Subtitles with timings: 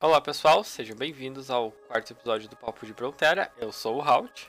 [0.00, 3.50] Olá pessoal, sejam bem-vindos ao quarto episódio do Papo de Frontera.
[3.58, 4.46] Eu sou o Halt.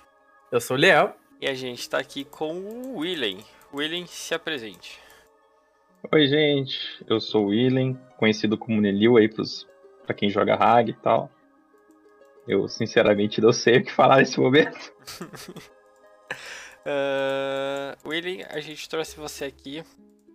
[0.51, 1.11] Eu sou o Léo.
[1.41, 3.43] E a gente está aqui com o Willen.
[3.73, 4.99] Willen, se apresente.
[6.11, 7.03] Oi, gente.
[7.07, 9.67] Eu sou o Willen, conhecido como Nelil aí pros,
[10.05, 11.31] pra quem joga Hag e tal.
[12.47, 14.93] Eu, sinceramente, não sei o que falar nesse momento.
[16.85, 19.83] uh, Willen, a gente trouxe você aqui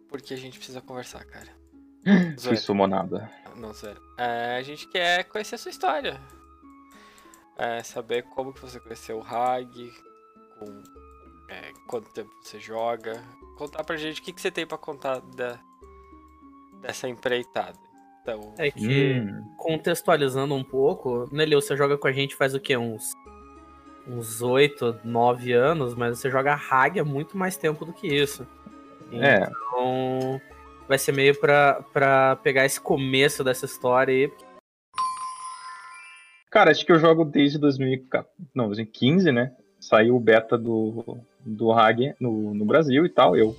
[0.09, 1.64] porque a gente precisa conversar, cara.
[2.39, 3.31] Fui sumonada.
[3.57, 4.01] Não, sério.
[4.17, 6.21] É, a gente quer conhecer a sua história.
[7.57, 9.93] É, saber como que você conheceu o Hag,
[10.59, 10.83] com
[11.49, 13.23] é, quanto tempo você joga.
[13.57, 15.59] Contar pra gente o que, que você tem pra contar da,
[16.81, 17.79] dessa empreitada.
[18.23, 18.55] Então...
[18.59, 19.55] É que, hum.
[19.57, 22.77] contextualizando um pouco, Nelio, você joga com a gente faz o quê?
[22.77, 23.13] Uns
[24.07, 28.47] uns 8, 9 anos, mas você joga Hag há muito mais tempo do que isso.
[29.13, 29.51] É.
[30.89, 34.33] Vai ser meio pra, pra pegar esse começo dessa história aí.
[36.51, 39.53] Cara, acho que eu jogo desde 2015, né?
[39.81, 43.37] Saiu o beta do, do Hag no, no Brasil e tal.
[43.37, 43.57] Eu,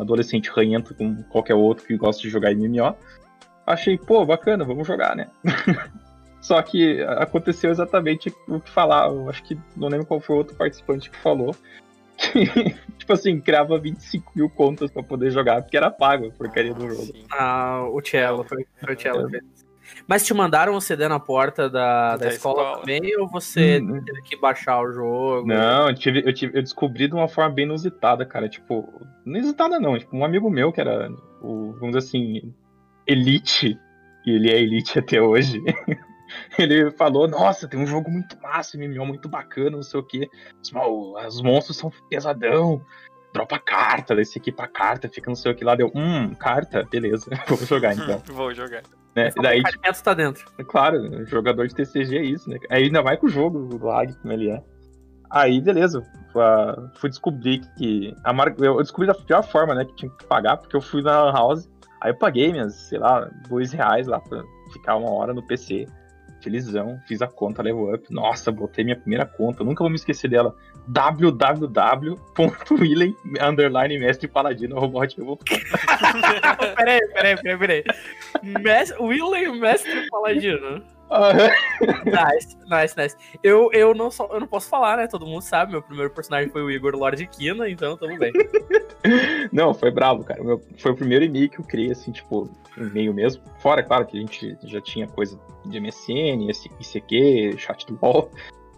[0.00, 2.94] adolescente ranhento com qualquer outro que gosta de jogar MMO,
[3.66, 5.28] achei, pô, bacana, vamos jogar, né?
[6.40, 9.28] Só que aconteceu exatamente o que falava.
[9.28, 11.56] Acho que não lembro qual foi o outro participante que falou
[12.98, 16.88] tipo assim, criava 25 mil contas pra poder jogar, porque era pago a porcaria do
[16.88, 17.12] jogo.
[17.30, 19.36] Ah, o Cello, foi, foi o Cello.
[19.36, 19.40] É.
[20.06, 23.80] Mas te mandaram o CD na porta da, da, da escola, escola, também, ou você
[23.80, 25.46] hum, teve que baixar o jogo?
[25.46, 28.48] Não, eu, tive, eu, tive, eu descobri de uma forma bem inusitada, cara.
[28.48, 28.88] Tipo,
[29.24, 32.52] não inusitada não, tipo, um amigo meu que era, o, vamos dizer assim,
[33.06, 33.78] elite,
[34.26, 35.62] e ele é elite até hoje.
[36.58, 40.28] ele falou, nossa, tem um jogo muito massa, MMO muito bacana, não sei o que.
[40.60, 42.84] Os monstros são pesadão,
[43.32, 46.84] dropa carta, daí você equipa carta, fica não sei o que lá, deu, hum, carta,
[46.90, 48.22] beleza, vou jogar então.
[48.32, 48.82] vou jogar.
[49.14, 49.30] Né?
[49.36, 50.44] E daí, tipo, tá dentro.
[50.66, 52.58] Claro, jogador de TCG é isso, né?
[52.70, 54.62] Aí ainda vai com o jogo, o lag, como ele é.
[55.30, 56.02] Aí, beleza,
[56.96, 58.14] fui descobrir que.
[58.22, 58.54] A mar...
[58.58, 59.84] Eu descobri da pior forma, né?
[59.86, 61.68] Que tinha que pagar, porque eu fui na house,
[62.02, 64.42] aí eu paguei minhas, sei lá, dois reais lá pra
[64.72, 65.86] ficar uma hora no PC
[66.46, 68.06] felizão, fiz a conta Level Up.
[68.08, 70.54] Nossa, botei minha primeira conta, nunca vou me esquecer dela.
[70.86, 71.66] www.willen
[73.42, 74.76] underline mestre paladino
[76.76, 77.82] peraí, peraí, peraí, peraí.
[78.62, 80.82] Mestre, Willen mestre paladino.
[82.04, 83.16] nice, nice, nice.
[83.42, 85.06] Eu, eu, não só, eu não posso falar, né?
[85.06, 88.32] Todo mundo sabe, meu primeiro personagem foi o Igor Lord Kina, então tamo bem.
[89.52, 90.42] não, foi bravo, cara.
[90.42, 93.42] Meu, foi o primeiro e-mail que eu criei, assim, tipo, e-mail mesmo.
[93.58, 96.50] Fora, claro, que a gente já tinha coisa de MSN,
[96.80, 98.30] ICQ, chat do UOL.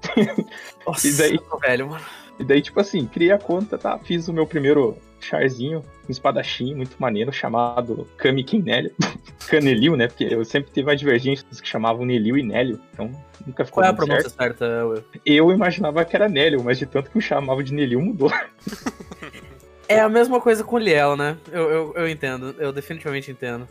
[0.86, 2.04] Nossa, e daí, velho, mano.
[2.38, 3.98] E daí, tipo assim, criei a conta, tá?
[3.98, 8.92] Fiz o meu primeiro charzinho, um espadachim muito maneiro, chamado Kami Nélio.
[9.48, 10.08] Canelil, né?
[10.08, 13.10] Porque eu sempre tive uma divergência que chamavam Nelil e Nélio, então
[13.46, 14.66] nunca ficou Qual é a pronúncia certa?
[15.24, 18.30] Eu imaginava que era Nélio, mas de tanto que me chamava de Nelil, mudou.
[19.90, 21.38] É a mesma coisa com o Liel, né?
[21.50, 23.66] Eu, eu, eu entendo, eu definitivamente entendo.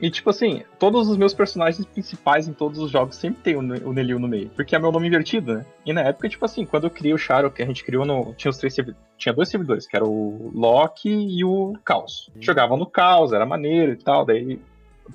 [0.00, 3.60] E, tipo assim, todos os meus personagens principais em todos os jogos sempre tem o,
[3.60, 5.66] o Nelil no meio, porque é meu nome invertido, né?
[5.84, 8.32] E na época, tipo assim, quando eu criei o Charo, que a gente criou no.
[8.34, 8.74] Tinha os três
[9.18, 12.30] Tinha dois servidores, que era o Loki e o Caos.
[12.34, 12.40] Hum.
[12.40, 14.58] Jogava no Caos, era maneiro e tal, daí.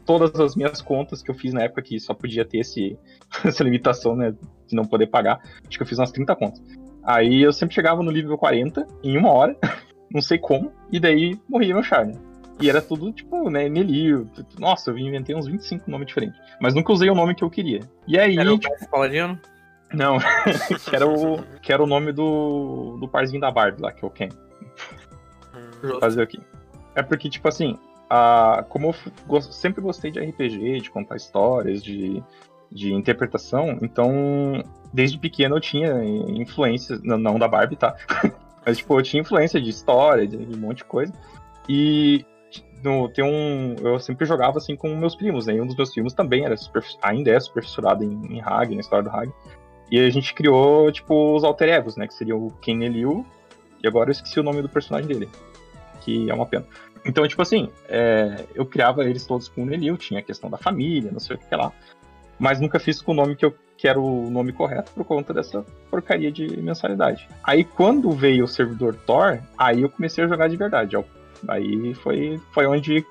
[0.06, 3.00] Todas as minhas contas que eu fiz na época que só podia ter esse,
[3.44, 4.36] essa limitação, né?
[4.68, 5.40] De não poder pagar.
[5.68, 6.62] Acho que eu fiz umas 30 contas.
[7.04, 9.56] Aí eu sempre chegava no nível 40 em uma hora,
[10.12, 12.14] não sei como, e daí morria meu Char, né?
[12.62, 14.30] E era tudo, tipo, né, Nelio.
[14.58, 16.40] Nossa, eu inventei uns 25 nomes diferentes.
[16.60, 17.82] Mas nunca usei o nome que eu queria.
[18.08, 18.38] E aí.
[18.38, 18.90] Era o tipo...
[18.90, 19.40] Paladino?
[19.94, 20.18] Não,
[20.90, 24.08] que, era o, que era o nome do, do parzinho da Barbie lá, que é
[24.08, 24.30] o Ken.
[25.82, 26.40] Vou fazer aqui.
[26.96, 27.78] É porque, tipo assim,
[28.10, 28.96] a, como
[29.30, 32.24] eu sempre gostei de RPG, de contar histórias, de,
[32.72, 34.64] de interpretação, então,
[34.94, 37.96] desde pequeno eu tinha influências, não, não da Barbie, tá?
[38.66, 41.14] Mas, tipo, eu tinha influência de história, de, de um monte de coisa.
[41.70, 42.26] E
[42.86, 43.76] no, tem um.
[43.82, 45.56] Eu sempre jogava assim com meus primos, né?
[45.56, 48.74] E um dos meus primos também era super, ainda é super fissurado em, em Hag,
[48.74, 49.32] na história do Hag.
[49.92, 52.08] E a gente criou, tipo, os alter egos, né?
[52.08, 53.26] Que seriam o Ken Eliu.
[53.84, 55.30] E agora eu esqueci o nome do personagem dele.
[56.02, 56.66] Que é uma pena.
[57.06, 60.58] Então, tipo assim, é, eu criava eles todos com o Nelil, tinha a questão da
[60.58, 61.72] família, não sei o que, que lá.
[62.40, 65.64] Mas nunca fiz com o nome que eu quero o nome correto por conta dessa
[65.92, 67.28] porcaria de mensalidade.
[67.44, 70.96] Aí quando veio o servidor Thor, aí eu comecei a jogar de verdade.
[71.48, 73.06] Aí foi, foi onde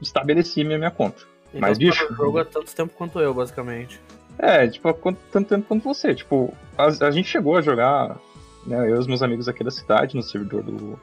[0.00, 1.22] estabeleci minha, minha conta.
[1.48, 2.12] Então, Mas, bicho.
[2.14, 4.00] jogo há tanto tempo quanto eu, basicamente.
[4.38, 4.94] É, tipo, há
[5.30, 6.14] tanto tempo quanto você.
[6.14, 8.18] Tipo, a, a gente chegou a jogar,
[8.66, 10.98] né, eu e os meus amigos aqui da cidade, no servidor do,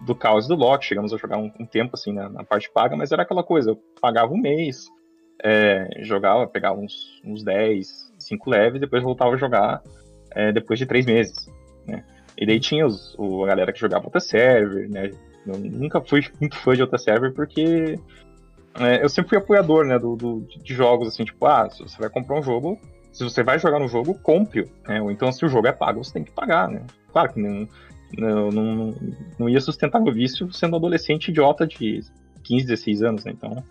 [0.00, 2.96] do Caos do Loki, chegamos a jogar um, um tempo, assim, na, na, parte paga,
[2.96, 4.88] mas era aquela coisa, eu pagava um mês,
[5.42, 9.82] é, jogava, pegava uns, uns 10, 5 leves, depois voltava a jogar
[10.32, 11.48] é, depois de 3 meses,
[11.86, 12.04] né?
[12.36, 15.10] E daí tinha os, o, a galera que jogava outra server, né?
[15.46, 17.98] Eu nunca fui muito fã de outra server porque
[18.74, 21.98] é, eu sempre fui apoiador, né, do, do, de jogos, assim, tipo, ah, se você
[21.98, 22.78] vai comprar um jogo,
[23.12, 25.02] se você vai jogar no jogo, compre-o, né?
[25.02, 26.82] Ou então, se o jogo é pago, você tem que pagar, né?
[27.12, 27.68] Claro que não,
[28.16, 28.94] não, não,
[29.38, 32.00] não ia sustentar meu vício sendo adolescente idiota de
[32.42, 33.32] 15, 16 anos, né?
[33.32, 33.62] Então,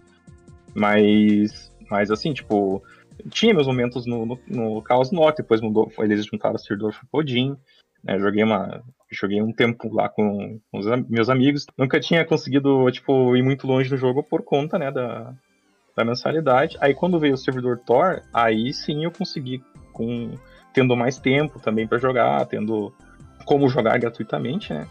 [0.75, 2.83] mas, mas assim, tipo,
[3.31, 7.57] tinha meus momentos no, no, no Chaos Norte, depois mudou, eles juntaram o servidor Podin,
[8.03, 8.19] né?
[8.19, 11.65] Joguei uma, joguei um tempo lá com, os meus amigos.
[11.77, 15.33] Nunca tinha conseguido, tipo, ir muito longe no jogo por conta, né, da,
[15.95, 16.77] da mensalidade.
[16.79, 20.31] Aí quando veio o servidor Tor, aí sim eu consegui, com
[20.73, 22.93] tendo mais tempo também para jogar, tendo
[23.45, 24.87] como jogar gratuitamente, né?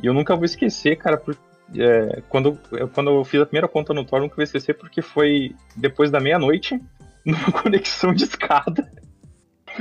[0.00, 1.36] E eu nunca vou esquecer, cara, por,
[1.76, 2.56] é, quando,
[2.94, 6.20] quando eu fiz a primeira conta no Tor, nunca vou esquecer porque foi depois da
[6.20, 6.80] meia-noite,
[7.26, 8.90] numa conexão de escada.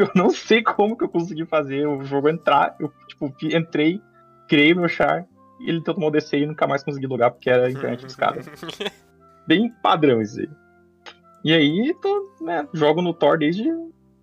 [0.02, 2.76] Eu não sei como que eu consegui fazer o jogo entrar.
[2.80, 4.02] Eu, tipo, entrei,
[4.48, 5.26] criei meu char,
[5.60, 8.42] e ele tentou descer e nunca mais consegui logar porque era internet de escada.
[9.48, 10.50] Bem padrão isso aí.
[11.44, 13.64] E aí, tô, né, jogo no Thor desde,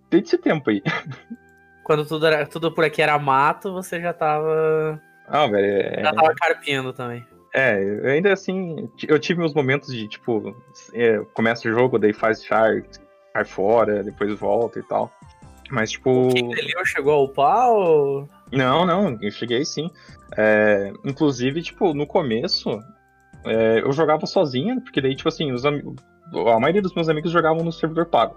[0.09, 0.81] desde esse tempo aí.
[1.83, 4.99] Quando tudo, era, tudo por aqui era mato, você já tava.
[5.27, 5.65] Ah, velho.
[5.65, 6.03] É...
[6.03, 7.25] Já tava carpindo também.
[7.53, 10.53] É, ainda assim, eu tive meus momentos de, tipo,
[10.93, 12.83] é, começa o jogo, daí faz char,
[13.33, 15.09] cai fora, depois volta e tal.
[15.69, 16.27] Mas, tipo.
[16.27, 18.27] O chegou ao pau?
[18.51, 19.89] Não, não, eu cheguei sim.
[20.37, 22.69] É, inclusive, tipo, no começo,
[23.45, 25.63] é, eu jogava sozinho, porque daí, tipo assim, os.
[25.65, 28.35] A maioria dos meus amigos jogavam no servidor pago.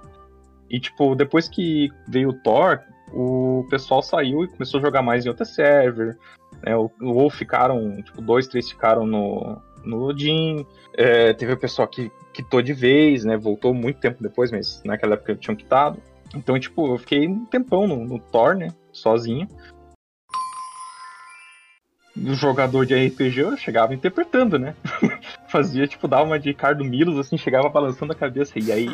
[0.70, 2.80] E, tipo, depois que veio o Thor,
[3.12, 6.16] o pessoal saiu e começou a jogar mais em outra server.
[6.62, 6.74] Né?
[6.76, 10.66] Ou ficaram, tipo, dois, três ficaram no, no Odin.
[10.94, 13.36] É, teve o pessoal que quitou de vez, né?
[13.36, 16.00] Voltou muito tempo depois, mas naquela época tinham quitado.
[16.34, 18.68] Então, tipo, eu fiquei um tempão no, no Thor, né?
[18.92, 19.48] Sozinho.
[22.16, 24.74] O jogador de RPG eu chegava interpretando, né?
[25.48, 28.58] Fazia, tipo, dar uma de Cardo Milos, assim, chegava balançando a cabeça.
[28.58, 28.88] E aí.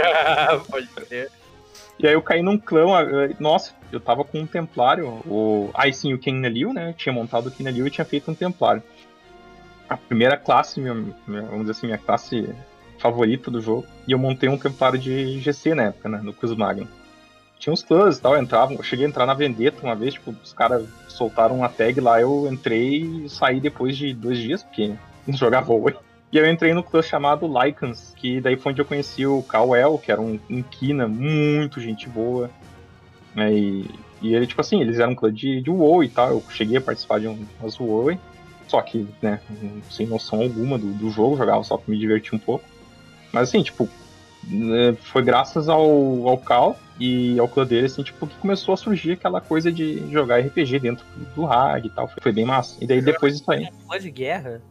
[0.70, 1.30] Pode ser.
[1.98, 2.84] E aí eu caí num clã.
[3.38, 5.06] Nossa, eu tava com um templário.
[5.26, 5.70] O...
[5.74, 6.90] Aí sim, o Ken Liu, né?
[6.90, 8.82] Eu tinha montado o Ken Liu e tinha feito um templário.
[9.88, 12.54] A primeira classe, minha, minha, vamos dizer assim, minha classe
[13.00, 13.86] favorita do jogo.
[14.06, 16.20] E eu montei um templário de GC na época, né?
[16.22, 16.86] No Cruz Magnum.
[17.58, 20.14] Tinha uns clãs e tal, eu entrava, eu cheguei a entrar na Vendetta uma vez,
[20.14, 24.62] tipo, os caras soltaram uma tag lá, eu entrei e saí depois de dois dias,
[24.62, 24.94] porque
[25.26, 25.94] não jogava Oi.
[26.32, 29.98] E eu entrei no clã chamado Lycans, que daí foi onde eu conheci o Kawel,
[29.98, 32.50] que era um, um Kina muito gente boa.
[33.34, 33.90] Né, e,
[34.22, 36.78] e ele, tipo assim, eles eram um clã de, de WoW e tal, eu cheguei
[36.78, 38.18] a participar de umas WoW,
[38.68, 39.40] só que, né,
[39.90, 42.64] sem noção alguma do, do jogo, jogava só pra me divertir um pouco.
[43.32, 43.88] Mas assim, tipo,
[44.48, 48.76] é, foi graças ao, ao Cal e ao clã dele, assim, tipo, que começou a
[48.76, 51.04] surgir aquela coisa de jogar RPG dentro
[51.34, 52.08] do RAG e tal.
[52.08, 52.76] Foi, foi bem massa.
[52.82, 53.68] E daí depois isso aí.
[53.86, 54.62] Clã de guerra?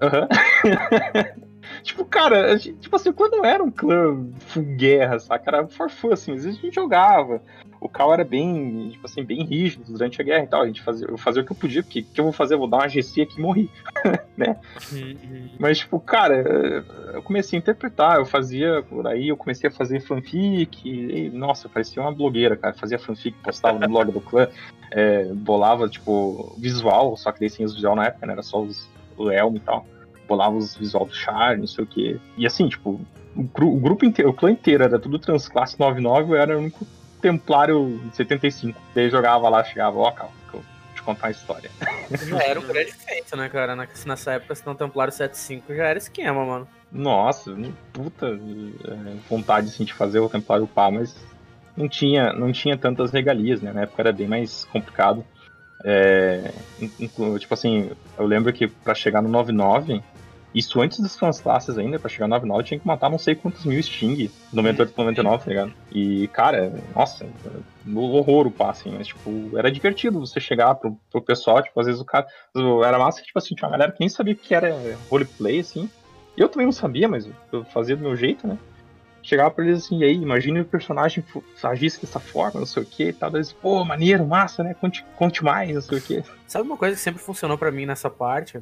[0.00, 0.20] Aham.
[0.22, 1.44] Uhum.
[1.82, 5.50] tipo, cara, gente, tipo assim, quando era um clã full guerra, saca?
[5.50, 7.40] Era for fun, assim, às vezes a gente jogava
[7.84, 10.62] o Cal era bem, tipo assim, bem rígido durante a guerra e tal.
[10.62, 12.54] A gente fazia, eu fazia o que eu podia, porque o que eu vou fazer?
[12.54, 13.70] Eu vou dar uma GC aqui e morri.
[14.38, 14.56] né?
[14.90, 15.50] Uhum.
[15.58, 16.34] Mas, tipo, cara,
[17.12, 20.88] eu comecei a interpretar, eu fazia por aí, eu comecei a fazer fanfic.
[20.88, 22.72] E, nossa, parecia uma blogueira, cara.
[22.72, 24.48] Fazia fanfic, postava no blog do clã,
[24.90, 28.32] é, bolava, tipo, visual, só que daí sem os visual na época, né?
[28.32, 29.86] Era só os, o Elmo e tal.
[30.26, 32.20] Bolava os visual do Char, não sei o que.
[32.36, 33.00] E assim, tipo,
[33.36, 36.86] o, o, grupo inteiro, o clã inteiro era tudo transclasse 99, eu era o único
[37.20, 38.78] Templário 75.
[38.94, 41.70] Daí jogava lá, chegava, ó, calma, que eu vou te contar a história.
[42.12, 43.74] Já era um grande feito, né, cara?
[44.06, 46.68] Nessa época, senão Templário 75 já era esquema, mano.
[46.92, 47.56] Nossa,
[47.92, 51.16] puta é, vontade assim, de fazer o Templário pá, mas
[51.76, 53.72] não tinha, não tinha tantas regalias, né?
[53.72, 55.24] Na época era bem mais complicado.
[55.84, 56.50] É,
[57.38, 60.02] tipo assim, eu lembro que para chegar no 99,
[60.54, 63.34] isso antes das fãs classes ainda, pra chegar no 99, tinha que matar não sei
[63.34, 65.72] quantos mil Sting, 98 pro 99, tá ligado?
[65.90, 67.26] E, cara, nossa,
[67.84, 71.86] no horror o passe, mas, tipo, era divertido você chegar pro, pro pessoal, tipo, às
[71.86, 72.26] vezes o cara.
[72.86, 75.58] Era massa que, tipo assim, tinha uma galera que nem sabia o que era roleplay,
[75.58, 75.90] assim.
[76.36, 78.56] Eu também não sabia, mas eu fazia do meu jeito, né?
[79.22, 81.24] Chegava pra eles assim, e aí, imagine o personagem
[81.62, 83.34] agisse dessa forma, não sei o que e tal.
[83.34, 84.74] Eles, pô, maneiro, massa, né?
[84.74, 86.24] Conte, conte mais, não sei o que.
[86.46, 88.60] Sabe uma coisa que sempre funcionou para mim nessa parte?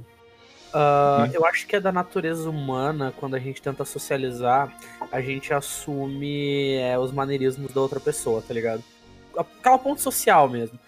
[0.74, 4.72] Uh, eu acho que é da natureza humana, quando a gente tenta socializar,
[5.10, 8.82] a gente assume é, os maneirismos da outra pessoa, tá ligado?
[9.36, 10.78] Aquela ponto social mesmo.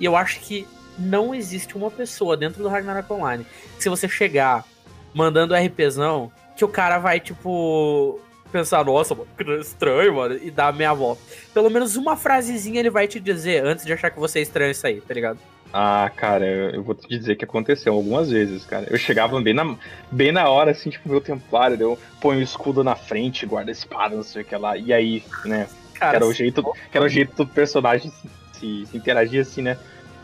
[0.00, 0.66] E eu acho que
[0.98, 4.64] não existe uma pessoa dentro do Ragnarok Online que se você chegar
[5.12, 10.68] mandando RPzão, que o cara vai, tipo, pensar, nossa, mano, que estranho, mano, e dar
[10.68, 11.20] a meia volta.
[11.52, 14.70] Pelo menos uma frasezinha ele vai te dizer antes de achar que você é estranho
[14.70, 15.38] isso aí, tá ligado?
[15.72, 18.86] Ah, cara, eu vou te dizer que aconteceu algumas vezes, cara.
[18.88, 19.76] Eu chegava bem na,
[20.10, 23.72] bem na hora, assim, tipo, meu templário, eu ponho o escudo na frente, guarda a
[23.72, 24.76] espada, não sei o que lá.
[24.76, 25.68] E aí, né?
[25.94, 29.40] Cara, que era o jeito, que era o jeito do personagem se, se, se, interagir,
[29.40, 29.76] assim, né?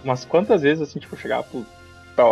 [0.05, 1.67] Umas quantas vezes, assim, tipo, eu chegava pro,
[2.17, 2.25] pra,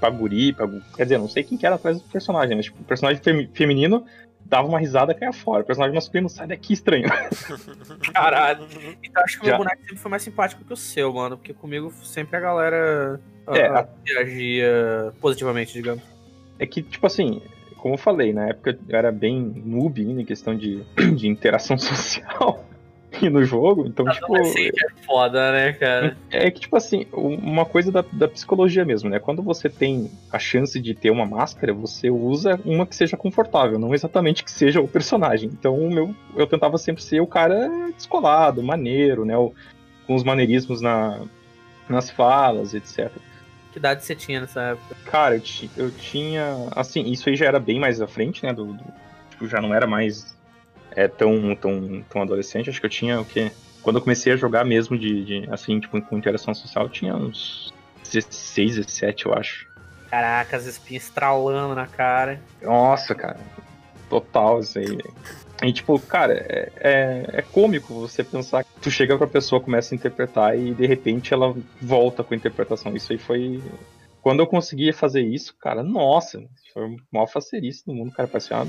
[0.00, 2.62] pra guri, pra, quer dizer, não sei quem que era atrás do personagem, né?
[2.62, 3.20] Tipo, o personagem
[3.52, 4.04] feminino
[4.48, 5.62] dava uma risada e caia fora.
[5.62, 7.08] O personagem masculino sai daqui estranho.
[8.12, 8.66] Caralho.
[9.02, 11.36] Então acho que o meu boneco sempre foi mais simpático que o seu, mano.
[11.36, 16.02] Porque comigo sempre a galera é, uh, reagia positivamente, digamos.
[16.58, 17.42] É que, tipo assim,
[17.76, 20.82] como eu falei, na época eu era bem noob em questão de,
[21.16, 22.64] de interação social
[23.30, 24.36] no jogo, então, tipo.
[24.36, 26.16] Assim, é foda, né, cara?
[26.30, 29.18] É que, tipo assim, uma coisa da, da psicologia mesmo, né?
[29.18, 33.78] Quando você tem a chance de ter uma máscara, você usa uma que seja confortável,
[33.78, 35.50] não exatamente que seja o personagem.
[35.52, 39.36] Então, o meu, eu tentava sempre ser o cara descolado, maneiro, né?
[39.36, 39.52] O,
[40.06, 41.20] com os maneirismos na,
[41.88, 43.10] nas falas, etc.
[43.72, 44.96] Que idade você tinha nessa época?
[45.06, 45.42] Cara, eu,
[45.76, 46.68] eu tinha.
[46.72, 48.52] Assim, isso aí já era bem mais à frente, né?
[48.52, 48.84] Do, do
[49.30, 50.35] tipo, já não era mais
[50.96, 52.70] é tão, tão, tão adolescente.
[52.70, 53.52] Acho que eu tinha o quê?
[53.82, 57.14] Quando eu comecei a jogar mesmo de, de assim, tipo, com interação social, eu tinha
[57.14, 57.72] uns
[58.02, 59.68] 16, 17, eu acho.
[60.10, 62.40] Caraca, as espinhas estralando na cara.
[62.62, 63.38] Nossa, cara.
[64.08, 64.98] Total, isso aí.
[65.62, 69.94] E, tipo, cara, é, é, é, cômico você pensar que tu chega pra pessoa, começa
[69.94, 72.94] a interpretar e de repente ela volta com a interpretação.
[72.96, 73.62] Isso aí foi.
[74.22, 78.28] Quando eu conseguia fazer isso, cara, nossa, foi o maior facerice do mundo, cara.
[78.28, 78.66] Parecia uma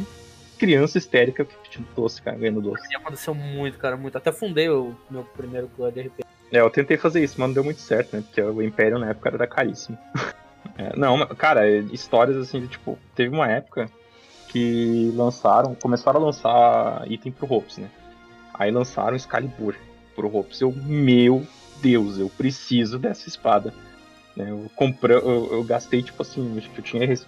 [0.57, 2.83] criança histérica pedindo doce, cara, ganhando doce.
[2.95, 4.17] Aconteceu muito, cara, muito.
[4.17, 6.23] Até fundei o meu primeiro clã de RPG.
[6.51, 8.23] É, eu tentei fazer isso, mas não deu muito certo, né?
[8.25, 9.97] Porque o Império na época era caríssimo.
[10.77, 13.89] é, não, cara, histórias assim, de, tipo, teve uma época
[14.49, 17.89] que lançaram, começaram a lançar item pro Hopes, né?
[18.53, 19.75] Aí lançaram Excalibur
[20.15, 20.61] pro Hopes.
[20.61, 21.45] Eu, meu
[21.81, 23.73] Deus, eu preciso dessa espada.
[24.37, 24.51] Né?
[24.51, 27.19] Eu, comprei, eu, eu, gastei, tipo assim, acho que eu tinha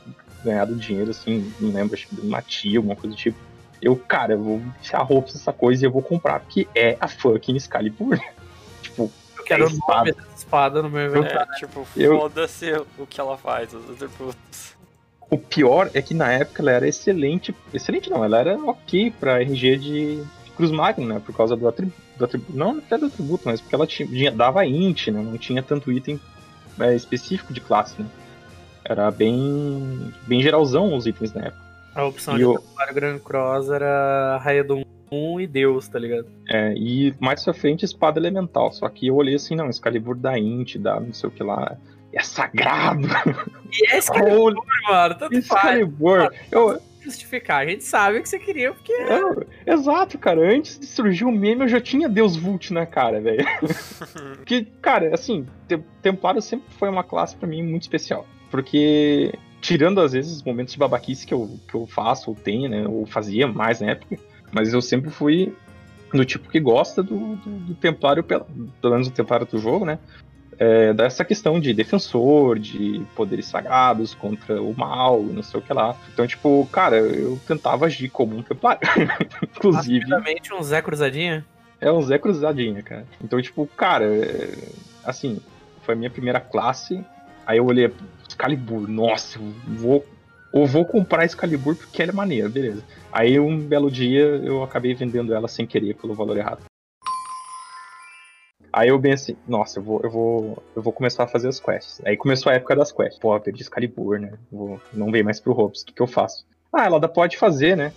[0.44, 3.38] ganhado dinheiro, assim, não lembro, acho que de uma tia, alguma coisa do tipo.
[3.82, 7.08] Eu, cara, eu vou deixar roupas essa coisa e eu vou comprar, porque é a
[7.08, 8.20] fucking Excalibur.
[8.84, 11.52] tipo, eu quero é dessa espada no meu inventário.
[11.52, 14.78] É, tipo, foda-se o que ela faz, os atributos.
[15.32, 17.56] O pior é que na época ela era excelente.
[17.74, 20.24] Excelente não, ela era ok pra RG de,
[20.56, 21.22] Cruz Magno, né?
[21.26, 21.98] Por causa do atributo.
[22.22, 25.22] atributo não até do atributo, mas porque ela tinha, dava int, né?
[25.22, 26.20] Não tinha tanto item
[26.80, 28.08] é, específico de classe, né?
[28.84, 31.70] Era bem, bem geralzão os itens na época.
[31.96, 32.64] A opção e de o...
[32.94, 36.28] Grand Cross era Raia do 1 e Deus, tá ligado?
[36.48, 38.72] É, e mais pra frente espada elemental.
[38.72, 41.78] Só que eu olhei assim, não, Excalibur da Int, da não sei o que lá.
[42.14, 43.08] É sagrado!
[43.72, 44.56] E é Excalibur,
[44.88, 46.20] mano, tanto Excalibur.
[46.20, 46.48] Faz.
[46.52, 47.62] Eu, justificar.
[47.62, 48.94] A gente sabe o que você queria, porque.
[48.94, 50.54] É, exato, cara.
[50.54, 53.46] Antes de surgir o meme, eu já tinha Deus Vult na cara, velho.
[54.38, 55.46] porque, cara, assim,
[56.02, 58.26] Templário sempre foi uma classe para mim muito especial.
[58.52, 62.70] Porque, tirando às vezes os momentos de babaquice que eu, que eu faço, ou tenho,
[62.70, 62.88] né?
[62.88, 64.18] Ou fazia mais na época,
[64.52, 65.54] mas eu sempre fui
[66.12, 68.46] do tipo que gosta do, do, do Templário, pelo
[68.84, 70.00] menos o Templário do jogo, né?
[70.60, 75.72] É, dessa questão de defensor, de poderes sagrados contra o mal, não sei o que
[75.72, 75.96] lá.
[76.14, 78.82] Então, tipo, cara, eu tentava agir como um templário.
[79.42, 80.02] Inclusive.
[80.02, 81.46] Rapidamente um Zé Cruzadinha?
[81.80, 83.06] É um Zé Cruzadinha, cara.
[83.24, 84.54] Então, tipo, cara, é,
[85.06, 85.40] assim,
[85.84, 87.04] foi a minha primeira classe.
[87.48, 87.90] Aí eu olhei
[88.28, 90.06] Excalibur, nossa, eu vou.
[90.52, 92.84] Ou vou comprar Excalibur porque ela é maneira, beleza.
[93.12, 96.69] Aí um belo dia eu acabei vendendo ela sem querer pelo valor errado.
[98.72, 101.60] Aí eu bem assim, nossa, eu vou, eu vou, eu vou começar a fazer as
[101.60, 102.02] quests.
[102.06, 103.20] Aí começou a época das quests.
[103.20, 104.34] Pô, perdi Excalibur, né?
[104.52, 105.82] Vou, não veio mais pro Hopes.
[105.82, 106.46] O que, que eu faço?
[106.72, 107.92] Ah, ela pode fazer, né?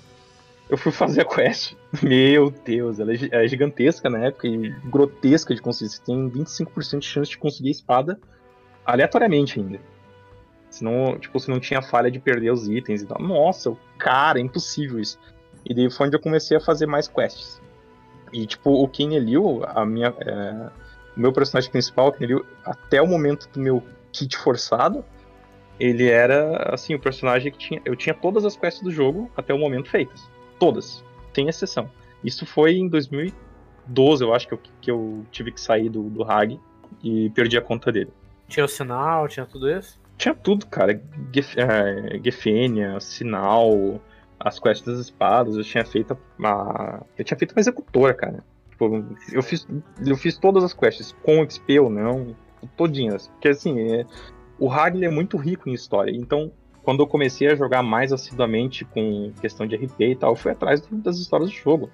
[0.70, 1.74] Eu fui fazer a quest.
[2.02, 5.90] Meu Deus, ela é, é gigantesca na época e grotesca de conseguir.
[5.90, 8.20] Você tem 25% de chance de conseguir a espada
[8.84, 9.78] aleatoriamente ainda.
[10.70, 13.20] Senão, tipo, você não tinha falha de perder os itens e tal.
[13.20, 15.18] Nossa, cara, é impossível isso.
[15.66, 17.60] E daí foi onde eu comecei a fazer mais quests.
[18.32, 20.14] E, tipo, o Ken Liu, a minha.
[20.20, 20.70] É,
[21.16, 25.04] o meu personagem principal, o Ken Liu, até o momento do meu kit forçado,
[25.78, 27.82] ele era, assim, o personagem que tinha.
[27.84, 30.28] Eu tinha todas as quests do jogo até o momento feitas.
[30.58, 31.04] Todas.
[31.34, 31.90] Sem exceção.
[32.24, 36.22] Isso foi em 2012, eu acho que eu, que eu tive que sair do, do
[36.22, 36.58] Hag
[37.02, 38.10] e perdi a conta dele.
[38.48, 40.00] Tinha o sinal, tinha tudo isso?
[40.16, 41.00] Tinha tudo, cara.
[41.34, 44.00] Gef, é, Gefênia, sinal,
[44.44, 47.02] as quests das espadas, eu tinha feito uma.
[47.16, 48.44] Eu tinha feito uma executora, cara.
[48.70, 49.66] Tipo, eu fiz,
[50.04, 52.34] eu fiz todas as quests, com XP ou não,
[52.76, 53.28] todinhas.
[53.28, 54.06] Porque assim, é,
[54.58, 56.50] o Hagler é muito rico em história, então
[56.82, 60.50] quando eu comecei a jogar mais assiduamente com questão de RP e tal, eu fui
[60.50, 61.88] atrás das histórias do jogo.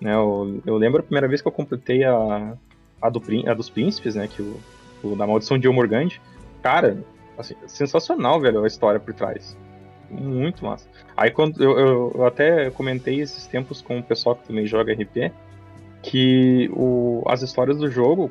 [0.00, 0.14] Né?
[0.14, 2.54] Eu, eu lembro a primeira vez que eu completei a,
[3.00, 4.28] a, do, a dos príncipes, né?
[4.28, 4.60] Que o,
[5.02, 6.20] o, da maldição de Omorgand.
[6.62, 7.02] Cara,
[7.38, 9.56] assim, sensacional, velho, a história por trás.
[10.10, 10.88] Muito massa.
[11.16, 15.32] Aí quando eu, eu, até comentei esses tempos com o pessoal que também joga RP,
[16.02, 18.30] que o, as histórias do jogo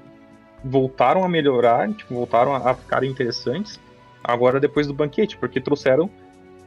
[0.64, 3.80] voltaram a melhorar, tipo, voltaram a, a ficar interessantes
[4.24, 6.10] agora depois do banquete, porque trouxeram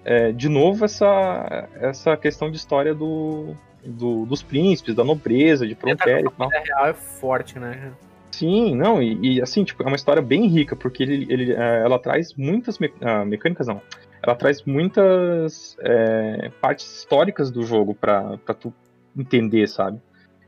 [0.05, 5.75] é, de novo essa, essa questão de história do, do, dos príncipes, da nobreza, de
[5.75, 6.49] fronteira e tal.
[6.53, 7.93] A real é forte, né?
[8.31, 11.83] Sim, não, e, e, assim, tipo, é uma história bem rica, porque ele, ele, é,
[11.83, 13.81] ela traz muitas me, ah, mecânicas, não.
[14.27, 18.75] Ela traz muitas é, partes históricas do jogo pra, pra tu
[19.17, 20.01] entender, sabe?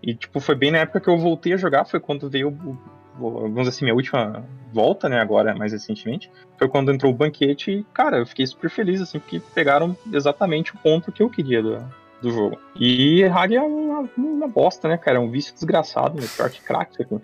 [0.02, 2.76] E, tipo, foi bem na época que eu voltei a jogar, foi quando veio o,
[3.18, 7.70] vamos dizer assim, minha última volta, né, agora mais recentemente, foi quando entrou o banquete
[7.70, 11.62] e, cara, eu fiquei super feliz, assim, porque pegaram exatamente o ponto que eu queria
[11.62, 11.78] do,
[12.23, 12.58] do jogo.
[12.76, 16.62] E Hag é uma, uma, bosta, né, cara, é um vício desgraçado, né, pior que
[16.62, 17.20] crack aqui.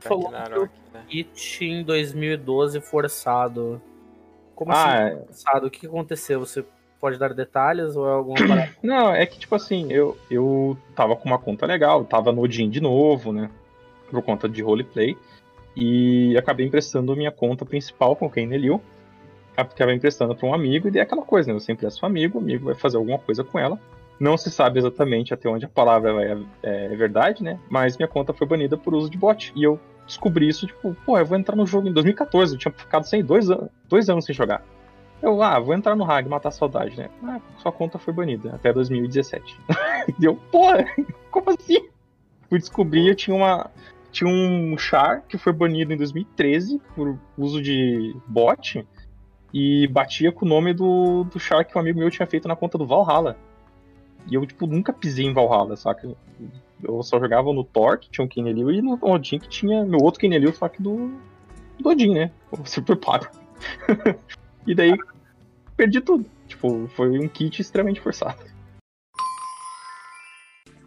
[0.00, 0.30] Falou
[1.08, 3.80] que It em 2012 forçado.
[4.58, 5.66] Como assim ah, assim forçado?
[5.68, 6.40] O que aconteceu?
[6.40, 6.64] Você
[7.00, 8.36] pode dar detalhes ou é alguma
[8.82, 12.68] Não, é que tipo assim, eu, eu tava com uma conta legal, tava no Odin
[12.68, 13.48] de novo, né?
[14.10, 15.16] Por conta de roleplay.
[15.76, 18.82] E acabei emprestando minha conta principal com quem Nelil.
[19.56, 21.60] Acabei emprestando para um amigo, e daí é aquela coisa, né?
[21.60, 23.78] Você empresta um amigo, o amigo vai fazer alguma coisa com ela.
[24.18, 27.60] Não se sabe exatamente até onde a palavra é, é, verdade, né?
[27.70, 29.52] Mas minha conta foi banida por uso de bot.
[29.54, 32.54] E eu descobri isso, tipo, pô, eu vou entrar no jogo em 2014.
[32.54, 34.64] Eu tinha ficado sem dois, an dois anos sem jogar.
[35.22, 37.10] Eu, ah, vou entrar no RAG, matar a saudade, né?
[37.22, 39.60] Ah, sua conta foi banida até 2017.
[40.20, 40.84] e eu, porra,
[41.30, 41.88] como assim?
[42.48, 43.70] Fui descobrir, eu tinha uma,
[44.10, 48.86] tinha um char que foi banido em 2013 por uso de bot
[49.52, 52.56] e batia com o nome do, do char que um amigo meu tinha feito na
[52.56, 53.36] conta do Valhalla.
[54.28, 56.08] E eu, tipo, nunca pisei em Valhalla, saca?
[56.82, 60.00] Eu só jogava no Thor, que tinha um Kenelil, e no Odin, que tinha meu
[60.00, 61.12] outro Kenelil, só que do,
[61.78, 62.30] do Odin, né?
[62.64, 63.26] Super pago.
[64.66, 64.94] e daí,
[65.76, 66.26] perdi tudo.
[66.46, 68.38] Tipo, foi um kit extremamente forçado.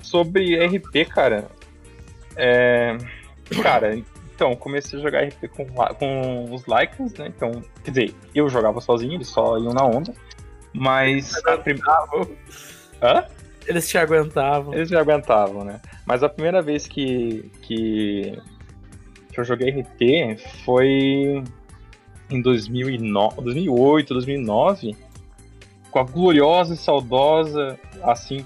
[0.02, 1.50] Sobre RP, cara,
[2.36, 2.98] é...
[3.62, 7.28] Cara, então, comecei a jogar RP com, com os Lycans, né?
[7.28, 10.14] Então, quer dizer, eu jogava sozinho, eles só iam na onda.
[10.74, 11.58] Mas a.
[13.02, 13.26] Hã?
[13.68, 14.74] Eles te aguentavam.
[14.74, 15.80] Eles me aguentavam, né?
[16.06, 18.38] Mas a primeira vez que, que,
[19.32, 21.44] que eu joguei RP foi
[22.30, 24.96] em 2009, 2008, 2009,
[25.90, 28.46] com a gloriosa e saudosa, assim,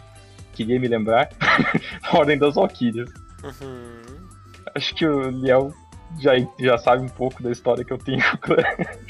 [0.54, 1.30] queria me lembrar,
[2.12, 3.10] Ordem das Valkyrias.
[3.44, 4.26] Uhum.
[4.74, 5.72] Acho que o Liel
[6.20, 8.64] já, já sabe um pouco da história que eu tenho com o clã.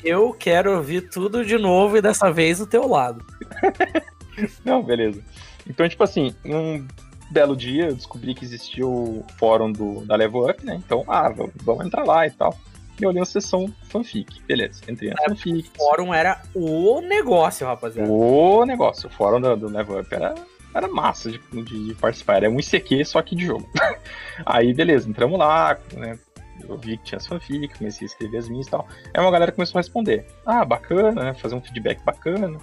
[0.04, 3.26] Eu quero ouvir tudo de novo e dessa vez do teu lado.
[4.64, 5.22] Não, beleza.
[5.68, 6.86] Então, tipo assim, um
[7.32, 10.82] belo dia eu descobri que existia o fórum do, da Level Up, né?
[10.86, 12.58] Então, ah, vamos entrar lá e tal.
[13.00, 14.42] E eu olhei a sessão fanfic.
[14.48, 15.70] Beleza, entrei na é, fanfic.
[15.78, 18.10] O fórum era o negócio, rapaziada.
[18.10, 19.10] O negócio.
[19.10, 20.36] O fórum do, do Level Up era
[20.74, 22.36] era massa de, de, de, participar.
[22.36, 23.68] Era um ICQ, só que de jogo.
[24.46, 26.20] Aí, beleza, entramos lá, né?
[26.68, 28.88] Eu vi que tinha as fanfics, comecei a escrever as minhas e tal.
[29.14, 30.26] Aí uma galera começou a responder.
[30.46, 31.34] Ah, bacana, né?
[31.34, 32.58] Fazer um feedback bacana.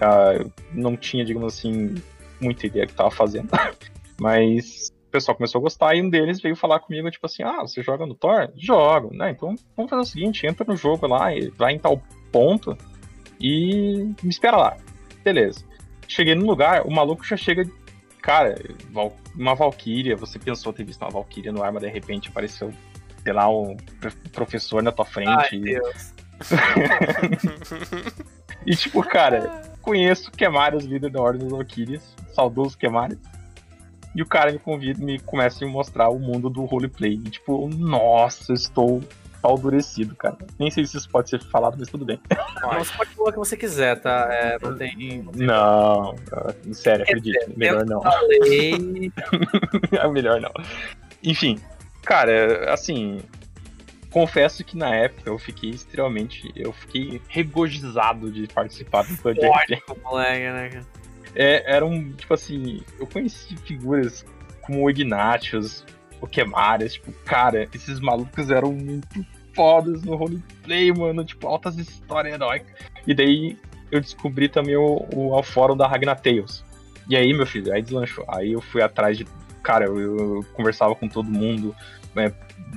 [0.00, 1.94] Ah, não tinha, digamos assim,
[2.40, 3.48] muita ideia do que tava fazendo.
[4.20, 7.60] Mas o pessoal começou a gostar e um deles veio falar comigo, tipo assim, ah,
[7.60, 8.50] você joga no Thor?
[8.56, 9.30] Jogo, né?
[9.30, 12.76] Então vamos fazer o seguinte, entra no jogo lá, vai em tal ponto
[13.40, 14.76] e me espera lá.
[15.24, 15.64] Beleza.
[16.06, 17.64] Cheguei no lugar, o maluco já chega.
[18.20, 18.56] Cara,
[19.34, 22.72] uma Valkyria, você pensou ter visto uma Valkyria no arma, de repente apareceu,
[23.22, 23.76] sei lá, um
[24.32, 25.30] professor na tua frente.
[25.30, 25.60] Ai, e...
[25.60, 26.14] Deus.
[28.66, 33.18] e tipo, cara, conheço Kemarius, líder da Ordem das Valkyrias, saudoso Kemarius.
[34.14, 37.14] E o cara me convida, me começa a me mostrar o mundo do roleplay.
[37.14, 39.02] E tipo, nossa, estou
[39.44, 40.36] endurecido, cara.
[40.58, 42.20] Nem sei se isso pode ser falado, mas tudo bem.
[42.78, 44.28] Você pode falar o que você quiser, tá?
[44.30, 45.26] É, não tem.
[45.36, 46.14] Não,
[46.72, 47.52] sério, acredito.
[47.56, 48.02] Melhor não.
[49.92, 50.52] é melhor não.
[51.22, 51.58] Enfim,
[52.02, 53.20] cara, assim.
[54.10, 56.50] Confesso que na época eu fiquei extremamente.
[56.56, 59.46] Eu fiquei regozijado de participar do projeto.
[60.02, 60.82] moleque, né?
[61.34, 62.12] É, era um.
[62.12, 64.24] Tipo assim, eu conheci figuras
[64.62, 65.84] como o Ignatius,
[66.20, 72.34] o Kemarias, tipo, cara, esses malucos eram muito fodas no roleplay, mano, tipo, altas histórias
[72.34, 72.72] heróicas.
[73.06, 73.58] E daí
[73.90, 76.64] eu descobri também o, o, o fórum da Ragnar Tales.
[77.08, 78.24] E aí, meu filho, aí deslanchou.
[78.28, 79.26] Aí eu fui atrás de.
[79.62, 81.74] Cara, eu, eu conversava com todo mundo.
[82.14, 82.32] Né,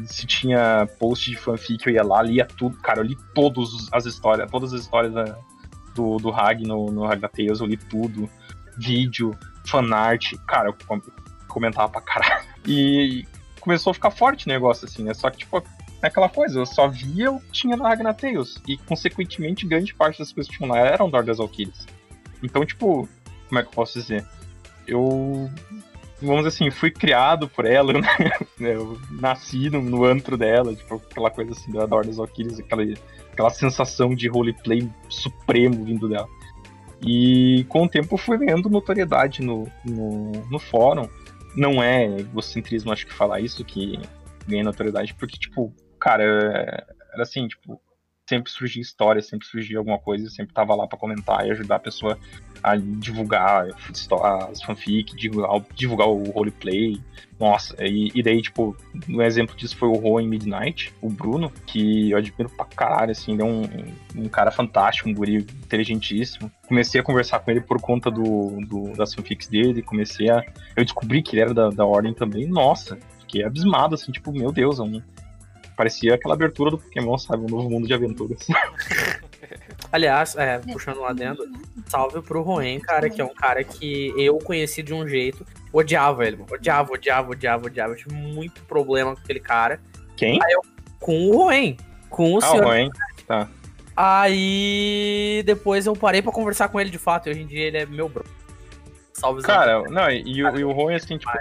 [0.06, 2.78] se tinha post de fanfic, eu ia lá, lia tudo.
[2.78, 5.38] Cara, eu li todas as histórias, todas as histórias da,
[5.96, 8.30] do, do Hag no, no Tales, eu li tudo.
[8.78, 11.02] Vídeo, fanart, cara, eu
[11.48, 12.46] comentava pra caralho.
[12.66, 13.26] E
[13.60, 15.14] começou a ficar forte o negócio, assim, né?
[15.14, 15.64] Só que, tipo,
[16.02, 18.60] é aquela coisa, eu só via o que tinha no Tales.
[18.68, 21.86] E, consequentemente, grande parte das coisas que tinham lá eram do das Valkyries.
[22.42, 23.08] Então, tipo,
[23.48, 24.26] como é que eu posso dizer?
[24.88, 25.50] Eu
[26.22, 27.94] vamos dizer assim, fui criado por ela,
[28.60, 28.76] né?
[28.76, 32.84] Eu nasci no, no antro dela, tipo, aquela coisa assim, da Adoro das Valkyries, aquela,
[33.32, 36.28] aquela sensação de roleplay supremo vindo dela.
[37.06, 41.10] E com o tempo fui vendo notoriedade no, no, no fórum.
[41.56, 44.00] Não é egocentrismo, acho que falar isso, que
[44.48, 47.82] ganha notoriedade, porque, tipo, cara, era assim, tipo,
[48.32, 51.80] sempre surgia história, sempre surgia alguma coisa, sempre tava lá para comentar e ajudar a
[51.80, 52.18] pessoa
[52.64, 53.68] a divulgar
[54.48, 56.98] as fanfic, divulgar, divulgar o roleplay.
[57.38, 58.78] Nossa, e, e, daí, tipo,
[59.10, 63.34] um exemplo disso foi o Rowan Midnight, o Bruno, que eu admiro pra caralho, assim,
[63.34, 63.64] ele é um,
[64.16, 66.52] um cara fantástico, um guri inteligentíssimo.
[66.68, 70.46] Comecei a conversar com ele por conta do, do das fanfics dele, comecei a...
[70.76, 74.52] Eu descobri que ele era da, da Ordem também, nossa, fiquei abismado, assim, tipo, meu
[74.52, 75.02] Deus, é um
[75.82, 77.44] parecia aquela abertura do Pokémon, sabe?
[77.44, 78.46] Um novo mundo de aventuras.
[79.92, 81.44] Aliás, é, puxando um adendo,
[81.88, 85.44] salve pro Roen, cara, que é um cara que eu conheci de um jeito.
[85.74, 87.94] Odiava ele, odiava, odiava, odiava, odiava.
[87.94, 89.80] Eu tive muito problema com aquele cara.
[90.16, 90.40] Quem?
[90.52, 90.62] Eu,
[91.00, 91.76] com o Roen.
[92.12, 92.66] Com o ah, senhor.
[92.66, 92.92] Roen.
[93.26, 93.50] Tá.
[93.98, 97.28] Aí depois eu parei pra conversar com ele de fato.
[97.28, 98.24] E hoje em dia ele é meu bro.
[99.14, 101.32] Salve, Cara, não, e, e, e o Roen, assim, tipo,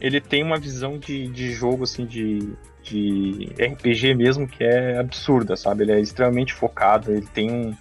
[0.00, 5.56] ele tem uma visão de, de jogo, assim, de de RPG mesmo que é absurda,
[5.56, 5.84] sabe?
[5.84, 7.74] Ele é extremamente focado, ele tem um,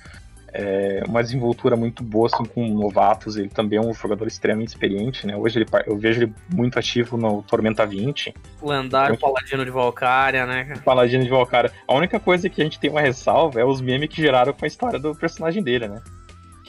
[0.53, 5.25] é, uma desenvoltura muito boa assim, com novatos, ele também é um jogador extremamente experiente,
[5.25, 5.35] né?
[5.35, 8.33] Hoje ele, eu vejo ele muito ativo no Tormenta 20.
[8.61, 10.81] Lendário então, Paladino de Valkyria, né?
[10.83, 11.71] Paladino de Valkyria.
[11.87, 14.65] A única coisa que a gente tem uma ressalva é os memes que geraram com
[14.65, 16.01] a história do personagem dele, né?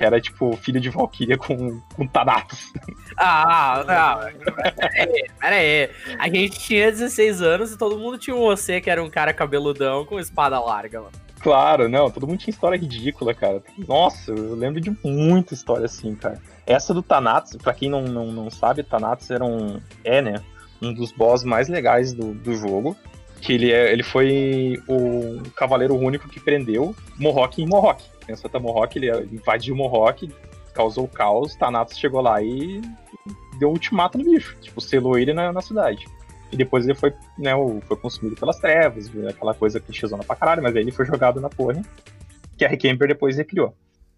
[0.01, 2.73] Que era tipo filho de Valkyria com, com Thanatos.
[3.19, 4.55] Ah, não.
[5.39, 9.05] Pera aí, A gente tinha 16 anos e todo mundo tinha um você que era
[9.05, 11.13] um cara cabeludão com espada larga, mano.
[11.41, 13.63] Claro, não, todo mundo tinha história ridícula, cara.
[13.87, 16.41] Nossa, eu lembro de muita história assim, cara.
[16.67, 19.83] Essa do Thanatos, pra quem não, não, não sabe, Thanatos era um.
[20.03, 20.43] É, né?
[20.81, 22.97] Um dos boss mais legais do, do jogo.
[23.43, 28.59] Que ele, é, ele foi o cavaleiro único que prendeu Mohawk em Mohawk o Santa
[28.59, 30.29] Mohawk, ele invadiu Mohawk,
[30.75, 32.81] causou caos, Thanatos chegou lá e
[33.59, 34.57] deu um ultimato no bicho.
[34.61, 36.07] Tipo, selou ele na, na cidade.
[36.53, 40.63] E depois ele foi, né, foi consumido pelas trevas, aquela coisa que chezona pra caralho,
[40.63, 41.83] mas aí ele foi jogado na torre,
[42.57, 43.75] que a Rekemper depois recriou.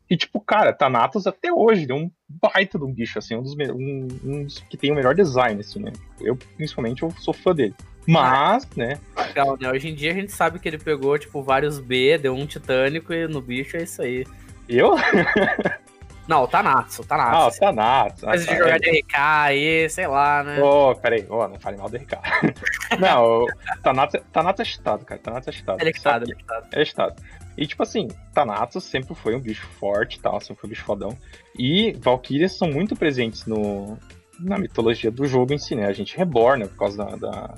[0.08, 3.54] E, tipo, cara, Thanatos até hoje é um baita de um bicho, assim, um dos,
[3.54, 5.92] um, um dos que tem o melhor design, assim, né?
[6.20, 7.74] Eu, principalmente, eu sou fã dele.
[8.06, 8.98] Mas, né?
[9.16, 9.70] Legal, né?
[9.70, 13.12] Hoje em dia a gente sabe que ele pegou, tipo, vários B, deu um titânico
[13.12, 14.26] e no bicho é isso aí.
[14.68, 14.96] Eu?
[16.26, 17.36] Não, o Tanatsu, o Tanatsu.
[17.36, 18.26] Ah, o Tanatsu.
[18.26, 20.60] Coisa de jogar de RK aí, sei lá, né?
[20.60, 22.12] Ô, oh, peraí, oh, não fale mal do RK.
[23.00, 23.46] não, o
[23.82, 25.20] Tanatsu, Tanatsu é cheatado, cara.
[25.20, 25.82] Tanatsu é cheatado.
[25.82, 26.68] Ele é cheatado, ele é cheatado.
[26.72, 27.22] É cheatado.
[27.56, 30.84] E, tipo assim, Tanatsu sempre foi um bicho forte e tal, sempre foi um bicho
[30.84, 31.18] fodão.
[31.58, 33.98] E Valkyrias são muito presentes no,
[34.40, 35.86] na mitologia do jogo em si, né?
[35.86, 37.54] A gente reborna por causa da, da,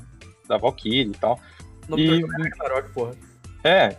[0.49, 1.39] da Valkyrie e tal.
[1.89, 3.13] No e, Ragnarok, porra.
[3.63, 3.97] É,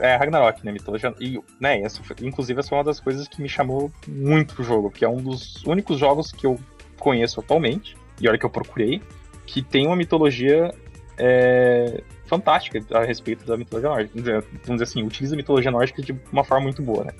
[0.00, 0.72] é Ragnarok, né?
[0.72, 1.14] Mitologia.
[1.20, 4.64] E, né, essa foi, inclusive, essa foi uma das coisas que me chamou muito pro
[4.64, 6.58] jogo, que é um dos únicos jogos que eu
[6.98, 9.00] conheço atualmente, e olha que eu procurei,
[9.46, 10.74] que tem uma mitologia
[11.16, 14.20] é, fantástica a respeito da mitologia nórdica.
[14.64, 17.12] Vamos dizer assim, utiliza a mitologia nórdica de uma forma muito boa, né?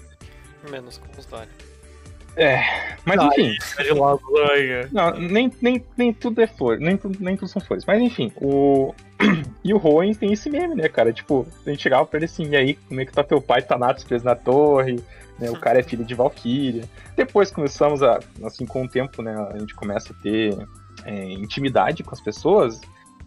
[0.71, 1.29] Menos com os.
[2.37, 3.57] É, mas Ai, enfim.
[3.79, 4.89] É lasanha.
[4.93, 7.85] Não, nem, nem, nem tudo é flor, nem, nem tudo são flores.
[7.85, 8.95] Mas enfim, o.
[9.63, 11.13] e o Rowan tem esse meme, né, cara?
[11.13, 13.63] Tipo, a gente chegava pra ele assim, e aí, como é que tá teu pai,
[13.63, 15.01] tá nato preso na torre?
[15.39, 16.85] Né, o cara é filho de Valkyria.
[17.17, 20.57] Depois começamos a, assim, com o tempo, né, a gente começa a ter
[21.05, 22.81] é, intimidade com as pessoas.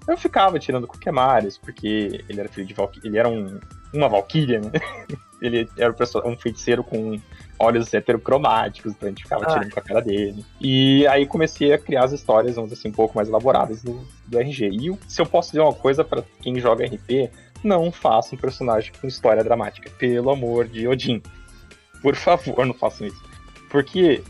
[0.07, 3.59] Eu ficava tirando Kukemares, porque ele era filho de Valkyria, ele era um,
[3.93, 4.71] uma Valkyria, né?
[5.41, 5.93] ele era
[6.25, 7.19] um feiticeiro com
[7.59, 9.53] olhos heterocromáticos, então a gente ficava ah.
[9.53, 10.45] tirando com a cara dele.
[10.61, 13.99] E aí comecei a criar as histórias, vamos dizer assim, um pouco mais elaboradas do,
[14.27, 14.69] do RG.
[14.69, 17.31] E se eu posso dizer uma coisa para quem joga RP,
[17.63, 19.89] não faça um personagem com história dramática.
[19.97, 21.21] Pelo amor de Odin.
[22.01, 23.23] Por favor, não façam isso.
[23.69, 24.23] Porque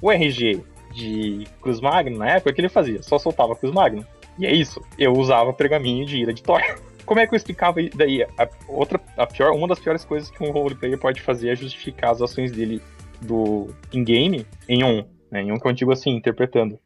[0.00, 0.62] o RG
[0.94, 3.02] de Cruz Magno, na época, o que ele fazia?
[3.02, 4.06] Só soltava Cruz Magno.
[4.38, 4.80] E é isso.
[4.98, 6.60] Eu usava pergaminho de ira de Thor.
[7.10, 8.22] como é que eu explicava daí?
[8.22, 12.12] A outra, a pior, uma das piores coisas que um roleplayer pode fazer é justificar
[12.12, 12.80] as ações dele
[13.20, 15.42] do in-game em um, né?
[15.42, 16.78] Em um que eu digo assim, interpretando.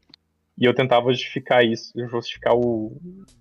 [0.57, 2.97] E eu tentava justificar isso, justificar o,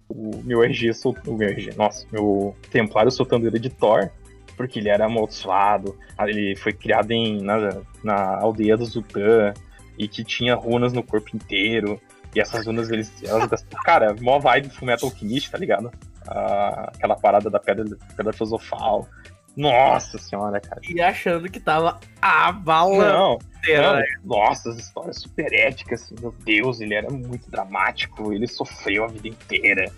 [0.10, 0.92] o meu RG,
[1.26, 4.12] o meu RG, nossa, meu Templário soltando ele de Thor
[4.58, 9.54] porque ele era amaldiçoado, ele foi criado em, na, na aldeia do Zutan,
[9.98, 12.00] e que tinha runas no corpo inteiro,
[12.36, 13.64] e essas runas, eles, elas.
[13.84, 15.92] Cara, mó vibe Fullmetal Alchemist, tá ligado?
[16.28, 19.08] Aquela parada da pedra, pedra filosofal.
[19.56, 20.82] Nossa senhora, cara.
[20.90, 23.08] E achando que tava a bala.
[23.08, 23.96] Não, não.
[23.96, 24.04] Né?
[24.24, 29.08] Nossa, as histórias super éticas, assim, meu Deus, ele era muito dramático, ele sofreu a
[29.08, 29.92] vida inteira.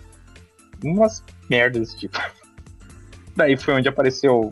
[0.84, 2.18] Umas merdas desse tipo.
[3.34, 4.50] Daí foi onde apareceu.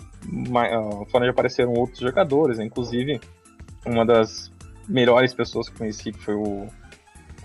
[0.57, 2.65] Ah, foi onde apareceram outros jogadores, né?
[2.65, 3.21] inclusive
[3.87, 4.51] uma das
[4.89, 6.67] melhores pessoas que conheci, que foi o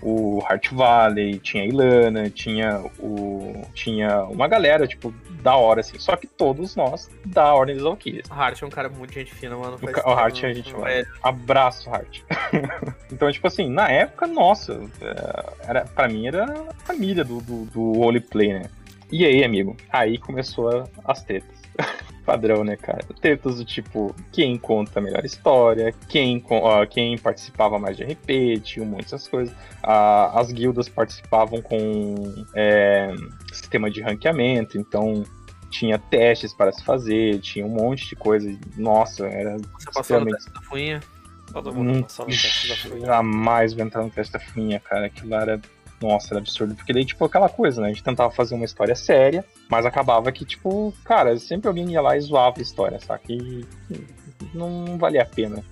[0.02, 3.62] o Heart Valley, tinha a Ilana, tinha o.
[3.74, 5.98] Tinha uma galera, tipo, da hora, assim.
[5.98, 8.28] Só que todos nós da Ordem dos Valkyries.
[8.30, 9.78] O Hart é um cara muito gente fina, mano.
[9.80, 11.06] O, o Hart é gente fina.
[11.22, 12.20] Abraço, Hart.
[13.12, 17.64] então, tipo assim, na época, nossa, é, era, pra mim era a família do, do,
[17.66, 18.62] do roleplay, né?
[19.12, 19.76] E aí, amigo?
[19.90, 21.60] Aí começou as tretas
[22.30, 23.00] padrão, né, cara?
[23.20, 28.60] Tretas do tipo, quem conta a melhor história, quem, uh, quem participava mais de RP,
[28.62, 29.52] tinha muitas coisas.
[29.82, 33.12] Uh, as guildas participavam com é,
[33.52, 35.24] sistema de ranqueamento, então
[35.70, 38.56] tinha testes para se fazer, tinha um monte de coisa.
[38.76, 41.00] Nossa, era Você passou no teste da fuinha?
[41.52, 43.06] Todo mundo hum, passou no teste da fuinha.
[43.06, 45.06] Jamais vou entrar no teste da fuinha, cara.
[45.06, 45.60] Aquilo era
[46.00, 46.74] nossa, era absurdo.
[46.74, 47.88] Porque daí, tipo, aquela coisa, né?
[47.88, 52.00] A gente tentava fazer uma história séria, mas acabava que, tipo, cara, sempre alguém ia
[52.00, 53.24] lá e zoava a história, saca?
[53.32, 53.64] E
[54.54, 55.62] não valia a pena.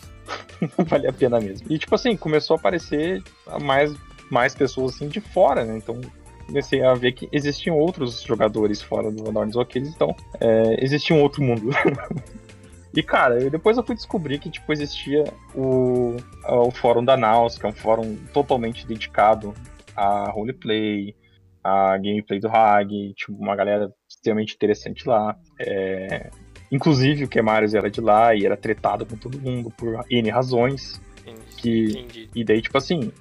[0.76, 1.66] não valia a pena mesmo.
[1.70, 3.22] E, tipo assim, começou a aparecer
[3.62, 3.94] mais,
[4.30, 5.76] mais pessoas, assim, de fora, né?
[5.76, 6.00] Então,
[6.46, 11.22] comecei a ver que existiam outros jogadores fora do Norns Aqueles, então é, existia um
[11.22, 11.70] outro mundo.
[12.94, 15.24] e cara, depois eu fui descobrir que tipo existia
[15.54, 19.54] o, o fórum da Naus, que é um fórum totalmente dedicado
[19.94, 21.14] a roleplay,
[21.62, 25.36] a gameplay do Hag, tipo, uma galera extremamente interessante lá.
[25.60, 26.30] É...
[26.70, 31.00] Inclusive o Kemarius era de lá e era tretado com todo mundo por N razões.
[31.20, 31.40] Entendi.
[31.56, 31.84] Que...
[31.84, 32.30] Entendi.
[32.34, 33.12] E daí, tipo assim,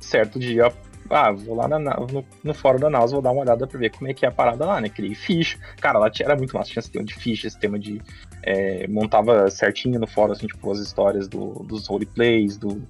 [0.00, 0.72] certo dia,
[1.10, 3.90] ah, vou lá na, no, no fórum da NAUS, vou dar uma olhada pra ver
[3.90, 4.88] como é que é a parada lá, né?
[4.88, 5.58] Criei ficha.
[5.80, 8.02] Cara, lá era muito massa, tinha sistema de ficha, sistema de.
[8.50, 12.82] É, montava certinho no fórum, assim, tipo, as histórias do, dos roleplays, do,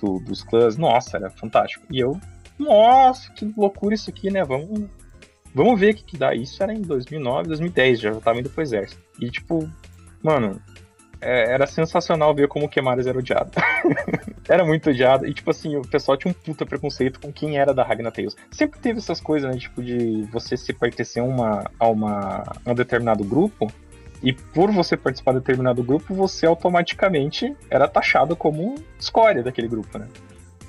[0.00, 0.76] do, dos clãs.
[0.76, 1.86] Nossa, era fantástico.
[1.90, 2.20] E eu
[2.60, 4.44] nossa, que loucura isso aqui, né?
[4.44, 4.86] Vamos,
[5.54, 6.34] vamos ver o que, que dá.
[6.34, 9.00] Isso era em 2009, 2010, já tava indo pro exército.
[9.18, 9.66] E, tipo,
[10.22, 10.60] mano,
[11.22, 13.50] é, era sensacional ver como o Kemares era odiado.
[14.46, 15.26] era muito odiado.
[15.26, 18.36] E, tipo assim, o pessoal tinha um puta preconceito com quem era da Ragnar Tales.
[18.50, 19.58] Sempre teve essas coisas, né?
[19.58, 23.72] Tipo, de você se pertencer a, uma, a, uma, a um determinado grupo.
[24.22, 29.98] E por você participar de determinado grupo, você automaticamente era taxado como escória daquele grupo,
[29.98, 30.08] né?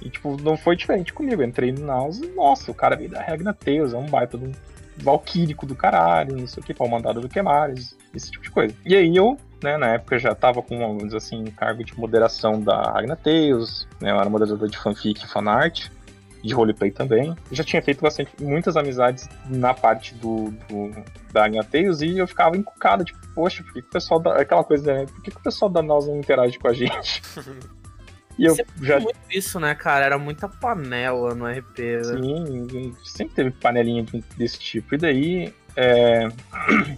[0.02, 1.42] E, tipo, não foi diferente comigo.
[1.42, 4.38] Eu entrei no Naus e, nossa, o cara veio da Regna Tails, é um baita
[4.38, 4.52] do
[4.98, 8.76] valquírico do caralho, não sei o que, pau mandado do Quemares, esse tipo de coisa.
[8.86, 12.60] E aí eu, né, na época já tava com, vamos dizer assim, cargo de moderação
[12.60, 15.90] da Ragna Tales, né, eu era moderador de fanfic e fanart,
[16.44, 17.30] de roleplay também.
[17.30, 20.92] Eu já tinha feito bastante, muitas amizades na parte do, do
[21.32, 24.42] da Ragna Tales e eu ficava encucado, tipo, poxa, por que, que o pessoal da.
[24.42, 25.06] Aquela coisa, né?
[25.06, 27.22] Por que, que o pessoal da Naus não interage com a gente?
[28.38, 29.00] E eu sempre já.
[29.00, 30.06] muito isso, né, cara?
[30.06, 31.80] Era muita panela no RP.
[31.80, 32.04] Né?
[32.04, 34.06] Sim, sempre teve panelinha
[34.38, 34.96] desse tipo.
[34.96, 35.54] E daí.
[35.76, 36.28] É...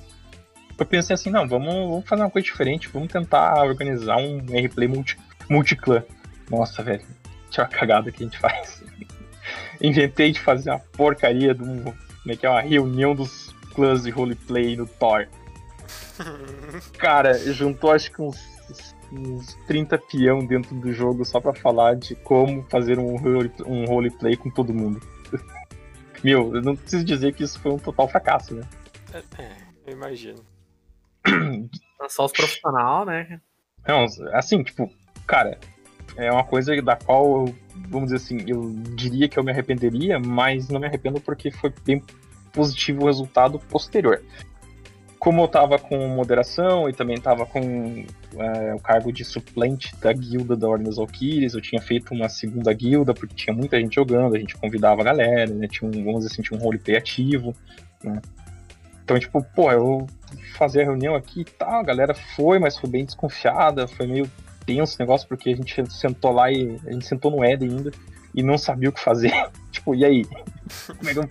[0.77, 4.87] eu pensei assim, não, vamos, vamos fazer uma coisa diferente, vamos tentar organizar um replay
[4.87, 5.17] multi,
[5.49, 6.03] multiclã.
[6.49, 7.03] Nossa, velho,
[7.49, 8.82] tinha uma cagada que a gente faz.
[9.83, 11.95] Inventei de fazer uma porcaria de um, como
[12.29, 15.27] é que é, uma reunião dos clãs de roleplay no Thor.
[16.97, 18.53] Cara, juntou acho que uns
[19.13, 23.85] uns 30 peão dentro do jogo só para falar de como fazer um, role, um
[23.85, 24.99] roleplay com todo mundo.
[26.23, 28.67] Meu, eu não preciso dizer que isso foi um total fracasso, né?
[29.13, 29.51] É, é
[29.85, 30.43] eu imagino.
[32.09, 33.41] Só os profissionais, né?
[33.87, 34.89] Não, assim, tipo,
[35.27, 35.59] cara,
[36.17, 37.45] é uma coisa da qual
[37.89, 41.73] vamos dizer assim, eu diria que eu me arrependeria, mas não me arrependo porque foi
[41.85, 42.01] bem
[42.51, 44.21] positivo o resultado posterior
[45.23, 50.11] como eu tava com moderação e também tava com é, o cargo de suplente da
[50.11, 53.95] guilda da Ordem dos Valkyries, eu tinha feito uma segunda guilda, porque tinha muita gente
[53.95, 55.65] jogando, a gente convidava a galera, né?
[55.69, 57.55] Tinha um, vamos dizer assim, tinha um roleplay ativo,
[58.03, 58.21] né?
[59.01, 60.05] Então, tipo, pô, eu
[60.57, 64.29] fazer a reunião aqui e tal, a galera foi, mas foi bem desconfiada, foi meio
[64.65, 67.91] tenso o negócio, porque a gente sentou lá e a gente sentou no Eden ainda
[68.33, 69.31] e não sabia o que fazer.
[69.71, 70.25] tipo, e aí?
[70.97, 71.27] como, é que, como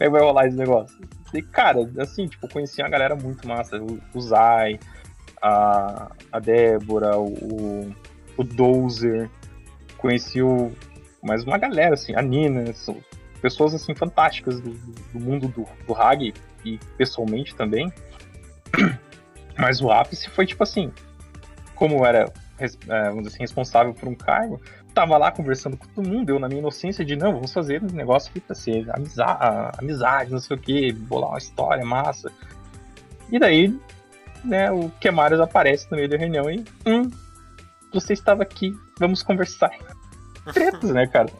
[0.00, 0.98] é que vai rolar esse negócio?
[1.32, 3.82] E, cara, assim, tipo, conheci uma galera muito massa.
[3.82, 4.78] O, o Zai,
[5.42, 7.92] a, a Débora, o,
[8.36, 9.28] o Dozer.
[9.98, 10.70] Conheci o,
[11.22, 12.72] mais uma galera, assim, a Nina.
[12.72, 12.96] São
[13.42, 16.32] pessoas, assim, fantásticas do, do mundo do, do Hag
[16.64, 17.92] e pessoalmente também.
[19.58, 20.92] Mas o ápice foi tipo assim,
[21.74, 22.66] como era, é,
[23.08, 24.60] vamos dizer assim, responsável por um cargo,
[24.92, 27.94] tava lá conversando com todo mundo, eu na minha inocência de, não, vamos fazer um
[27.94, 32.30] negócio aqui pra ser amizade, amizade não sei o que, bolar uma história massa.
[33.30, 33.76] E daí,
[34.44, 37.10] né, o Kemarius aparece no meio da reunião e, hum,
[37.92, 39.72] você estava aqui, vamos conversar.
[40.52, 41.30] Tretas, né, cara?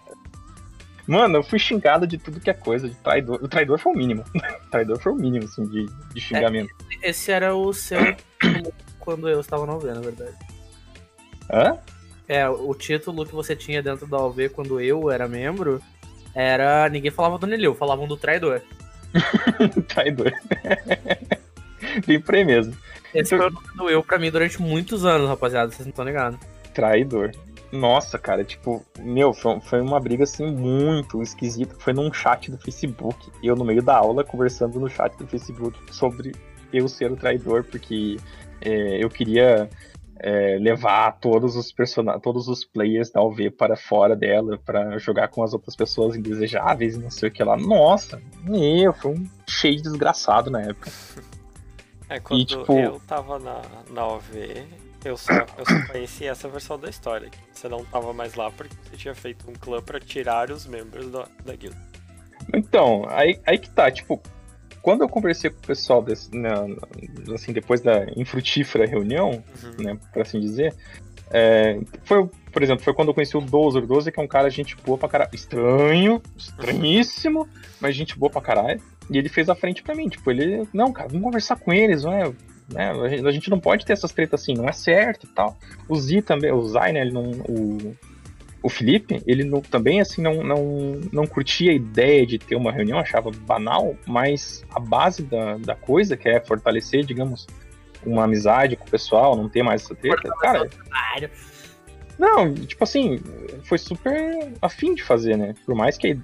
[1.06, 3.38] Mano, eu fui xingado de tudo que é coisa, de traidor.
[3.42, 4.24] O traidor foi o mínimo.
[4.34, 6.70] o traidor foi o mínimo, assim, de, de xingamento.
[7.02, 7.98] É, esse era o seu
[9.04, 10.34] quando eu estava no na verdade.
[11.50, 11.78] Hã?
[12.28, 15.80] É, o título que você tinha dentro da OV quando eu era membro
[16.34, 16.88] era.
[16.88, 18.62] Ninguém falava do Nelil, falavam do traidor.
[19.88, 20.32] traidor.
[22.06, 22.74] Bem por aí mesmo.
[23.14, 26.04] Esse foi o nome do eu pra mim durante muitos anos, rapaziada, vocês não estão
[26.04, 26.38] ligados.
[26.72, 27.30] Traidor.
[27.70, 31.74] Nossa, cara, tipo, meu, foi, foi uma briga assim muito esquisita.
[31.78, 33.30] Foi num chat do Facebook.
[33.42, 36.32] Eu no meio da aula conversando no chat do Facebook sobre
[36.72, 38.16] eu ser o traidor, porque
[38.60, 39.68] é, eu queria
[40.18, 45.28] é, levar todos os personagens, todos os players da UV para fora dela, para jogar
[45.28, 47.56] com as outras pessoas indesejáveis, não sei o que lá.
[47.56, 50.90] Nossa, meu, foi um cheio desgraçado na época.
[52.06, 52.70] É, quando e, tipo...
[52.78, 54.66] eu tava na, na OV,
[55.04, 57.30] eu só, eu só conheci essa versão da história.
[57.30, 60.66] Que você não tava mais lá porque você tinha feito um clã pra tirar os
[60.66, 61.80] membros da, da guilda.
[62.52, 64.20] Então, aí, aí que tá, tipo,
[64.84, 66.30] quando eu conversei com o pessoal desse,
[67.34, 69.82] assim, depois da infrutífera reunião, uhum.
[69.82, 70.74] né, por assim dizer,
[71.30, 73.82] é, foi, por exemplo, foi quando eu conheci o Dozer.
[73.82, 75.30] O Dozer que é um cara gente boa pra caralho.
[75.32, 77.48] Estranho, estranhíssimo,
[77.80, 78.78] mas gente boa pra caralho.
[79.10, 80.06] E ele fez a frente pra mim.
[80.06, 82.30] Tipo, ele, não, cara, vamos conversar com eles, não é?
[82.68, 82.92] Né?
[83.26, 85.56] A gente não pode ter essas tretas assim, não é certo e tal.
[85.88, 87.00] O Z também, o Zay, né?
[87.00, 87.96] Ele não, o,
[88.64, 92.72] o Felipe, ele não, também assim não, não, não curtia a ideia de ter uma
[92.72, 97.46] reunião, achava banal, mas a base da, da coisa, que é fortalecer, digamos,
[98.06, 100.70] uma amizade com o pessoal, não ter mais essa treta, cara.
[102.18, 103.20] Não, tipo assim,
[103.64, 105.54] foi super afim de fazer, né?
[105.66, 106.18] Por mais que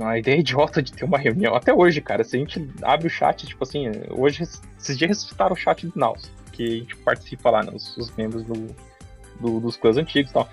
[0.00, 3.10] a ideia idiota de ter uma reunião, até hoje, cara, se a gente abre o
[3.10, 7.48] chat, tipo assim, hoje, esses dias ressuscitaram o chat do Naus, que a gente participa
[7.48, 8.74] lá, né, os, os membros do,
[9.38, 10.48] do, dos clãs antigos e tal.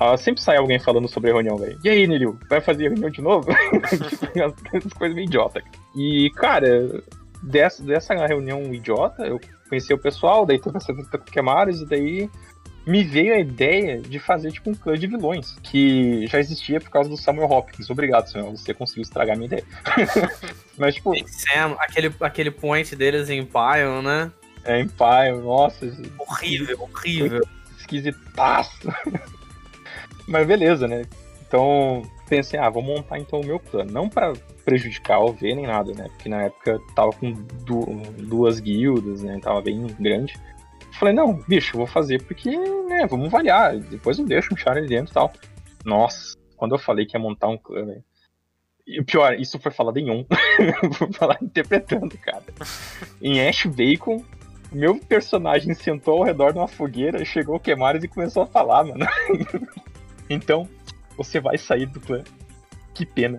[0.00, 1.78] Ah, sempre sai alguém falando sobre a reunião, velho.
[1.82, 3.48] E aí, Nilil, vai fazer a reunião de novo?
[4.72, 5.62] Essas coisas meio idiota.
[5.96, 7.02] E, cara,
[7.42, 11.80] dessa, dessa reunião idiota, eu conheci o pessoal, daí teve essa treta com o Kemares,
[11.80, 12.30] e daí
[12.86, 16.90] me veio a ideia de fazer tipo um clã de vilões, que já existia por
[16.90, 17.90] causa do Samuel Hopkins.
[17.90, 19.64] Obrigado, Samuel, você conseguiu estragar minha ideia.
[20.78, 21.12] Mas, tipo.
[21.26, 24.32] Sam, aquele, aquele point deles em Empire, né?
[24.64, 25.84] É, Empire, nossa.
[26.18, 27.46] Horrível, horrível.
[27.78, 28.88] Esquisitaço.
[30.28, 31.02] Mas beleza, né?
[31.46, 33.90] Então pensei, ah, vou montar então o meu plano.
[33.90, 36.08] Não para prejudicar o V nem nada, né?
[36.08, 37.86] Porque na época tava com du
[38.18, 39.40] duas guildas, né?
[39.40, 40.34] Tava bem grande.
[40.98, 43.78] Falei, não, bicho, vou fazer porque, né, vamos variar.
[43.78, 45.32] Depois eu deixo um char ali dentro e tal.
[45.84, 48.02] Nossa, quando eu falei que ia montar um clã, né?
[48.86, 50.26] E pior, isso foi falado em um.
[50.98, 52.44] vou falar interpretando, cara.
[53.22, 54.24] Em Ash Bacon,
[54.72, 58.84] meu personagem sentou ao redor de uma fogueira, chegou o Queimares e começou a falar,
[58.84, 59.06] mano.
[60.30, 60.68] Então,
[61.16, 62.22] você vai sair do clã.
[62.94, 63.38] Que pena.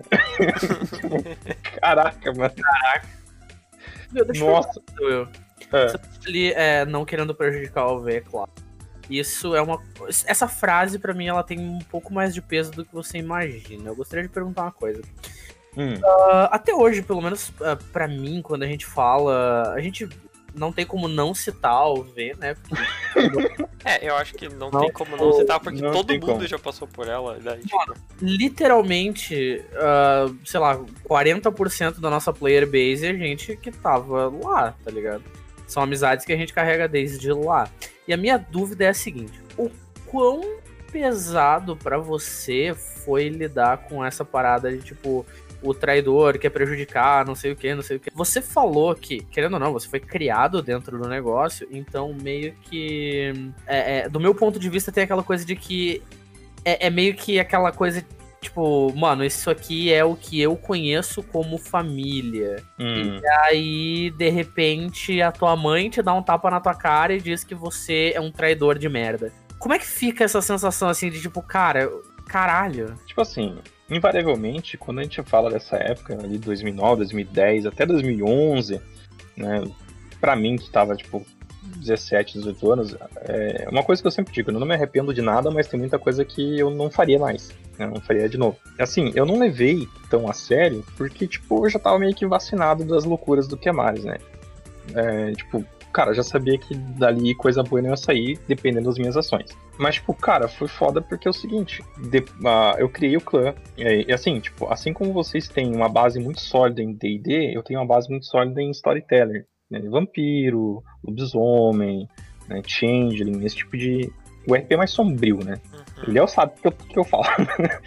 [1.80, 2.54] Caraca, mano.
[2.54, 3.08] Caraca.
[4.10, 4.82] Meu, deixa Nossa.
[4.98, 5.28] Eu,
[5.72, 6.00] é.
[6.26, 8.50] ali, é, não querendo prejudicar o V, é claro.
[9.08, 9.82] Isso é uma.
[10.24, 13.90] Essa frase, para mim, ela tem um pouco mais de peso do que você imagina.
[13.90, 15.02] Eu gostaria de perguntar uma coisa.
[15.76, 15.94] Hum.
[15.94, 19.72] Uh, até hoje, pelo menos uh, para mim, quando a gente fala.
[19.74, 20.08] A gente
[20.54, 22.54] não tem como não citar o V, né?
[22.54, 23.64] Porque...
[23.84, 26.46] é, eu acho que não, não tem como não citar, porque não todo mundo como.
[26.46, 27.38] já passou por ela.
[27.40, 27.94] Daí, tipo...
[28.20, 34.90] Literalmente, uh, sei lá, 40% da nossa player base é gente que tava lá, tá
[34.90, 35.22] ligado?
[35.66, 37.70] São amizades que a gente carrega desde lá.
[38.06, 39.70] E a minha dúvida é a seguinte: o
[40.06, 40.58] quão
[40.90, 45.24] pesado para você foi lidar com essa parada de tipo
[45.62, 48.10] o traidor quer prejudicar, não sei o que, não sei o que.
[48.14, 53.32] Você falou que, querendo ou não, você foi criado dentro do negócio, então meio que.
[53.66, 56.02] É, é, do meu ponto de vista, tem aquela coisa de que.
[56.64, 58.04] É, é, meio que aquela coisa.
[58.40, 62.62] Tipo, mano, isso aqui é o que eu conheço como família.
[62.78, 63.18] Hum.
[63.22, 67.20] E aí, de repente, a tua mãe te dá um tapa na tua cara e
[67.20, 69.30] diz que você é um traidor de merda.
[69.58, 71.90] Como é que fica essa sensação assim de tipo, cara,
[72.26, 72.94] caralho?
[73.04, 73.58] Tipo assim,
[73.90, 78.80] invariavelmente, quando a gente fala dessa época, ali 2009, 2010, até 2011,
[79.36, 79.64] né,
[80.20, 81.24] pra mim que tava, tipo,
[81.62, 85.20] 17, 18 anos, é uma coisa que eu sempre digo, eu não me arrependo de
[85.20, 88.56] nada, mas tem muita coisa que eu não faria mais, né, não faria de novo.
[88.78, 92.84] Assim, eu não levei tão a sério, porque, tipo, eu já tava meio que vacinado
[92.84, 94.18] das loucuras do que mais, né.
[94.94, 99.16] É, tipo, cara, já sabia que dali coisa boa não ia sair, dependendo das minhas
[99.16, 99.50] ações.
[99.78, 103.54] Mas, tipo, cara, foi foda porque é o seguinte, de, uh, eu criei o clã,
[103.76, 107.62] e, e, assim, tipo, assim como vocês têm uma base muito sólida em D&D, eu
[107.62, 109.80] tenho uma base muito sólida em Storyteller, né?
[109.88, 112.08] Vampiro, lobisomem,
[112.48, 112.62] né?
[112.66, 114.12] Changeling, esse tipo de...
[114.46, 115.60] O RP mais sombrio, né?
[115.72, 116.04] Uhum.
[116.08, 117.24] O Léo sabe o que, que eu falo.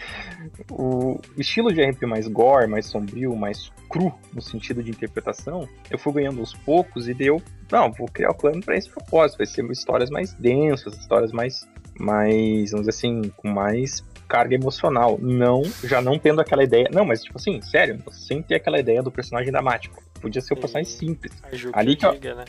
[0.71, 5.97] o estilo de RP mais gore, mais sombrio, mais cru no sentido de interpretação, eu
[5.97, 7.41] fui ganhando aos poucos e deu,
[7.71, 11.67] não, vou criar o clã para esse propósito, vai ser histórias mais densas, histórias mais,
[11.99, 17.05] mais, vamos dizer assim, com mais carga emocional, não, já não tendo aquela ideia, não,
[17.05, 20.91] mas tipo assim, sério, sem ter aquela ideia do personagem dramático, podia ser um personagem
[20.91, 21.31] simples.
[21.71, 22.45] Ali que, diga, né?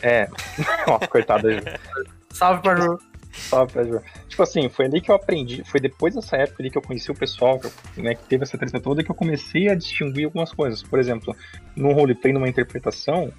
[0.00, 0.28] É,
[0.86, 1.48] ó, coitada.
[2.34, 2.98] Salve pra Ju.
[3.32, 4.00] Salve pra Ju.
[4.28, 7.10] Tipo assim, foi ali que eu aprendi, foi depois dessa época ali que eu conheci
[7.10, 7.72] o pessoal, que, eu,
[8.02, 10.82] né, que teve essa treta toda, que eu comecei a distinguir algumas coisas.
[10.82, 11.34] Por exemplo,
[11.76, 13.32] no roleplay, numa interpretação,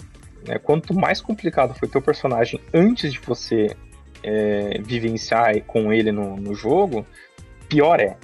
[0.48, 3.76] né, quanto mais complicado foi teu personagem antes de você
[4.24, 7.06] é, vivenciar com ele no, no jogo,
[7.68, 8.18] pior é.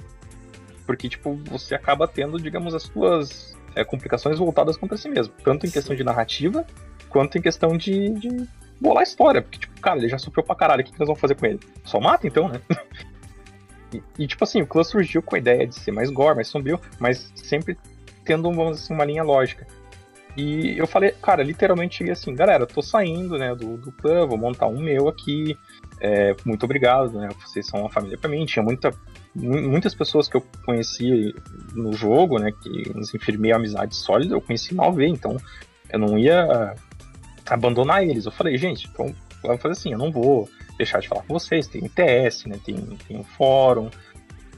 [0.86, 5.34] Porque, tipo, você acaba tendo, digamos, as suas é, complicações voltadas contra si mesmo.
[5.44, 6.66] Tanto em questão de narrativa,
[7.08, 8.48] quanto em questão de, de
[8.82, 9.40] bolar a história.
[9.40, 11.46] Porque, tipo, cara, ele já sofreu pra caralho, o que, que nós vamos fazer com
[11.46, 11.60] ele?
[11.84, 12.60] Só mata então, né?
[13.94, 16.48] e, e, tipo assim, o clã surgiu com a ideia de ser mais gore, mais
[16.48, 17.78] sombrio, mas sempre
[18.24, 19.66] tendo, vamos dizer assim, uma linha lógica.
[20.36, 24.66] E eu falei, cara, literalmente assim, galera, tô saindo, né, do, do clã, vou montar
[24.66, 25.56] um meu aqui,
[26.00, 28.94] é, muito obrigado, né, vocês são uma família para mim, tinha muita,
[29.34, 31.34] muitas pessoas que eu conheci
[31.74, 35.36] no jogo, né, que nos firmei amizade sólida, eu conheci mal ver, então
[35.90, 36.74] eu não ia
[37.46, 38.26] abandonar eles.
[38.26, 41.66] Eu falei, gente, então vamos fazer assim, eu não vou deixar de falar com vocês,
[41.66, 43.90] tem TS, né, tem, tem um fórum,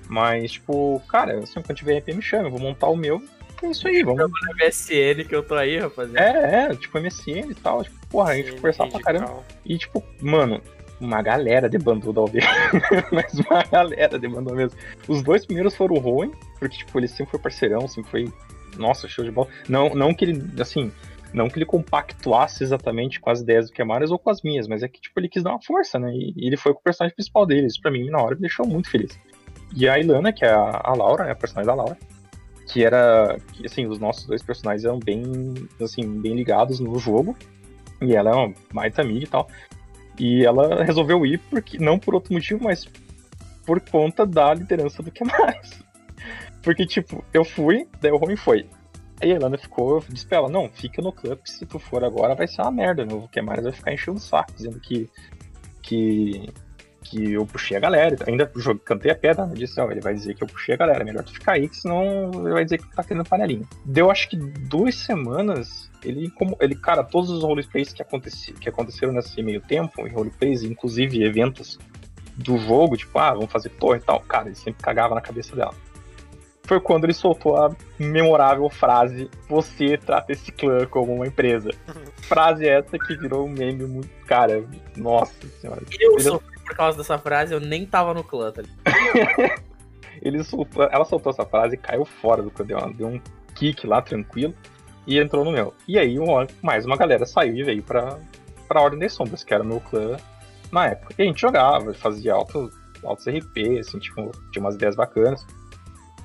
[0.08, 3.22] mas, tipo, cara, assim, quando tiver RP me chama, eu vou montar o meu,
[3.62, 4.20] é isso aí, vamos...
[4.20, 4.28] No
[4.58, 6.20] MSN que eu tô aí, rapaziada.
[6.20, 9.42] É, é, tipo, MSN e tal, tipo, porra, a gente conversar pra caramba.
[9.64, 10.60] E, tipo, mano,
[11.00, 12.46] uma galera debandou da aldeia.
[13.10, 14.78] Mas uma galera debandou mesmo.
[15.08, 18.32] Os dois primeiros foram ruim, porque, tipo, ele sempre foi parceirão, sempre foi.
[18.76, 19.48] Nossa, show de bola.
[19.68, 20.92] Não, não que ele, assim,
[21.34, 24.84] não que ele compactuasse exatamente com as ideias do Kemaras ou com as minhas, mas
[24.84, 26.12] é que tipo, ele quis dar uma força, né?
[26.14, 27.66] E, ele foi com o personagem principal dele.
[27.66, 29.18] Isso pra mim, na hora, me deixou muito feliz.
[29.76, 31.32] E a Ilana, que é a, a Laura, né?
[31.32, 31.98] A personagem da Laura,
[32.68, 33.36] que era.
[33.52, 35.22] Que, assim, os nossos dois personagens eram bem,
[35.82, 37.36] assim, bem ligados no jogo.
[38.00, 39.48] E ela é uma baita amiga e tal.
[40.18, 42.86] E ela resolveu ir, porque não por outro motivo, mas
[43.66, 45.82] por conta da liderança do Kemaras.
[46.62, 48.66] Porque, tipo, eu fui, daí o Rony foi.
[49.24, 52.34] Aí a Elana ficou, disse pra ela, não, fica no clube, se tu for agora
[52.34, 53.14] vai ser uma merda, né?
[53.14, 55.08] O que mais vai ficar enchendo o saco, dizendo que,
[55.80, 56.52] que,
[57.02, 58.18] que eu puxei a galera.
[58.26, 58.52] Ainda
[58.84, 59.54] cantei a pedra, né?
[59.54, 61.76] Disse, ó, ele vai dizer que eu puxei a galera, melhor tu ficar aí, que
[61.76, 63.66] senão ele vai dizer que tá querendo panelinha.
[63.82, 68.68] Deu acho que duas semanas, ele, como, ele cara, todos os roleplays que, aconteci, que
[68.68, 71.78] aconteceram nesse meio tempo, em roleplays, inclusive eventos
[72.36, 75.56] do jogo, tipo, ah, vamos fazer torre e tal, cara, ele sempre cagava na cabeça
[75.56, 75.74] dela
[76.64, 81.70] foi quando ele soltou a memorável frase: Você trata esse clã como uma empresa.
[82.22, 84.08] frase essa que virou um meme muito.
[84.26, 84.64] Cara,
[84.96, 85.82] nossa senhora.
[86.00, 86.22] Eu ele...
[86.22, 88.62] sofri por causa dessa frase, eu nem tava no clã, tá
[90.22, 93.20] ele soltou, ela soltou essa frase e caiu fora do clã, deu, deu um
[93.54, 94.54] kick lá tranquilo
[95.06, 95.74] e entrou no meu.
[95.86, 96.16] E aí
[96.62, 98.18] mais uma galera saiu e veio pra,
[98.66, 100.16] pra Ordem das Sombras, que era o meu clã
[100.72, 101.14] na época.
[101.18, 105.46] E a gente jogava, fazia altos, altos RP, assim, tipo, tinha umas ideias bacanas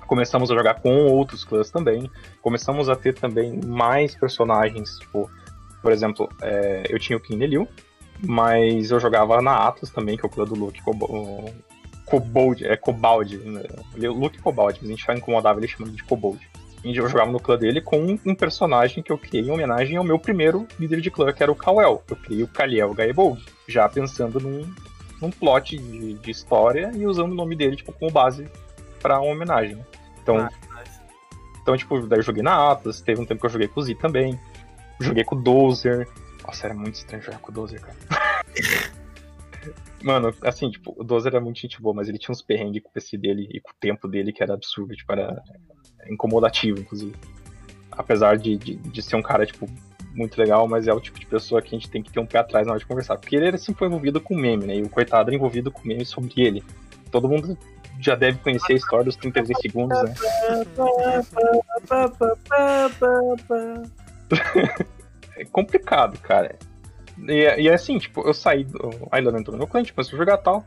[0.10, 2.10] começamos a jogar com outros clãs também.
[2.42, 5.30] Começamos a ter também mais personagens, tipo,
[5.84, 7.68] por exemplo, é, eu tinha o King Liu,
[8.20, 10.82] mas eu jogava na Atlas também, que é o clã do Luke
[12.06, 13.64] Kobold, é Cobalt, né?
[13.96, 16.40] Luke Cobalt, mas a gente incomodava ele chamando de Kobold.
[16.84, 20.04] E eu jogava no clã dele com um personagem que eu criei em homenagem ao
[20.04, 22.02] meu primeiro líder de clã, que era o Kawel.
[22.10, 24.74] Eu criei o Kaliel Gaebold, já pensando num,
[25.22, 28.48] num plot de, de, história e usando o nome dele tipo, como base
[29.02, 29.78] para uma homenagem.
[30.22, 30.50] Então, ah,
[31.62, 33.84] então, tipo, daí eu joguei na Atlas, teve um tempo que eu joguei com o
[33.84, 34.40] Z também.
[35.00, 36.08] Joguei com o Dozer.
[36.44, 37.96] Nossa, era muito estranho jogar com o Dozer, cara.
[40.02, 42.90] Mano, assim, tipo, o Dozer era muito gente boa, mas ele tinha uns perrengues com
[42.90, 45.44] o PC dele e com o tempo dele que era absurdo, tipo, era
[46.10, 47.14] incomodativo, inclusive.
[47.92, 49.68] Apesar de, de, de ser um cara, tipo,
[50.16, 52.26] muito legal, mas é o tipo de pessoa que a gente tem que ter um
[52.26, 53.18] pé atrás na hora de conversar.
[53.18, 54.78] Porque ele sempre foi envolvido com meme, né?
[54.78, 56.64] E o coitado era envolvido com meme sobre ele.
[57.12, 57.58] Todo mundo
[58.00, 60.14] já deve conhecer a história dos 33 segundos, né?
[65.36, 66.58] é complicado, cara.
[67.28, 68.90] E, e assim, tipo, eu saí do.
[69.12, 70.66] A Ilana entrou no meu cliente, comecei a jogar tal.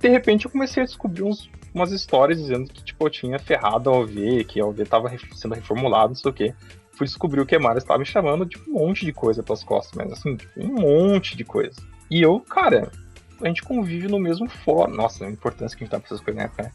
[0.00, 3.90] De repente eu comecei a descobrir uns, umas histórias dizendo que, tipo, eu tinha ferrado
[3.90, 6.54] a OV, que a OV tava sendo reformulada, não sei o quê.
[6.92, 9.92] fui descobrir o que Mara estava me chamando de um monte de coisa pelas costas,
[9.96, 11.80] mas assim, tipo, um monte de coisa.
[12.10, 12.92] E eu, cara,
[13.40, 14.94] a gente convive no mesmo fórum.
[14.94, 16.72] Nossa, a importância que a gente tá pra essas coisas né?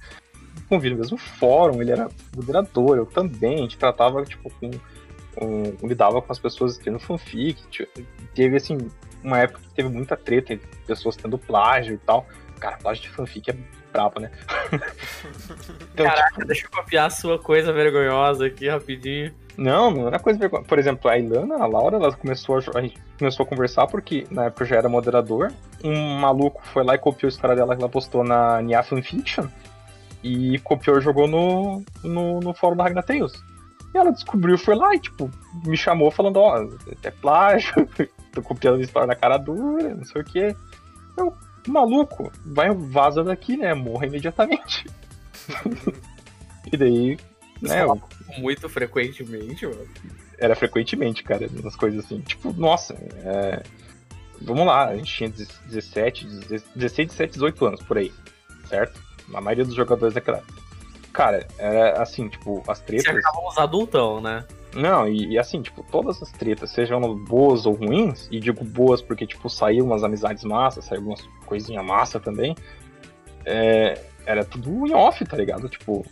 [0.67, 4.71] Convive no mesmo fórum, ele era moderador, eu também, a gente tratava, tipo, com.
[5.35, 7.63] com lidava com as pessoas tendo fanfic.
[8.33, 8.77] Teve, assim,
[9.23, 12.25] uma época que teve muita treta, pessoas tendo plágio e tal.
[12.59, 13.57] Cara, plágio de fanfic é
[13.91, 14.31] brabo, né?
[15.93, 16.45] então, Caraca, tipo...
[16.45, 19.33] deixa eu copiar a sua coisa vergonhosa aqui rapidinho.
[19.57, 20.67] Não, não era coisa vergonhosa.
[20.67, 24.25] Por exemplo, a Ilana, a Laura, ela começou a, a gente começou a conversar porque
[24.31, 25.51] na época eu já era moderador.
[25.83, 29.47] Um maluco foi lá e copiou a história dela que ela postou na Nia Fanfiction
[30.23, 33.33] e copiou e jogou no, no, no fórum da Ragnar Tales.
[33.93, 35.29] E ela descobriu, foi lá e, tipo,
[35.65, 37.73] me chamou falando, ó, oh, é plágio,
[38.31, 40.55] tô copiando a história na cara dura, não sei o quê.
[41.17, 41.33] Eu,
[41.67, 43.73] maluco, vai, vaza daqui, né?
[43.73, 44.85] Morra imediatamente.
[46.71, 47.17] e daí,
[47.61, 47.83] né?
[47.83, 48.01] Eu...
[48.37, 49.87] Muito frequentemente, mano.
[50.37, 52.21] Era frequentemente, cara, umas coisas assim.
[52.21, 53.63] Tipo, nossa, é...
[54.41, 58.11] vamos lá, a gente tinha 17, 16, 17, 18 anos por aí,
[58.65, 59.01] certo?
[59.33, 60.43] A maioria dos jogadores daquela.
[61.11, 63.05] Cara, era assim, tipo, as tretas.
[63.05, 64.45] Você acabam os adultão, né?
[64.75, 69.01] Não, e, e, assim, tipo, todas as tretas, sejam boas ou ruins, e digo boas
[69.01, 72.55] porque, tipo, saiu umas amizades massas, saiu umas coisinhas massa também,
[73.45, 75.67] é, era tudo em off, tá ligado?
[75.67, 76.05] Tipo,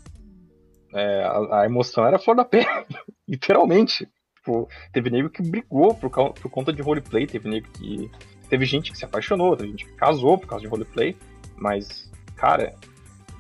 [0.94, 2.66] é, a, a, emoção era flor da pele,
[3.28, 4.10] literalmente.
[4.38, 8.10] Tipo, teve nego que brigou por, por conta de roleplay, teve nego que.
[8.50, 11.18] Teve gente que se apaixonou, teve gente que casou por causa de roleplay,
[11.58, 12.74] mas, cara,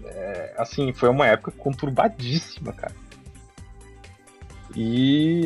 [0.03, 2.93] é, assim, foi uma época conturbadíssima, cara.
[4.79, 5.41] E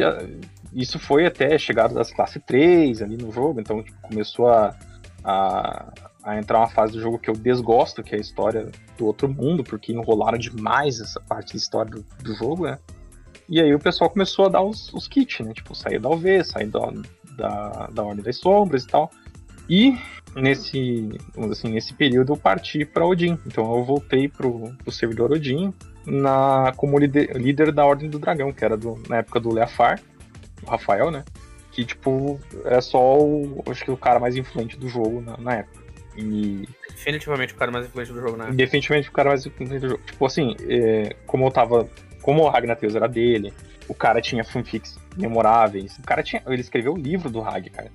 [0.73, 4.75] isso foi até chegada das classe 3 ali no jogo, então tipo, começou a,
[5.23, 9.05] a, a, entrar uma fase do jogo que eu desgosto, que é a história do
[9.05, 12.77] outro mundo, porque enrolaram demais essa parte da história do, do jogo, né?
[13.47, 15.53] E aí o pessoal começou a dar os, os kits, né?
[15.53, 16.91] Tipo, sair da UV, sair da,
[17.37, 19.09] da, da Ordem das Sombras e tal.
[19.69, 19.97] E
[20.35, 21.09] nesse,
[21.49, 23.37] assim, nesse período eu parti para Odin.
[23.45, 25.73] Então eu voltei pro, pro servidor Odin
[26.05, 29.99] na, como líder, líder da Ordem do Dragão, que era do, na época do Leafar,
[30.63, 31.23] o Rafael, né?
[31.71, 35.55] Que, tipo, é só o, acho que o cara mais influente do jogo na, na
[35.55, 35.81] época.
[36.17, 36.67] E...
[36.89, 38.49] Definitivamente o cara mais influente do jogo, né?
[38.51, 40.01] Definitivamente o cara mais influente do jogo.
[40.05, 41.87] Tipo assim, é, como eu tava.
[42.21, 43.51] Como o Ragnatheus era dele,
[43.87, 45.97] o cara tinha fanfics memoráveis.
[45.97, 46.43] O cara tinha.
[46.45, 47.89] Ele escreveu o livro do Rag, cara.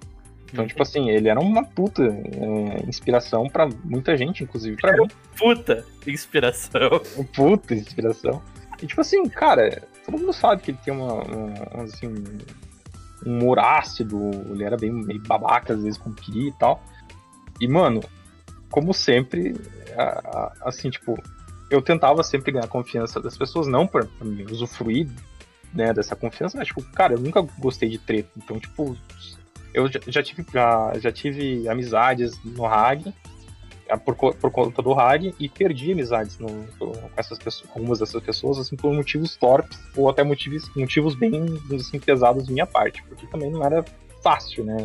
[0.53, 5.09] Então, tipo assim, ele era uma puta é, inspiração para muita gente, inclusive para mim.
[5.37, 7.01] Puta inspiração.
[7.35, 8.43] Puta inspiração.
[8.81, 12.39] E tipo assim, cara, todo mundo sabe que ele tem uma, uma assim, um
[13.25, 14.19] humor ácido,
[14.51, 16.83] ele era bem meio babaca às vezes com Piri e tal.
[17.61, 18.03] E, mano,
[18.71, 19.55] como sempre,
[20.61, 21.21] assim, tipo,
[21.71, 25.09] eu tentava sempre ganhar a confiança das pessoas, não pra, pra usufruir
[25.73, 28.31] né, dessa confiança, mas, tipo, cara, eu nunca gostei de treta.
[28.37, 28.97] Então, tipo,
[29.77, 33.13] eu já, já, tive, já, já tive amizades no RAG,
[33.87, 36.49] é, por, por conta do RAG, e perdi amizades no,
[36.79, 41.45] com essas pessoas, algumas dessas pessoas, assim, por motivos torpes, ou até motivos, motivos bem
[41.75, 43.85] assim, pesados da minha parte, porque também não era
[44.23, 44.77] fácil, né?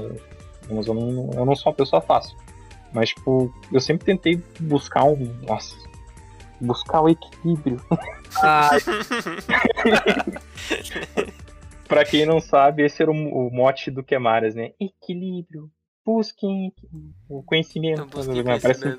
[0.69, 2.35] Mas eu não, eu não sou uma pessoa fácil.
[2.93, 5.33] Mas, tipo, eu sempre tentei buscar um.
[5.47, 5.73] Nossa.
[6.59, 7.81] Buscar o equilíbrio.
[8.43, 8.69] Ah.
[11.91, 14.71] Pra quem não sabe, esse era o, o mote do Quemaras, né?
[14.79, 15.69] Equilíbrio.
[16.05, 16.71] Busquem
[17.27, 18.03] o conhecimento.
[18.03, 18.97] Então, busquem Parece,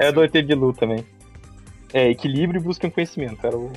[0.00, 1.06] é do ET Bilu também.
[1.94, 3.46] É, equilíbrio e busquem conhecimento.
[3.46, 3.70] Era, o,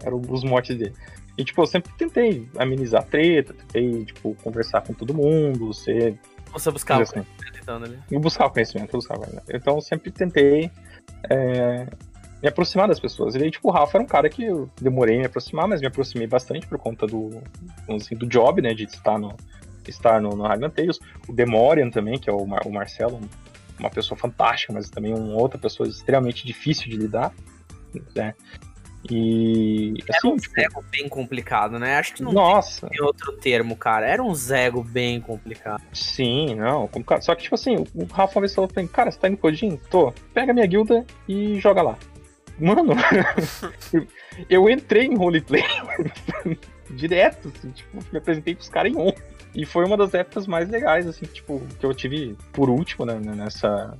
[0.00, 0.94] era os motes dele.
[1.36, 6.16] E, tipo, eu sempre tentei amenizar a treta, tentei, tipo, conversar com todo mundo, ser...
[6.52, 7.26] Você buscava assim.
[7.60, 7.98] então, né?
[8.20, 9.50] Buscar o conhecimento, buscar o conhecimento.
[9.52, 10.70] Então, eu sempre tentei
[11.28, 11.88] é,
[12.42, 13.34] me aproximar das pessoas.
[13.34, 15.80] E aí, tipo, o Rafa era um cara que eu demorei a me aproximar, mas
[15.80, 17.42] me aproximei bastante por conta do,
[17.88, 19.36] assim, do job, né, de estar no,
[19.86, 20.98] estar no, no Tales.
[21.28, 23.20] O Demorian também, que é o, Mar, o Marcelo,
[23.78, 27.32] uma pessoa fantástica, mas também uma outra pessoa extremamente difícil de lidar,
[28.14, 28.34] né.
[29.10, 29.94] E.
[30.08, 30.54] Assim, era um tipo...
[30.54, 31.96] zego bem complicado, né?
[31.96, 32.88] Acho que não Nossa.
[32.88, 34.06] tem outro termo, cara.
[34.06, 35.82] Era um zego bem complicado.
[35.92, 36.88] Sim, não.
[37.20, 39.36] Só que, tipo assim, o Rafa uma vez falou pra mim: Cara, você tá indo
[39.38, 39.76] Codin?
[39.90, 40.12] Tô.
[40.32, 41.98] Pega minha guilda e joga lá.
[42.58, 42.94] Mano,
[44.48, 45.64] eu entrei em roleplay
[46.90, 49.12] direto, assim, tipo, me apresentei pros caras em on.
[49.54, 53.18] E foi uma das épocas mais legais, assim, tipo, que eu tive por último, né,
[53.18, 53.96] nessa.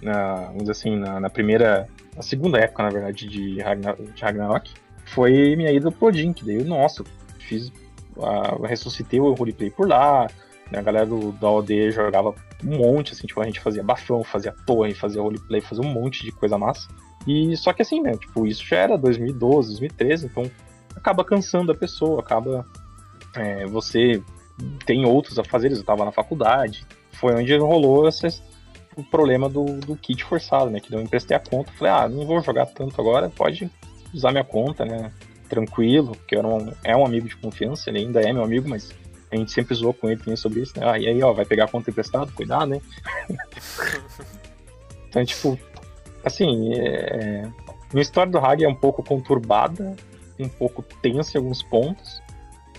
[0.00, 1.88] Na, vamos dizer assim, na, na primeira.
[2.16, 4.70] Na segunda época, na verdade, de, de Ragnarok.
[5.04, 7.04] Foi minha ida pro Odin, que daí, nossa,
[7.38, 7.70] fiz.
[8.16, 10.26] Uh, ressuscitei o roleplay por lá.
[10.70, 14.24] Né, a galera do, da OD jogava um monte, assim, tipo, a gente fazia bafão,
[14.24, 16.88] fazia torre, fazia roleplay, fazia um monte de coisa massa.
[17.26, 18.16] E só que assim, né?
[18.16, 20.50] Tipo, isso já era 2012, 2013, então
[20.94, 22.66] acaba cansando a pessoa, acaba
[23.34, 24.22] é, você
[24.84, 26.86] tem outros a fazer, eu estava na faculdade.
[27.12, 28.42] Foi onde rolou esse,
[29.10, 30.80] problema do, do kit forçado, né?
[30.80, 31.72] Que eu emprestei a conta.
[31.72, 33.70] Falei, ah, não vou jogar tanto agora, pode
[34.12, 35.10] usar minha conta, né?
[35.48, 38.94] Tranquilo, porque era um, é um amigo de confiança, ele ainda é meu amigo, mas
[39.30, 40.86] a gente sempre zoou com ele também sobre isso, né?
[40.86, 42.80] Ah, e aí, ó, vai pegar a conta emprestada, cuidado, né?
[45.08, 45.58] então, tipo,
[46.24, 47.42] assim, é...
[47.92, 49.96] minha história do Hag é um pouco conturbada,
[50.38, 52.22] um pouco tensa em alguns pontos,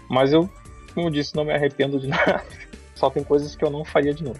[0.10, 0.50] mas eu,
[0.94, 2.44] como eu disse, não me arrependo de nada.
[2.96, 4.40] Só tem coisas que eu não faria de novo.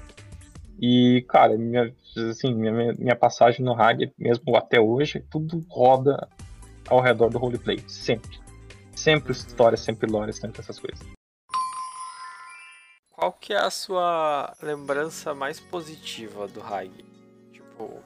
[0.80, 1.94] E, cara, minha,
[2.30, 6.28] assim, minha, minha passagem no Hag, mesmo até hoje, tudo roda
[6.90, 7.80] ao redor do roleplay.
[7.88, 8.40] Sempre.
[8.96, 11.06] Sempre história, sempre lore, sempre essas coisas.
[13.12, 16.92] Qual que é a sua lembrança mais positiva do Hag?
[17.52, 18.02] Tipo,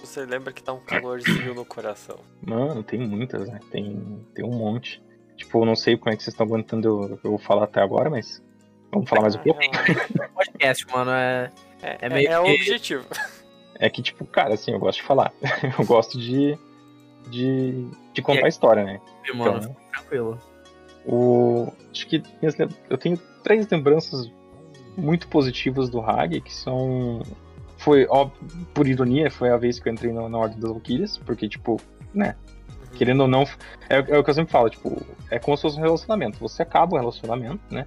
[0.00, 2.18] você lembra que tá um calorzinho no coração?
[2.42, 3.60] Mano, tem muitas, né?
[3.70, 5.02] Tem, tem um monte.
[5.36, 8.10] Tipo, eu não sei como é que vocês estão aguentando eu, eu falar até agora,
[8.10, 8.42] mas
[8.90, 9.60] vamos falar mais um pouco?
[10.34, 12.50] Podcast, mano, é, é, é meio é, é que...
[12.50, 13.06] o objetivo.
[13.80, 15.32] É que, tipo, cara, assim, eu gosto de falar.
[15.78, 16.58] eu gosto de,
[17.30, 19.00] de, de contar a história, né?
[19.34, 20.40] Mano, então, tranquilo.
[21.06, 22.22] O, acho que
[22.90, 24.30] eu tenho três lembranças
[24.96, 27.22] muito positivas do Hag, que são.
[27.88, 28.28] Foi, ó,
[28.74, 31.80] por ironia, foi a vez que eu entrei na, na Ordem das Valkyrias, porque, tipo,
[32.12, 32.36] né?
[32.68, 32.98] Uhum.
[32.98, 33.44] Querendo ou não,
[33.88, 36.38] é, é, o que eu sempre falo, tipo, é como se fosse um relacionamento.
[36.38, 37.86] Você acaba o relacionamento, né?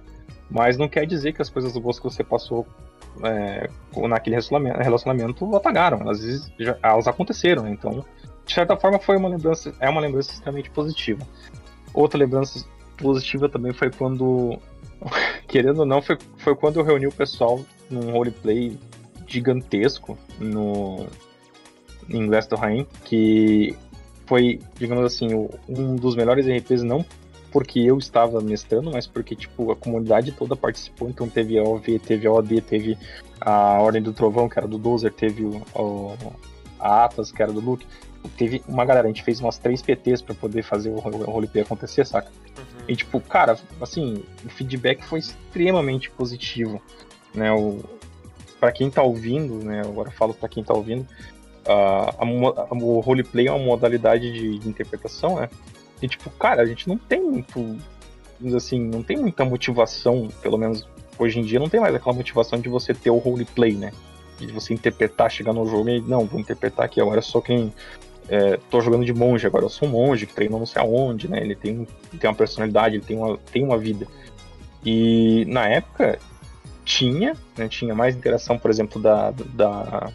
[0.50, 2.66] Mas não quer dizer que as coisas boas que você passou
[3.22, 3.70] é,
[4.08, 6.10] naquele relacionamento, relacionamento apagaram.
[6.10, 7.70] Às vezes já, elas aconteceram, né?
[7.70, 8.04] Então,
[8.44, 11.24] de certa forma, foi uma lembrança, é uma lembrança extremamente positiva.
[11.94, 14.58] Outra lembrança positiva também foi quando
[15.46, 18.76] querendo ou não, foi, foi quando eu reuni o pessoal num roleplay
[19.32, 21.06] gigantesco no
[22.08, 23.76] em Inglês do Rain, que
[24.26, 25.28] foi, digamos assim,
[25.68, 27.04] um dos melhores RPs, não
[27.52, 31.98] porque eu estava mestrando, mas porque, tipo, a comunidade toda participou, então teve a OV,
[31.98, 32.98] teve a OD, teve
[33.38, 36.16] a Ordem do Trovão, que era do Dozer, teve o, o
[36.80, 37.86] a Atlas, que era do Luke,
[38.36, 41.62] teve uma galera, a gente fez umas três PTs para poder fazer o, o roleplay
[41.62, 42.30] acontecer, saca?
[42.58, 42.84] Uhum.
[42.88, 46.80] E tipo, cara, assim, o feedback foi extremamente positivo,
[47.34, 47.52] né?
[47.52, 47.80] O,
[48.62, 49.80] para quem tá ouvindo, né?
[49.80, 51.00] Agora falo para quem tá ouvindo,
[51.66, 55.48] uh, a, a, o roleplay é uma modalidade de, de, interpretação, né?
[56.00, 57.76] E tipo, cara, a gente não tem muito,
[58.56, 60.86] assim, não tem muita motivação, pelo menos
[61.18, 63.90] hoje em dia não tem mais aquela motivação de você ter o roleplay, né?
[64.38, 67.72] De você interpretar, chegar no jogo e não, vou interpretar aqui agora só quem
[68.28, 71.26] é, tô jogando de monge agora, eu sou um monge que treinou não sei aonde,
[71.26, 71.40] né?
[71.40, 71.84] Ele tem,
[72.16, 74.06] tem uma personalidade, ele tem uma, tem uma vida.
[74.84, 76.20] E na época
[76.84, 80.10] tinha, né, tinha mais interação, por exemplo, da, da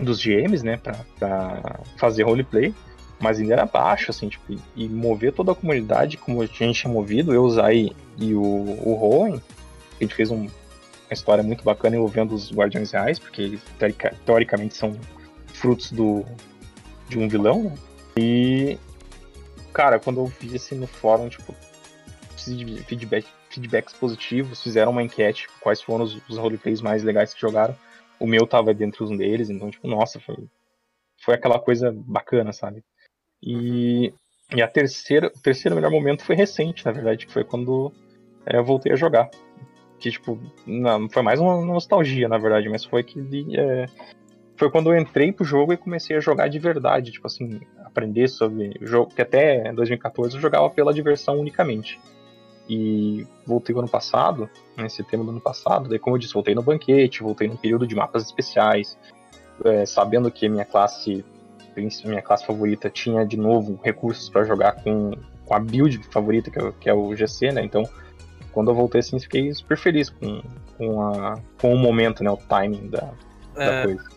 [0.00, 2.74] dos GMs, né, pra fazer roleplay,
[3.20, 6.92] mas ainda era baixo, assim, tipo, e mover toda a comunidade como a gente tinha
[6.92, 10.50] movido, eu, Zay e o, o Rowan, a gente fez um, uma
[11.12, 13.60] história muito bacana envolvendo os Guardiões Reais, porque eles
[14.24, 14.98] teoricamente são
[15.52, 16.24] frutos do,
[17.08, 17.74] de um vilão, né?
[18.16, 18.78] E,
[19.72, 21.54] cara, quando eu vi assim no fórum, tipo,
[22.86, 27.76] feedback, feedbacks positivos, fizeram uma enquete, quais foram os, os roleplays mais legais que jogaram.
[28.18, 30.36] O meu tava dentro um deles, então, tipo, nossa, foi,
[31.18, 32.82] foi aquela coisa bacana, sabe?
[33.42, 34.12] E,
[34.54, 37.92] e a terceira, o terceiro melhor momento foi recente, na verdade, que foi quando
[38.46, 39.28] é, eu voltei a jogar.
[39.98, 43.20] Que, tipo, não, foi mais uma nostalgia, na verdade, mas foi que
[43.58, 43.86] é,
[44.56, 48.28] foi quando eu entrei pro jogo e comecei a jogar de verdade, tipo assim, aprender
[48.28, 51.98] sobre o jogo, que até 2014 eu jogava pela diversão unicamente.
[52.72, 54.48] E voltei no ano passado,
[54.78, 57.84] em setembro do ano passado, daí como eu disse, voltei no banquete, voltei no período
[57.84, 58.96] de mapas especiais,
[59.64, 61.24] é, sabendo que a minha classe,
[62.04, 65.10] minha classe favorita tinha de novo recursos para jogar com,
[65.44, 67.64] com a build favorita, que é, que é o GC, né?
[67.64, 67.82] Então,
[68.52, 70.40] quando eu voltei assim, fiquei super feliz com,
[70.78, 72.30] com, a, com o momento, né?
[72.30, 73.10] O timing da,
[73.56, 74.10] é, da coisa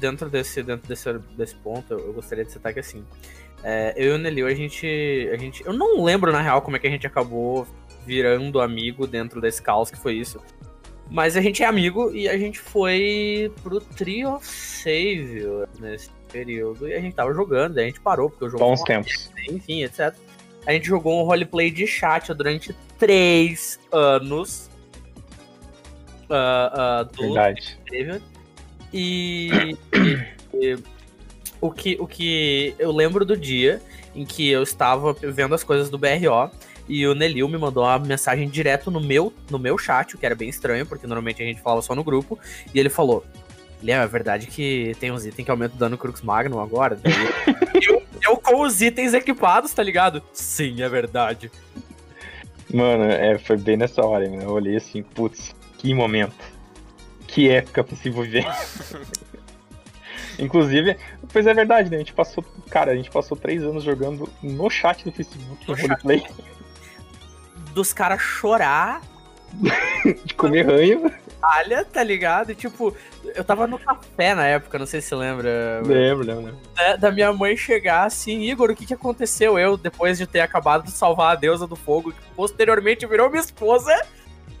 [0.00, 3.04] dentro desse, dentro desse, desse ponto, eu, gostaria de citar que assim.
[3.62, 5.64] É, eu e o Nelio, a gente, a gente.
[5.64, 7.66] Eu não lembro, na real, como é que a gente acabou
[8.06, 10.40] virando amigo dentro desse caos que foi isso.
[11.10, 15.44] Mas a gente é amigo e a gente foi pro Trio Save
[15.78, 16.88] nesse período.
[16.88, 18.66] E a gente tava jogando, a gente parou, porque eu joguei.
[18.66, 19.30] Bons tempos.
[19.48, 20.14] Enfim, etc.
[20.66, 24.68] A gente jogou um roleplay de chat durante três anos.
[26.28, 27.78] Uh, uh, do Verdade.
[28.92, 29.76] E,
[30.54, 30.76] e,
[31.60, 33.80] o, que, o que eu lembro do dia
[34.14, 36.50] em que eu estava vendo as coisas do BRO
[36.88, 40.24] e o Nelil me mandou uma mensagem direto no meu, no meu chat, o que
[40.24, 42.38] era bem estranho, porque normalmente a gente falava só no grupo,
[42.72, 43.24] e ele falou:
[43.82, 46.98] Léo, é verdade que tem uns itens que aumentam o dano Crux Magnum agora?
[47.82, 50.22] eu, eu com os itens equipados, tá ligado?
[50.32, 51.50] Sim, é verdade.
[52.72, 54.44] Mano, é, foi bem nessa hora, né?
[54.44, 56.34] Eu olhei assim, putz, que momento.
[57.26, 58.46] Que época pra se viver.
[60.38, 60.96] Inclusive,
[61.32, 61.96] pois é verdade, né?
[61.96, 65.74] A gente passou, cara, a gente passou três anos jogando no chat do Facebook, no,
[65.74, 66.22] roleplay.
[67.72, 69.00] Dos caras chorar.
[70.24, 71.10] de comer ranho.
[71.42, 72.50] Olha, tá ligado?
[72.50, 72.94] E, tipo,
[73.34, 75.80] eu tava no café na época, não sei se você lembra.
[75.84, 76.44] Lembro, lembro.
[76.46, 76.60] lembro.
[76.74, 79.58] Da, da, minha mãe chegar assim, Igor, o que que aconteceu?
[79.58, 83.42] Eu, depois de ter acabado de salvar a deusa do fogo, que posteriormente virou minha
[83.42, 83.94] esposa.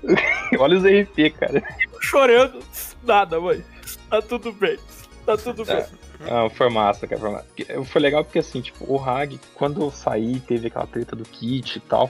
[0.58, 1.62] Olha os RP, cara.
[2.00, 2.60] Chorando.
[3.02, 3.64] Nada, mãe.
[4.08, 4.78] Tá tudo bem.
[5.26, 5.84] Tá tudo bem.
[6.20, 7.20] Ah, foi massa, cara.
[7.20, 7.84] Foi, massa.
[7.84, 11.76] foi legal porque, assim, tipo, o Hag, quando eu saí, teve aquela treta do kit
[11.76, 12.08] e tal.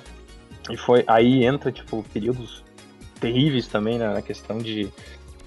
[0.70, 1.02] E foi.
[1.06, 2.62] Aí entra, tipo, períodos
[3.18, 4.92] terríveis também né, na questão de,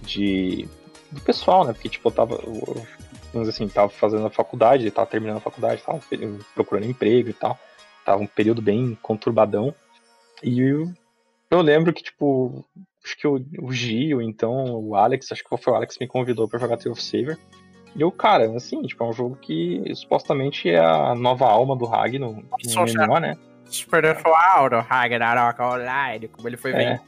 [0.01, 0.67] de.
[1.11, 1.73] do pessoal, né?
[1.73, 2.35] Porque, tipo, eu tava.
[2.35, 2.87] Eu,
[3.31, 6.01] vamos assim, tava fazendo a faculdade, tava terminando a faculdade, tava
[6.55, 7.57] procurando emprego e tal.
[8.03, 9.75] Tava um período bem conturbadão.
[10.41, 10.91] E eu,
[11.51, 12.65] eu lembro que, tipo,
[13.03, 16.09] acho que o, o Gio, então, o Alex, acho que foi o Alex que me
[16.09, 17.37] convidou para jogar Tree of Saver.
[17.95, 21.85] E eu, cara, assim, tipo, é um jogo que supostamente é a nova alma do
[21.87, 23.37] Hag no, no MMO, né?
[23.71, 26.99] Spiritual do Ragnarok Online, como ele foi é.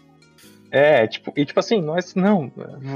[0.72, 2.52] É, tipo, e tipo assim, nós, não,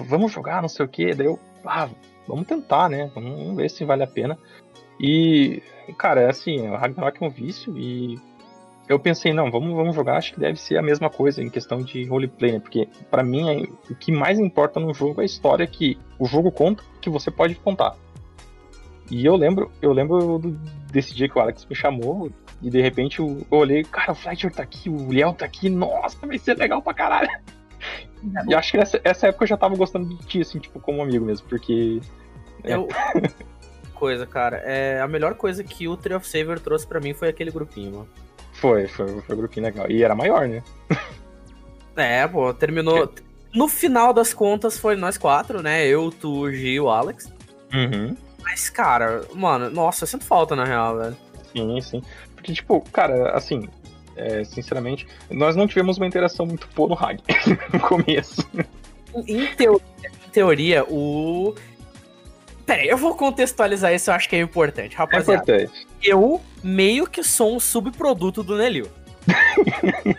[0.07, 1.89] vamos jogar, não sei o que, daí eu, ah,
[2.27, 3.11] vamos tentar, né?
[3.13, 4.37] Vamos ver se vale a pena.
[4.99, 5.61] E,
[5.97, 8.17] cara, é assim, o Ragnarok é um vício e
[8.87, 11.79] eu pensei, não, vamos, vamos jogar, acho que deve ser a mesma coisa em questão
[11.79, 12.59] de roleplay, né?
[12.59, 16.25] Porque para mim é, o que mais importa no jogo é a história que o
[16.25, 17.95] jogo conta, que você pode contar.
[19.09, 20.39] E eu lembro, eu lembro
[20.91, 22.31] desse dia que o Alex me chamou
[22.61, 26.25] e de repente eu, olhei, cara, o Fletcher tá aqui, o Liel tá aqui, nossa,
[26.25, 27.29] vai ser legal pra caralho.
[28.47, 31.01] E acho que nessa essa época eu já tava gostando de ti, assim, tipo, como
[31.01, 32.01] amigo mesmo, porque.
[32.63, 32.73] É.
[32.73, 32.87] Eu...
[33.93, 37.29] coisa, cara, é, a melhor coisa que o Tree of Saver trouxe para mim foi
[37.29, 38.09] aquele grupinho, mano.
[38.59, 39.89] Foi, foi, foi um grupinho legal.
[39.89, 40.63] E era maior, né?
[41.95, 43.11] É, pô, terminou.
[43.53, 45.85] No final das contas foi nós quatro, né?
[45.87, 47.31] Eu, tu, o Gi e o Alex.
[47.73, 48.15] Uhum.
[48.43, 51.17] Mas, cara, mano, nossa, eu sinto falta na real, velho.
[51.53, 52.01] Sim, sim.
[52.35, 53.67] Porque, tipo, cara, assim,
[54.15, 57.21] é, sinceramente, nós não tivemos uma interação muito boa no Hag
[57.73, 58.47] no começo.
[59.27, 61.55] Em teoria, em teoria, o.
[62.65, 65.51] Peraí, eu vou contextualizar isso, eu acho que é importante, rapaziada.
[65.51, 65.87] É importante.
[66.05, 68.87] Eu meio que sou um subproduto do Nelil.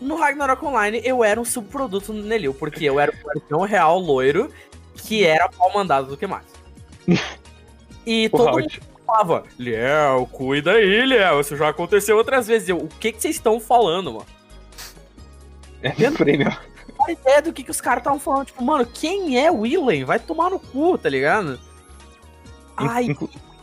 [0.00, 3.98] no Ragnarok Online, eu era um subproduto do Nelil, porque eu era o guardião real
[3.98, 4.52] loiro
[4.96, 6.44] que era pau mandado do que mais.
[8.08, 8.68] E todo mundo
[9.04, 12.68] falava, Liel, cuida aí, Liel, isso já aconteceu outras vezes.
[12.68, 14.26] Eu, o que que vocês estão falando, mano?
[15.82, 16.56] É prêmio.
[17.04, 20.04] A ideia do que, que os caras estavam falando, tipo, mano, quem é Willen?
[20.04, 21.58] Vai tomar no cu, tá ligado?
[22.76, 23.12] Aí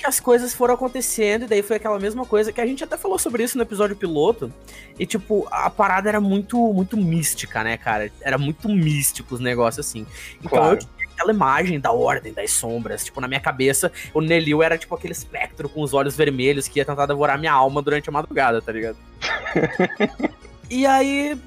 [0.04, 2.98] que as coisas foram acontecendo, e daí foi aquela mesma coisa que a gente até
[2.98, 4.52] falou sobre isso no episódio piloto.
[5.00, 8.12] E, tipo, a parada era muito, muito mística, né, cara?
[8.20, 10.06] Era muito místico os negócios assim.
[10.40, 10.74] Então claro.
[10.74, 13.06] eu tinha aquela imagem da ordem das sombras.
[13.06, 16.80] Tipo, na minha cabeça, o Nelil era tipo aquele espectro com os olhos vermelhos que
[16.80, 18.98] ia tentar devorar minha alma durante a madrugada, tá ligado?
[20.70, 21.38] E aí,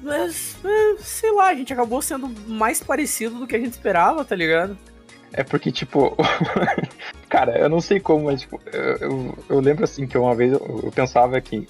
[0.99, 4.77] sei lá, a gente acabou sendo mais parecido do que a gente esperava, tá ligado?
[5.33, 6.15] É porque, tipo,
[7.29, 10.53] cara, eu não sei como, mas, tipo, eu, eu, eu lembro assim que uma vez
[10.53, 11.67] eu, eu pensava que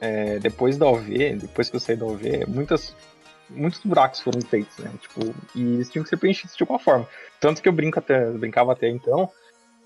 [0.00, 2.94] é, depois da OV, depois que eu saí da OV, muitas,
[3.50, 4.90] muitos buracos foram feitos, né?
[5.00, 7.08] Tipo, e eles tinham que ser preenchidos de alguma forma.
[7.40, 9.30] Tanto que eu brinco até, brincava até então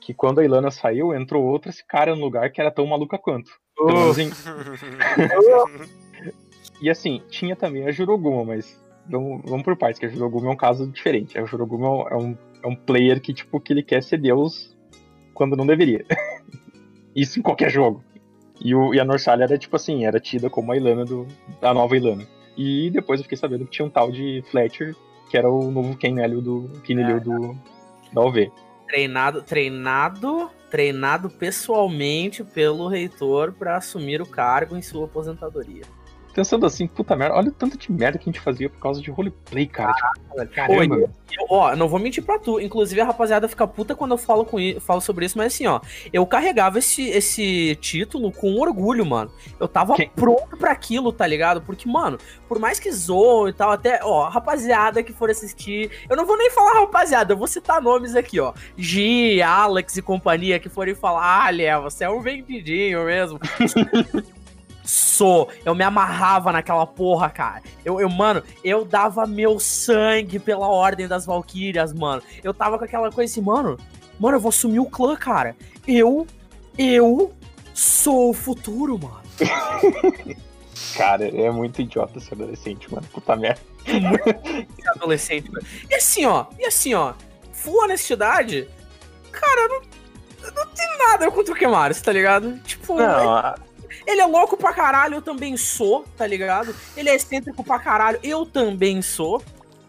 [0.01, 3.19] que quando a Ilana saiu, entrou outra esse cara no lugar que era tão maluca
[3.19, 3.51] quanto.
[3.73, 4.31] Então, assim...
[6.81, 10.53] e assim, tinha também a Juroguma, mas vamos, vamos por partes, que a Juroguma é
[10.53, 11.39] um caso diferente.
[11.39, 14.77] A Juroguma é um é um player que, tipo, que ele quer ser Deus
[15.39, 16.05] quando não deveria.
[17.15, 18.03] Isso em qualquer jogo.
[18.61, 21.29] E, o, e a Norsalia era, tipo assim, era tida como a Ilana do,
[21.63, 22.27] a nova Ilana.
[22.57, 24.97] E depois eu fiquei sabendo que tinha um tal de Fletcher,
[25.31, 27.57] que era o novo Kenelio do, Kenelio é, do,
[28.13, 28.51] da OV.
[28.89, 35.85] Treinado, treinado, treinado pessoalmente pelo reitor para assumir o cargo em sua aposentadoria
[36.39, 39.03] pensando assim, puta merda, olha o tanto de merda que a gente fazia por causa
[39.03, 39.91] de roleplay, cara.
[39.91, 40.13] Ah,
[40.43, 40.97] tipo, caramba.
[40.97, 42.61] Eu, ó, não vou mentir pra tu.
[42.61, 45.81] Inclusive, a rapaziada fica puta quando eu falo, com, falo sobre isso, mas assim, ó,
[46.13, 49.33] eu carregava esse, esse título com orgulho, mano.
[49.59, 50.09] Eu tava Quem?
[50.11, 51.61] pronto para aquilo, tá ligado?
[51.61, 52.19] Porque, mano,
[52.49, 55.91] por mais que zoou e tal, até, ó, rapaziada que for assistir.
[56.09, 58.55] Eu não vou nem falar rapaziada, eu vou citar nomes aqui, ó.
[58.77, 63.41] Gi, Alex e companhia que forem falar, ah, Léo, você é um vendidinho mesmo.
[64.89, 65.49] sou.
[65.65, 67.63] Eu me amarrava naquela porra, cara.
[67.85, 72.23] Eu, eu, mano, eu dava meu sangue pela ordem das Valkyrias, mano.
[72.43, 73.77] Eu tava com aquela coisa assim, mano.
[74.19, 75.55] Mano, eu vou assumir o clã, cara.
[75.87, 76.27] Eu,
[76.77, 77.33] eu
[77.75, 79.23] sou o futuro, mano.
[80.97, 83.07] Cara, é muito idiota ser adolescente, mano.
[83.13, 83.61] Puta merda.
[83.87, 85.65] Muito adolescente, mano.
[85.89, 87.15] E assim, ó, e assim, ó,
[87.53, 88.69] full honestidade,
[89.31, 89.83] cara, não,
[90.55, 92.59] não tem nada contra o Kemaris, tá ligado?
[92.61, 93.55] Tipo, não,
[94.09, 96.75] ele é louco pra caralho, eu também sou, tá ligado?
[96.97, 99.43] Ele é excêntrico pra caralho, eu também sou.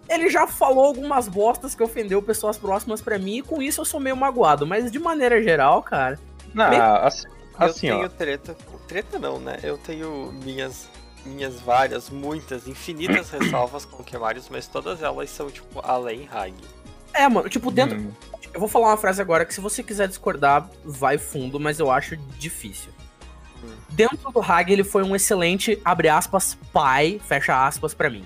[0.10, 3.86] Ele já falou algumas bostas que ofendeu pessoas próximas para mim, e com isso eu
[3.86, 4.68] sou meio magoado.
[4.68, 6.20] Mas de maneira geral, cara.
[6.54, 6.84] Não, meio...
[6.84, 8.10] assim, assim, eu tenho ó.
[8.10, 8.58] treta.
[8.88, 9.58] Treta não, né?
[9.64, 10.90] Eu tenho minhas
[11.26, 16.56] minhas várias, muitas, infinitas ressalvas com o Kemarius, mas todas elas são, tipo, além Hag.
[17.14, 17.98] É, mano, tipo, dentro.
[17.98, 18.12] Hum.
[18.54, 21.90] Eu vou falar uma frase agora que se você quiser discordar, vai fundo, mas eu
[21.92, 22.92] acho difícil.
[23.92, 28.26] Dentro do Hag, ele foi um excelente, abre aspas, pai, fecha aspas, para mim.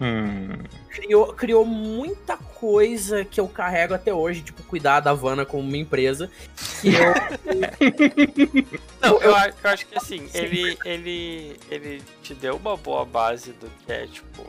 [0.00, 0.58] Hum.
[0.90, 5.76] Criou, criou muita coisa que eu carrego até hoje, tipo, cuidar da Havana como uma
[5.76, 6.30] empresa.
[6.80, 7.14] Que eu.
[9.00, 13.70] não, eu, eu, acho que assim, ele, ele, ele te deu uma boa base do
[13.84, 14.46] que é, tipo.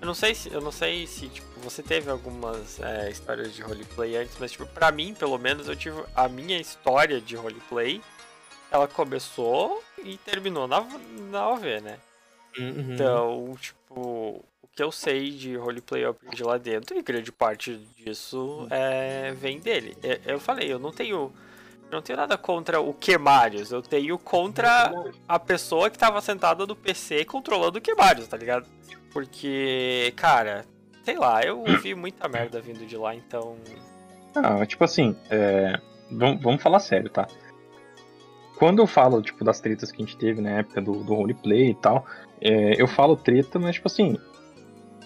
[0.00, 3.62] Eu não sei se, eu não sei se tipo, você teve algumas é, histórias de
[3.62, 8.02] roleplay antes, mas tipo, pra mim, pelo menos, eu tive a minha história de roleplay.
[8.72, 10.82] Ela começou e terminou na,
[11.30, 11.98] na OV, né?
[12.58, 12.94] Uhum.
[12.94, 17.76] Então, tipo, o que eu sei de roleplay eu aprendi lá dentro e grande parte
[17.96, 19.94] disso é, vem dele.
[20.02, 21.32] Eu, eu falei, eu não tenho.
[21.90, 24.90] Eu não tenho nada contra o Quemarius, eu tenho contra
[25.28, 28.66] a pessoa que tava sentada no PC controlando o Quemarius, tá ligado?
[29.12, 30.64] Porque, cara,
[31.04, 33.58] sei lá, eu ouvi muita merda vindo de lá, então.
[34.34, 35.78] Ah, tipo assim, é...
[36.10, 37.28] vamos, vamos falar sério, tá?
[38.56, 41.70] Quando eu falo, tipo, das tretas que a gente teve na época do, do roleplay
[41.70, 42.06] e tal,
[42.40, 44.16] é, eu falo treta, mas, tipo assim,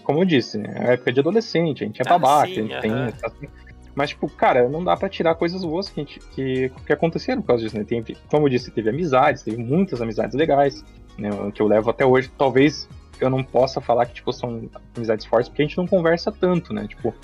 [0.02, 0.74] como eu disse, né?
[0.76, 2.92] É época de adolescente, a gente é ah, babaca, sim, a gente tem.
[2.92, 3.48] Assim,
[3.94, 7.48] mas, tipo, cara, não dá para tirar coisas boas que, gente, que, que aconteceram por
[7.48, 7.84] causa disso, né?
[7.84, 10.84] Tem, como eu disse, teve amizades, teve muitas amizades legais,
[11.18, 11.30] né?
[11.52, 12.30] Que eu levo até hoje.
[12.36, 12.88] Talvez
[13.20, 16.74] eu não possa falar que, tipo, são amizades fortes, porque a gente não conversa tanto,
[16.74, 16.86] né?
[16.86, 17.14] Tipo,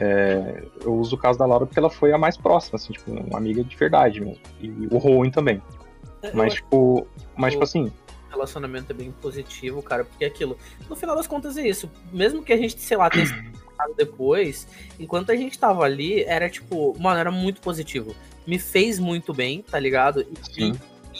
[0.00, 3.10] é, eu uso o caso da Laura porque ela foi a mais próxima, assim, tipo,
[3.10, 4.40] uma amiga de verdade mesmo.
[4.60, 5.60] E o Rowan também.
[6.22, 7.92] É, mas, tipo, mas, tipo assim,
[8.30, 10.56] relacionamento é bem positivo, cara, porque é aquilo.
[10.88, 11.90] No final das contas é isso.
[12.12, 13.26] Mesmo que a gente, sei lá, tenha
[13.96, 14.66] depois,
[14.98, 18.14] enquanto a gente tava ali, era tipo, mano, era muito positivo.
[18.46, 20.26] Me fez muito bem, tá ligado?
[20.56, 20.72] E,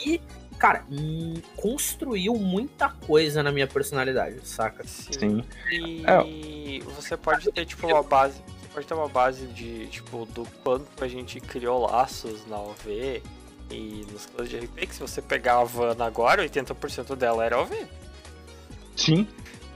[0.07, 0.21] e
[0.59, 4.85] cara, hum, construiu muita coisa na minha personalidade, saca?
[4.87, 5.45] Sim.
[5.71, 6.81] E é.
[6.95, 8.41] você pode ter, tipo, uma base.
[8.73, 13.23] Pode ter uma base de, tipo, do quanto a gente criou laços na OV
[13.71, 17.59] e nos clãs de RP, que se você pegar a Havana agora, 80% dela era
[17.61, 17.75] OV.
[18.97, 19.27] Sim.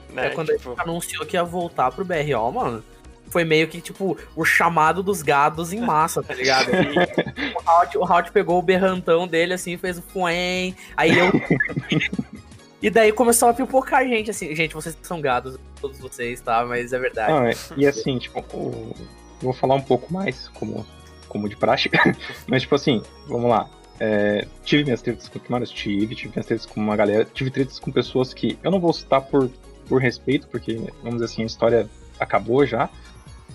[0.09, 0.27] Né?
[0.27, 0.71] É quando tipo...
[0.71, 2.83] ele anunciou que ia voltar pro BRO, mano.
[3.29, 6.69] Foi meio que, tipo, o chamado dos gados em massa, tá ligado?
[6.71, 11.31] E, o, Halt, pegou o berrantão dele, assim, fez o fuém, aí eu...
[12.83, 16.65] e daí começou a pipocar gente, assim, gente, vocês são gados, todos vocês, tá?
[16.65, 17.31] Mas é verdade.
[17.31, 18.93] É, e assim, tipo, o...
[19.41, 20.85] vou falar um pouco mais, como,
[21.29, 21.89] como de praxe,
[22.45, 23.69] mas, tipo assim, vamos lá.
[24.01, 27.79] É, tive minhas tretas com Kimaras, tive, tive minhas tretas com uma galera, tive tretas
[27.79, 29.49] com pessoas que eu não vou citar por,
[29.87, 32.89] por respeito, porque, vamos dizer assim, a história acabou já.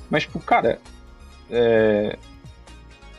[0.09, 0.81] Mas, tipo, cara,
[1.51, 2.17] é,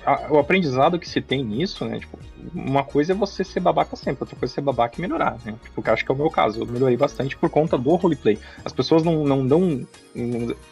[0.09, 1.99] a, o aprendizado que se tem nisso, né?
[1.99, 2.17] Tipo,
[2.53, 5.53] uma coisa é você ser babaca sempre, outra coisa é ser babaca e melhorar, né?
[5.63, 6.59] Tipo, acho que é o meu caso.
[6.59, 8.39] Eu melhorei bastante por conta do roleplay.
[8.65, 9.85] As pessoas não, não dão.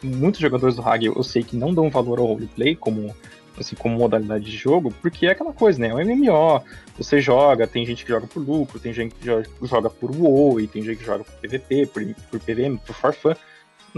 [0.02, 3.14] Muitos jogadores do Hag eu sei que não dão valor ao roleplay como
[3.60, 5.88] assim, como modalidade de jogo, porque é aquela coisa, né?
[5.88, 6.64] É um MMO,
[6.98, 9.26] você joga, tem gente que joga por lucro, tem gente que
[9.64, 13.36] joga por WoW, e tem gente que joga por PVP, por, por PVM, por farfã.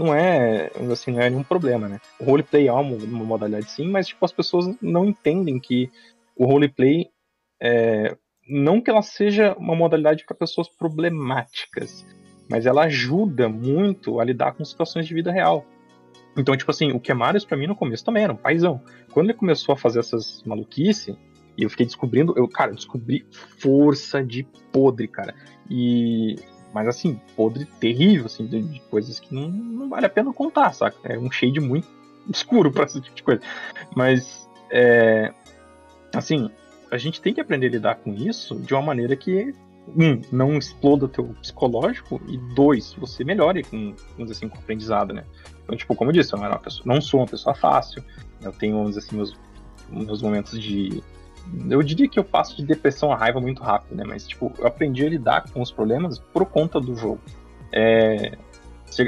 [0.00, 2.00] Não é, assim, não é nenhum problema, né?
[2.18, 5.90] O roleplay é uma, uma modalidade sim, mas, tipo, as pessoas não entendem que
[6.34, 7.10] o roleplay
[7.60, 8.16] é,
[8.48, 12.06] não que ela seja uma modalidade para pessoas problemáticas,
[12.48, 15.66] mas ela ajuda muito a lidar com situações de vida real.
[16.36, 18.80] Então, tipo assim, o Kemarius pra mim no começo também era um paizão.
[19.12, 21.16] Quando ele começou a fazer essas maluquice,
[21.58, 23.26] e eu fiquei descobrindo, eu, cara, descobri
[23.58, 25.34] força de podre, cara.
[25.68, 26.36] E.
[26.72, 30.72] Mas assim, podre terrível, assim, de, de coisas que não, não, vale a pena contar,
[30.72, 30.96] saca?
[31.04, 31.88] É um shade muito
[32.30, 33.42] escuro pra esse tipo de coisa.
[33.94, 35.32] Mas, é.
[36.14, 36.50] Assim,
[36.90, 39.54] a gente tem que aprender a lidar com isso de uma maneira que
[39.96, 45.12] um, não exploda teu psicológico, e dois, você melhore com, vamos assim, com o aprendizado,
[45.12, 45.24] né?
[45.62, 48.04] Então, tipo, como eu disse, eu não, pessoa, não sou uma pessoa fácil,
[48.42, 49.36] eu tenho, vamos assim, meus,
[49.88, 51.02] meus momentos de.
[51.68, 54.04] Eu diria que eu passo de depressão a raiva muito rápido, né?
[54.06, 57.20] Mas, tipo, eu aprendi a lidar com os problemas por conta do jogo.
[57.72, 58.36] É,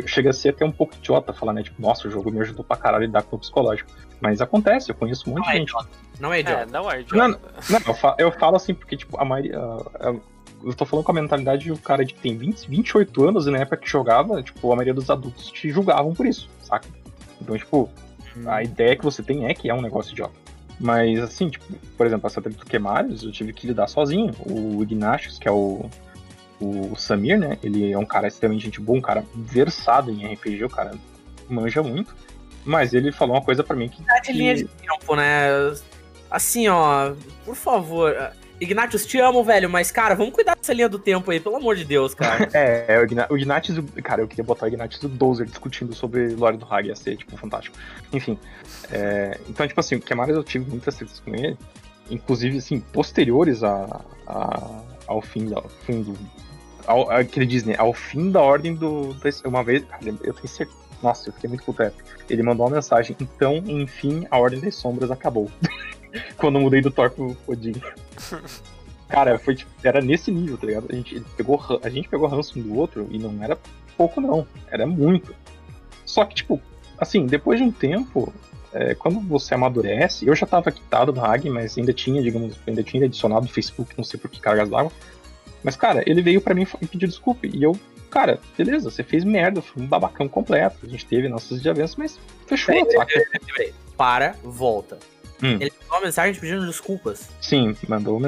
[0.06, 1.62] chega a ser até um pouco idiota falar, né?
[1.62, 3.90] Tipo, nossa, o jogo me ajudou pra caralho a lidar com o psicológico.
[4.20, 5.74] Mas acontece, eu conheço um monte não de é gente.
[6.20, 6.62] Não é idiota.
[6.62, 7.28] É, não é idiota.
[7.28, 7.40] Não,
[7.70, 9.54] não eu, falo, eu, falo, assim porque, tipo, a maioria.
[9.54, 13.46] eu tô falando com a mentalidade de um cara de que tem 20, 28 anos
[13.46, 16.88] e na época que jogava, tipo, a maioria dos adultos te julgavam por isso, saca?
[17.40, 17.90] Então, tipo,
[18.36, 18.48] hum.
[18.48, 20.41] a ideia que você tem é que é um negócio idiota.
[20.82, 21.64] Mas, assim, tipo,
[21.96, 24.34] por exemplo, essa treta do Queimares, eu tive que lidar sozinho.
[24.44, 25.88] O Ignatius, que é o,
[26.60, 27.56] o Samir, né?
[27.62, 30.92] Ele é um cara extremamente gente boa, um cara versado em RPG, o cara
[31.48, 32.16] manja muito.
[32.64, 34.02] Mas ele falou uma coisa para mim que.
[34.02, 35.72] Tá de linha de tempo, né?
[36.28, 37.14] Assim, ó,
[37.44, 38.32] por favor.
[38.62, 41.74] Ignatius, te amo, velho, mas, cara, vamos cuidar dessa linha do tempo aí, pelo amor
[41.74, 42.48] de Deus, cara.
[42.54, 42.98] é,
[43.28, 46.66] o Ignatius, cara, eu queria botar o Ignatius e o Dozer discutindo sobre Lore do
[46.70, 47.76] Hag, ia ser, tipo, fantástico.
[48.12, 48.38] Enfim,
[48.92, 51.58] é, então, tipo assim, o que mais eu tive muitas tretas com ele,
[52.08, 56.16] inclusive, assim, posteriores a, a, ao fim, ao fim do...
[56.86, 59.16] Ao, que ele diz, né, ao fim da ordem do...
[59.44, 59.84] Uma vez,
[60.22, 61.82] eu tenho certeza, nossa, eu fiquei muito puto.
[62.30, 65.50] Ele mandou uma mensagem, então, enfim, a Ordem das Sombras acabou.
[66.36, 67.74] Quando eu mudei do Thor pro Odin.
[69.08, 70.86] Cara, foi tipo, era nesse nível, tá ligado?
[70.90, 73.58] A gente pegou, a gente pegou ranço um do outro e não era
[73.96, 74.46] pouco, não.
[74.70, 75.34] Era muito.
[76.04, 76.60] Só que, tipo,
[76.98, 78.32] assim, depois de um tempo,
[78.72, 82.82] é, quando você amadurece, eu já tava quitado do Hag, mas ainda tinha, digamos, ainda
[82.82, 84.92] tinha adicionado no Facebook, não sei por que cargas d'água.
[85.62, 87.46] Mas, cara, ele veio para mim e pediu desculpa.
[87.46, 87.78] E eu,
[88.10, 90.78] cara, beleza, você fez merda, foi um babacão completo.
[90.82, 93.12] A gente teve nossos avanços, mas fechou, peraí, saca?
[93.12, 94.98] Peraí, peraí, Para, volta.
[95.42, 95.58] Hum.
[95.60, 97.28] Ele mandou uma mensagem pedindo desculpas.
[97.40, 98.20] Sim, mandou,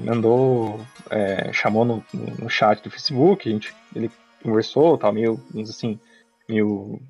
[0.00, 2.04] mandou é, chamou no,
[2.38, 4.10] no chat do Facebook, a gente, ele
[4.42, 5.98] conversou, tal, meio, assim,
[6.48, 7.00] meio,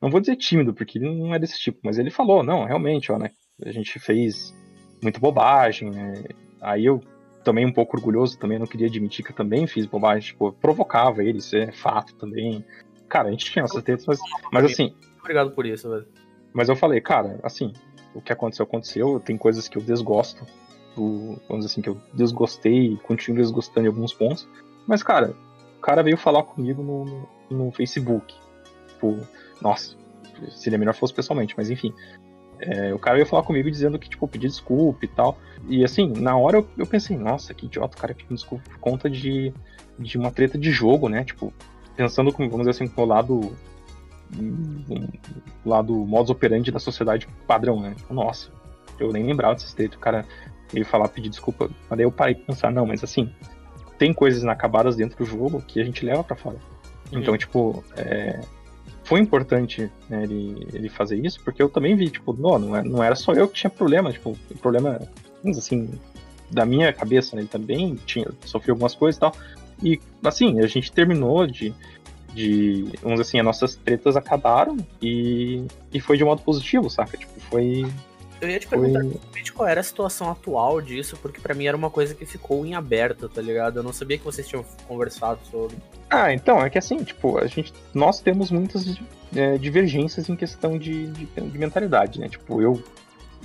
[0.00, 3.10] não vou dizer tímido, porque ele não é desse tipo, mas ele falou, não, realmente,
[3.10, 3.30] ó, né,
[3.64, 4.54] a gente fez
[5.02, 6.24] muita bobagem, né,
[6.60, 7.02] aí eu
[7.44, 11.22] também um pouco orgulhoso, também não queria admitir que eu também fiz bobagem, tipo, provocava
[11.22, 12.62] ele, isso é fato também.
[13.08, 14.18] Cara, a gente tinha essas tetas, mas,
[14.52, 14.94] mas assim...
[15.20, 16.06] Obrigado por isso, velho.
[16.52, 17.72] Mas eu falei, cara, assim,
[18.14, 19.20] o que aconteceu, aconteceu.
[19.20, 20.44] Tem coisas que eu desgosto.
[20.96, 24.48] Do, vamos dizer assim, que eu desgostei e continuo desgostando em alguns pontos.
[24.86, 25.34] Mas, cara,
[25.78, 28.34] o cara veio falar comigo no, no Facebook.
[28.88, 29.16] Tipo,
[29.60, 29.96] nossa,
[30.50, 31.92] seria melhor fosse pessoalmente, mas enfim.
[32.60, 35.38] É, o cara veio falar comigo dizendo que, tipo, pedir desculpa e tal.
[35.68, 38.78] E assim, na hora eu, eu pensei, nossa, que idiota, o cara pediu desculpa por
[38.78, 39.54] conta de,
[39.98, 41.24] de uma treta de jogo, né?
[41.24, 41.52] Tipo,
[41.96, 43.56] pensando, com, vamos dizer assim, com o lado
[45.64, 47.94] lá do modus operandi da sociedade padrão, né?
[47.96, 48.50] Tipo, nossa,
[48.98, 50.24] eu nem lembrava desse texto, o cara
[50.72, 53.30] veio falar, pedir desculpa, mas daí eu parei de pensar, não, mas assim,
[53.98, 56.58] tem coisas inacabadas dentro do jogo que a gente leva para fora.
[57.10, 57.38] Então, uhum.
[57.38, 58.40] tipo, é,
[59.04, 62.82] foi importante né, ele, ele fazer isso, porque eu também vi, tipo, não, não, é,
[62.82, 65.00] não era só eu que tinha problema, tipo, o problema,
[65.46, 65.88] assim,
[66.50, 69.34] da minha cabeça, né, ele também tinha, sofreu algumas coisas e tal.
[69.82, 71.74] E, assim, a gente terminou de,
[72.38, 77.16] de vamos assim, as nossas tretas acabaram e, e foi de um modo positivo, saca?
[77.16, 77.84] Tipo, foi.
[78.40, 79.02] Eu ia te perguntar
[79.58, 82.76] qual era a situação atual disso, porque para mim era uma coisa que ficou em
[82.76, 83.80] aberto, tá ligado?
[83.80, 85.76] Eu não sabia que vocês tinham conversado sobre.
[86.08, 87.72] Ah, então, é que assim, tipo, a gente.
[87.92, 88.96] Nós temos muitas
[89.34, 92.28] é, divergências em questão de, de, de mentalidade, né?
[92.28, 92.80] Tipo, eu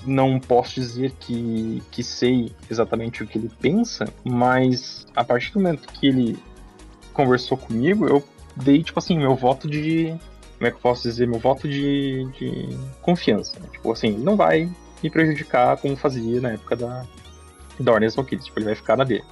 [0.06, 5.60] não posso dizer que, que sei exatamente o que ele pensa, mas a partir do
[5.60, 6.38] momento que ele
[7.12, 8.24] conversou comigo, eu
[8.56, 10.16] dei, tipo assim, meu voto de.
[10.58, 11.28] Como é que eu posso dizer?
[11.28, 13.60] Meu voto de, de confiança.
[13.60, 13.68] Né?
[13.72, 14.70] Tipo assim, não vai
[15.02, 17.06] me prejudicar como fazia na época da,
[17.80, 18.46] da Ordem Kids.
[18.46, 19.24] Tipo, ele vai ficar na dele.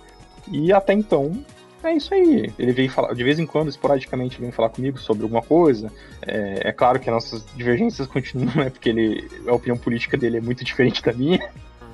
[0.51, 1.43] E até então,
[1.83, 2.51] é isso aí.
[2.59, 5.91] Ele veio falar, de vez em quando, esporadicamente, ele vem falar comigo sobre alguma coisa.
[6.21, 8.69] É, é claro que as nossas divergências continuam, né?
[8.69, 11.39] Porque ele, a opinião política dele é muito diferente da minha.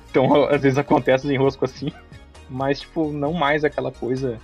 [0.09, 1.91] Então, às vezes acontece um enrosco assim.
[2.49, 4.39] Mas, tipo, não mais aquela coisa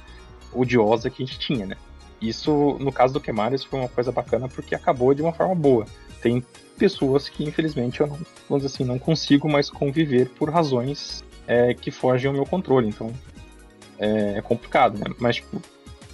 [0.54, 1.78] odiosa que a gente tinha, né?
[2.24, 5.86] Isso, no caso do Kemaris, foi uma coisa bacana porque acabou de uma forma boa.
[6.22, 6.42] Tem
[6.78, 8.18] pessoas que, infelizmente, eu não,
[8.50, 12.88] vamos assim, não consigo mais conviver por razões é, que fogem ao meu controle.
[12.88, 13.12] Então,
[14.00, 15.14] é, é complicado, né?
[15.20, 15.62] Mas, tipo,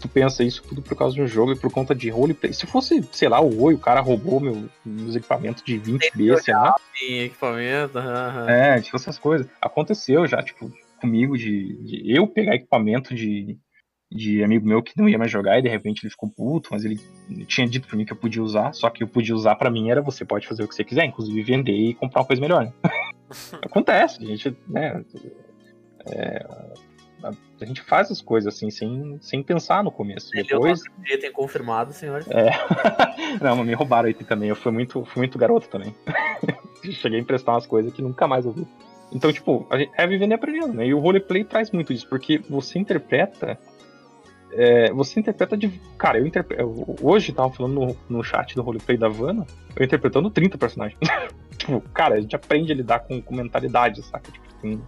[0.02, 2.54] tu pensa isso tudo por causa de um jogo e por conta de roleplay.
[2.54, 6.56] Se fosse, sei lá, o Oi, o cara roubou meu, meus equipamentos de 20B, sei
[6.56, 6.74] lá.
[7.00, 8.50] equipamento, uhum.
[8.50, 9.48] É, tipo, essas coisas.
[9.62, 13.60] Aconteceu já, tipo, comigo de, de eu pegar equipamento de,
[14.12, 16.84] de amigo meu que não ia mais jogar e de repente ele ficou puto, mas
[16.84, 17.00] ele
[17.46, 19.90] tinha dito pra mim que eu podia usar, só que eu podia usar para mim
[19.90, 22.66] era você pode fazer o que você quiser, inclusive vender e comprar uma coisa melhor.
[22.66, 22.74] Né?
[23.62, 25.04] Acontece, a gente, né,
[26.08, 26.46] é,
[27.24, 30.30] a, gente faz as coisas assim sem, sem pensar no começo.
[30.34, 32.26] Ele Depois dia tem confirmado, senhor.
[32.30, 32.50] É.
[33.44, 34.50] não, mas me roubaram aí também.
[34.50, 35.94] Eu fui muito, fui muito garoto também.
[36.94, 38.66] Cheguei a emprestar umas coisas que nunca mais ouvi.
[39.12, 40.86] Então, tipo, a gente é vivendo e aprendendo, né?
[40.86, 43.60] E o roleplay traz muito disso, porque você interpreta
[44.52, 45.70] é, você interpreta de.
[45.98, 46.96] Cara, eu interpreto.
[47.02, 49.46] Hoje tava falando no, no chat do roleplay da Vanna,
[49.76, 51.00] eu interpretando 30 personagens.
[51.58, 54.32] tipo, cara, a gente aprende a lidar com, com mentalidade, saca?
[54.32, 54.82] Tipo, com,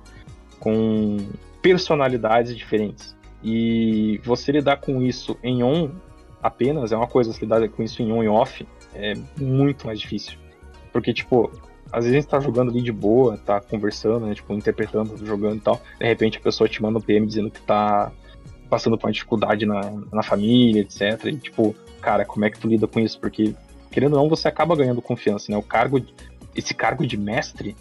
[0.59, 1.17] com
[1.61, 3.15] personalidades diferentes.
[3.43, 5.91] E você lidar com isso em on
[6.41, 9.99] apenas é uma coisa, você lidar com isso em on e off é muito mais
[9.99, 10.37] difícil.
[10.91, 11.51] Porque, tipo,
[11.91, 14.33] às vezes a gente tá jogando ali de boa, tá conversando, né?
[14.33, 15.81] Tipo, interpretando, jogando e tal.
[15.99, 18.11] De repente a pessoa te manda um PM dizendo que tá
[18.71, 19.81] passando por uma dificuldade na,
[20.13, 21.25] na família, etc.
[21.25, 23.19] E, tipo, cara, como é que tu lida com isso?
[23.19, 23.53] Porque,
[23.91, 25.57] querendo ou não, você acaba ganhando confiança, né?
[25.57, 26.01] O cargo,
[26.55, 27.75] esse cargo de mestre,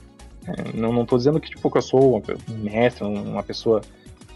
[0.45, 3.83] é, não, não tô dizendo que, tipo, que eu sou um mestre, uma pessoa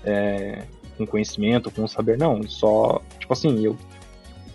[0.04, 0.62] é,
[0.96, 2.40] com conhecimento, com saber, não.
[2.44, 3.76] Só, tipo assim, eu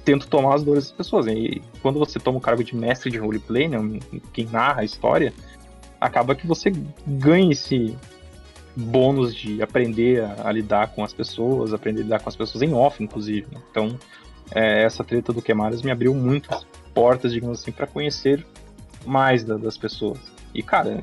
[0.06, 1.28] tento tomar as dores das pessoas.
[1.28, 3.78] E quando você toma o cargo de mestre de roleplay, né,
[4.32, 5.34] quem narra a história,
[6.00, 6.72] acaba que você
[7.06, 7.94] ganha esse
[8.80, 12.62] bônus de aprender a, a, lidar com as pessoas, aprender a lidar com as pessoas
[12.62, 13.48] em off, inclusive.
[13.52, 13.62] Né?
[13.70, 14.00] Então,
[14.52, 18.46] é, essa treta do Queimadas me abriu muitas portas, digamos assim, para conhecer
[19.06, 20.20] mais da, das pessoas.
[20.54, 21.02] E, cara,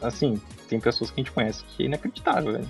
[0.00, 2.68] assim, tem pessoas que a gente conhece que é inacreditável, velho.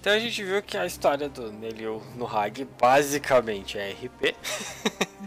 [0.00, 4.34] Então a gente viu que a história do Nelio no Hag basicamente é RP.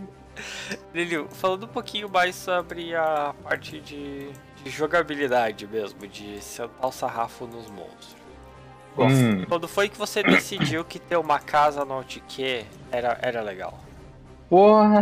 [0.94, 4.30] Nelio, falando um pouquinho mais sobre a parte de,
[4.64, 8.22] de jogabilidade mesmo, de sentar o sarrafo nos monstros.
[8.98, 9.46] Hum.
[9.48, 13.80] Quando foi que você decidiu que ter uma casa no Altque era, era legal?
[14.50, 15.02] Porra!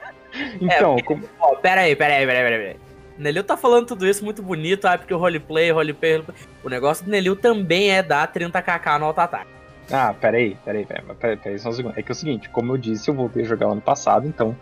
[0.60, 1.28] então, é, como...
[1.40, 2.76] Ó, pera aí, pera aí, pera aí, pera aí.
[3.18, 6.36] Nelil tá falando tudo isso muito bonito, ah, porque o roleplay, roleplay, roleplay.
[6.64, 9.50] O negócio do Nelil também é dar 30kk no auto-ataque.
[9.92, 11.98] Ah, peraí, peraí, peraí, peraí, peraí, só um segundo.
[11.98, 14.56] É que é o seguinte, como eu disse, eu voltei a jogar ano passado, então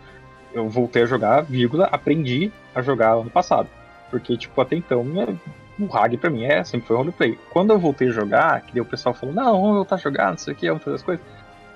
[0.53, 3.67] eu voltei a jogar, vírgula, aprendi a jogar ano passado.
[4.13, 5.35] Porque, tipo, até então, minha,
[5.79, 7.35] o Hag pra mim é, sempre foi roleplay.
[7.49, 10.29] Quando eu voltei a jogar, que daí o pessoal falou, não, vamos voltar a jogar,
[10.29, 11.25] não sei o que, vamos fazer as coisas.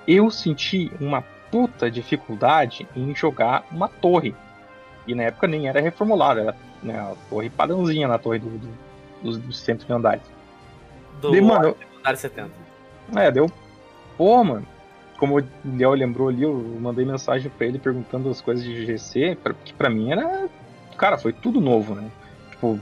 [0.06, 1.20] Eu senti uma
[1.50, 4.36] puta dificuldade em jogar uma torre.
[5.04, 8.68] E na época nem era reformulada, era né, a torre padrãozinha na torre do, do,
[9.20, 10.22] dos, dos centros de andares.
[11.20, 12.52] Do Dei, mano, andar 70.
[13.16, 13.50] É, deu.
[14.16, 14.64] Pô, mano.
[15.18, 19.36] Como o Léo lembrou ali, eu mandei mensagem pra ele perguntando as coisas de GC,
[19.64, 20.48] que pra mim era.
[20.96, 22.08] Cara, foi tudo novo, né?
[22.58, 22.78] Tipo,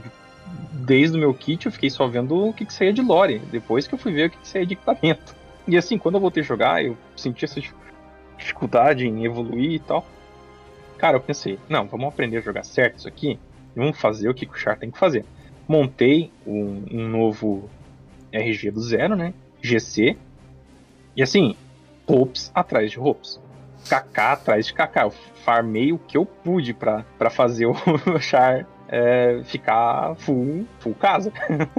[0.73, 3.39] desde o meu kit eu fiquei só vendo o que, que saía de lore.
[3.51, 5.35] Depois que eu fui ver o que, que saía de equipamento.
[5.67, 7.61] E assim, quando eu voltei a jogar, eu senti essa
[8.37, 10.05] dificuldade em evoluir e tal.
[10.97, 13.39] Cara, eu pensei, não, vamos aprender a jogar certo isso aqui
[13.77, 15.23] vamos fazer o que o Char tem que fazer.
[15.67, 17.69] Montei um, um novo
[18.31, 19.33] RG do zero, né?
[19.61, 20.17] GC.
[21.15, 21.55] E assim,
[22.07, 23.39] hopes atrás de hopes.
[23.85, 24.97] KK atrás de KK.
[25.03, 25.11] Eu
[25.45, 27.75] farmei o que eu pude para fazer o
[28.19, 31.31] Char é, ficar full, full casa.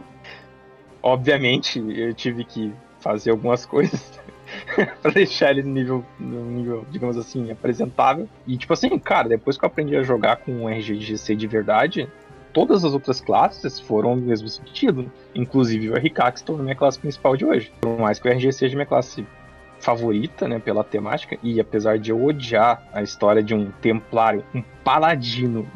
[1.02, 4.20] Obviamente, eu tive que fazer algumas coisas
[5.00, 8.28] pra deixar ele no nível, no nível, digamos assim, apresentável.
[8.46, 12.08] E tipo assim, cara, depois que eu aprendi a jogar com um RGGC de verdade,
[12.52, 15.10] todas as outras classes foram no mesmo sentido.
[15.34, 17.72] Inclusive o RK, que se tornou minha classe principal de hoje.
[17.80, 19.26] Por mais que o RG seja minha classe
[19.80, 24.62] favorita, né, pela temática, e apesar de eu odiar a história de um templário, um
[24.82, 25.68] paladino,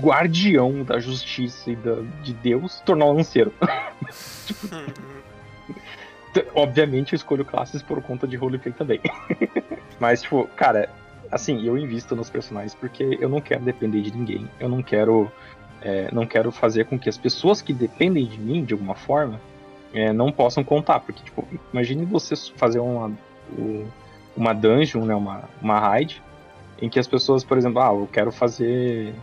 [0.00, 3.52] guardião da justiça e da, de Deus, tornar um lanceiro.
[6.36, 9.00] tipo, obviamente eu escolho classes por conta de roleplay também.
[9.98, 10.88] Mas, tipo, cara,
[11.30, 14.48] assim, eu invisto nos personagens porque eu não quero depender de ninguém.
[14.60, 15.30] Eu não quero.
[15.82, 19.40] É, não quero fazer com que as pessoas que dependem de mim, de alguma forma,
[19.92, 21.00] é, não possam contar.
[21.00, 23.12] Porque, tipo, imagine você fazer uma,
[24.36, 26.22] uma dungeon, né, uma, uma raid,
[26.80, 29.14] em que as pessoas, por exemplo, ah, eu quero fazer.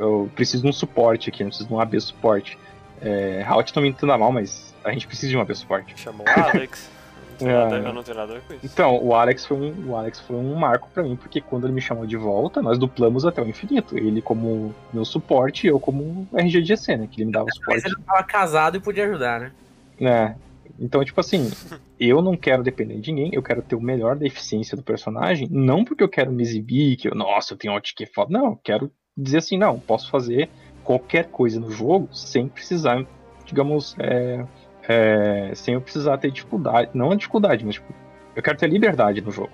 [0.00, 2.58] Eu preciso de um suporte aqui, eu preciso de um AB suporte.
[3.02, 5.94] É, Halt não me entenda mal, mas a gente precisa de uma pessoa forte.
[6.00, 6.90] Chamou o Alex.
[7.42, 7.88] É.
[7.88, 8.66] Eu não tenho nada a ver com isso.
[8.66, 11.72] Então, o Alex foi um, o Alex foi um marco para mim, porque quando ele
[11.72, 13.96] me chamou de volta, nós duplamos até o infinito.
[13.96, 17.08] Ele como meu suporte e eu como RGGC, né?
[17.10, 17.82] Que ele me dava o suporte.
[17.82, 19.52] Mas ele tava casado e podia ajudar, né?
[19.98, 20.34] É.
[20.78, 21.50] Então, tipo assim,
[21.98, 25.48] eu não quero depender de ninguém, eu quero ter o melhor da eficiência do personagem,
[25.50, 28.30] não porque eu quero me exibir, que eu, nossa, eu tenho um que foda.
[28.30, 30.48] Não, eu quero dizer assim, não, posso fazer
[30.84, 33.04] qualquer coisa no jogo sem precisar,
[33.44, 34.44] digamos, é,
[34.88, 36.90] é, sem eu precisar ter dificuldade.
[36.94, 37.92] Não a dificuldade, mas tipo,
[38.34, 39.52] eu quero ter liberdade no jogo,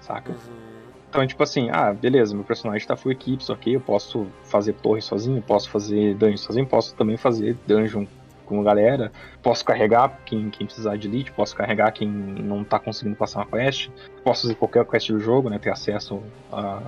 [0.00, 0.32] saca?
[0.32, 0.68] Uhum.
[1.08, 5.00] Então, tipo assim, ah, beleza, meu personagem tá full equipes, ok, eu posso fazer torre
[5.00, 8.04] sozinho, posso fazer dungeon sozinho, posso também fazer dungeon
[8.44, 9.10] com galera,
[9.42, 13.46] posso carregar quem, quem precisar de elite, posso carregar quem não tá conseguindo passar uma
[13.46, 13.90] quest,
[14.22, 16.22] posso fazer qualquer quest do jogo, né, ter acesso
[16.52, 16.82] a,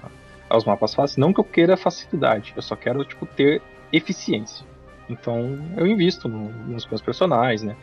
[0.50, 1.16] aos mapas fáceis.
[1.16, 3.62] Não que eu queira facilidade, eu só quero, tipo, ter
[3.92, 4.66] eficiência.
[5.08, 7.76] Então eu invisto no, nos meus personagens, né?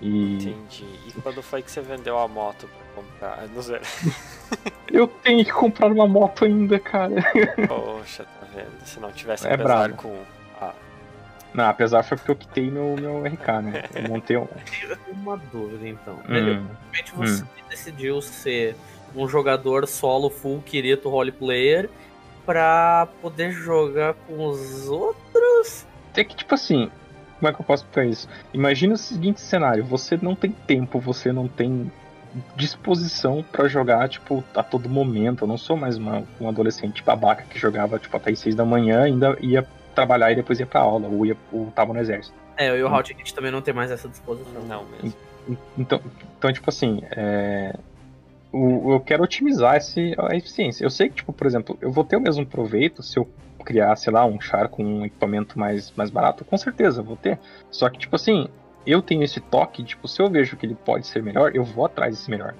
[0.00, 0.34] E...
[0.34, 0.86] Entendi.
[1.08, 3.48] E quando foi que você vendeu a moto pra comprar?
[3.48, 3.84] No zero.
[4.92, 7.14] eu tenho que comprar uma moto ainda, cara.
[7.68, 8.84] Poxa, tá vendo?
[8.84, 9.56] Se não tivesse é
[9.96, 10.18] com.
[10.60, 10.74] Ah.
[11.54, 13.84] Não, apesar foi porque eu quitei meu, meu RK, né?
[13.94, 14.48] Eu montei um.
[14.82, 16.18] Eu tenho uma dúvida então.
[16.28, 16.66] Hum.
[17.14, 17.46] você hum.
[17.70, 18.76] decidiu ser
[19.14, 21.88] um jogador solo full Kirito roleplayer
[22.44, 25.86] pra poder jogar com os outros?
[26.16, 26.90] É que, tipo assim,
[27.38, 28.28] como é que eu posso explicar isso?
[28.52, 31.90] Imagina o seguinte cenário: você não tem tempo, você não tem
[32.56, 35.44] disposição para jogar, tipo, a todo momento.
[35.44, 38.64] Eu não sou mais uma, um adolescente babaca que jogava, tipo, até as seis da
[38.64, 42.34] manhã, ainda ia trabalhar e depois ia pra aula, ou, ia, ou tava no exército.
[42.56, 44.62] É, eu e o Halt a gente também não tem mais essa disposição.
[44.62, 45.14] Não mesmo.
[45.76, 46.00] Então,
[46.38, 47.74] então tipo assim, é,
[48.54, 50.84] o, eu quero otimizar esse, a eficiência.
[50.84, 53.28] Eu sei que, tipo, por exemplo, eu vou ter o mesmo proveito se eu
[53.64, 57.38] criar, sei lá, um char com um equipamento mais, mais barato, com certeza vou ter.
[57.70, 58.46] Só que, tipo assim,
[58.86, 61.84] eu tenho esse toque, tipo, se eu vejo que ele pode ser melhor, eu vou
[61.84, 62.54] atrás desse melhor.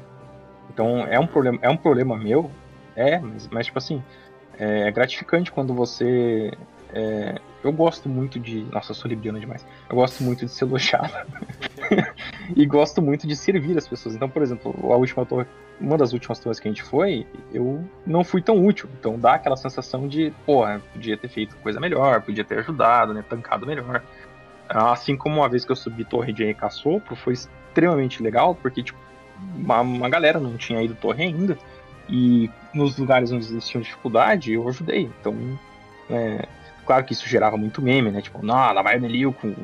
[0.72, 2.50] Então é um problema, é um problema meu,
[2.96, 4.02] é, mas, mas tipo assim,
[4.58, 6.50] é gratificante quando você
[6.94, 8.64] é, eu gosto muito de.
[8.70, 9.66] Nossa, eu sou libriano demais.
[9.90, 11.12] Eu gosto muito de ser elogiado.
[12.54, 14.14] e gosto muito de servir as pessoas.
[14.14, 15.46] Então, por exemplo, a última torre,
[15.80, 18.88] uma das últimas torres que a gente foi, eu não fui tão útil.
[19.00, 23.24] Então dá aquela sensação de, porra, podia ter feito coisa melhor, podia ter ajudado, né?
[23.28, 24.00] Tancado melhor.
[24.68, 28.84] Assim como uma vez que eu subi torre de RK Sopro, foi extremamente legal, porque,
[28.84, 28.98] tipo,
[29.56, 31.58] uma, uma galera não tinha ido torre ainda.
[32.08, 35.10] E nos lugares onde existiam dificuldade, eu ajudei.
[35.20, 35.34] Então,
[36.08, 36.46] é,
[36.86, 38.20] Claro que isso gerava muito meme, né?
[38.20, 39.54] Tipo, não, lá vai o Nelio com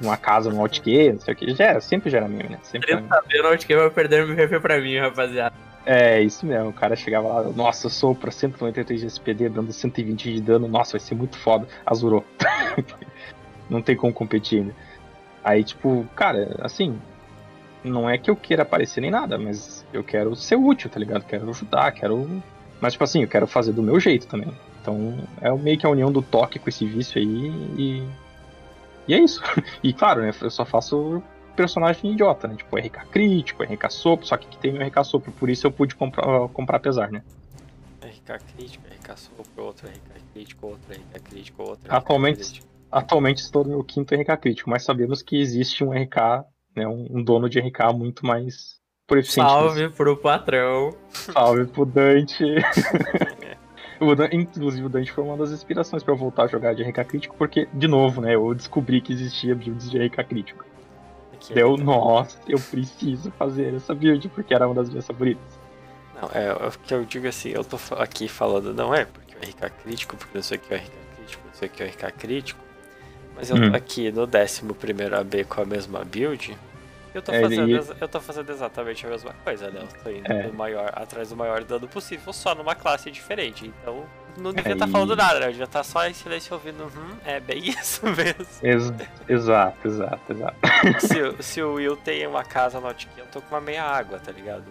[0.00, 1.54] uma casa no OutQ, não sei o que.
[1.54, 2.58] Gera, sempre gera meme, né?
[2.62, 5.54] Sempre sabia no OutQ vai perder o MVP pra mim, rapaziada.
[5.86, 6.70] É, isso mesmo.
[6.70, 10.66] O cara chegava lá, nossa, eu sou pra 193 de SPD, dando 120 de dano,
[10.66, 11.66] nossa, vai ser muito foda.
[11.84, 12.24] Azurou.
[13.68, 14.74] não tem como competir ainda.
[15.44, 16.98] Aí, tipo, cara, assim,
[17.82, 21.24] não é que eu queira aparecer nem nada, mas eu quero ser útil, tá ligado?
[21.24, 22.42] Quero ajudar, quero.
[22.80, 24.52] Mas, tipo assim, eu quero fazer do meu jeito também.
[24.84, 27.48] Então é meio que a união do toque com esse vício aí
[27.78, 28.06] e.
[29.08, 29.42] E é isso.
[29.82, 30.30] E claro, né?
[30.40, 31.22] Eu só faço
[31.56, 32.54] personagem idiota, né?
[32.54, 35.70] Tipo RK crítico, RK sopro, só que aqui tem o RK sopro, por isso eu
[35.70, 37.22] pude comprar, comprar apesar, né?
[38.02, 42.66] RK crítico, RK sopro, outro RK crítico, outro RK crítico, outro atualmente, crítico.
[42.90, 46.44] Atualmente estou no meu quinto RK crítico, mas sabemos que existe um RK,
[46.76, 46.86] né?
[46.86, 49.48] Um, um dono de RK muito mais proficiente.
[49.48, 50.94] Salve pro patrão.
[51.10, 52.44] Salve pro Dante.
[54.00, 56.82] O Dan, inclusive, o Dante foi uma das inspirações para eu voltar a jogar de
[56.82, 60.64] RK crítico, porque, de novo, né, eu descobri que existia builds de RK crítico.
[61.32, 65.44] Aqui Deu, é nossa, eu preciso fazer essa build, porque era uma das minhas favoritas.
[66.20, 69.34] Não, é, é o que eu digo assim, eu tô aqui falando, não é porque
[69.34, 71.70] o RK crítico, porque não sei o que é o RK crítico, não sei o
[71.70, 72.60] que é o RK crítico,
[73.36, 73.74] mas eu tô hum.
[73.74, 74.62] aqui no 11
[75.14, 76.56] AB com a mesma build,
[77.14, 77.82] eu tô, é, fazendo, ele...
[78.00, 79.82] eu tô fazendo exatamente a mesma coisa, né?
[79.82, 80.48] Eu tô indo é.
[80.48, 83.72] maior, atrás do maior dano possível, só numa classe diferente.
[83.80, 84.04] Então,
[84.36, 85.46] não devia estar é, tá falando nada, né?
[85.46, 88.46] Eu devia estar tá só em silêncio ouvindo, hum, é bem isso mesmo.
[88.62, 88.92] Ex
[89.28, 90.56] exato, exato, exato.
[91.00, 94.18] Se, se, o Will tem uma casa no Outkill, eu tô com uma meia água,
[94.18, 94.64] tá ligado?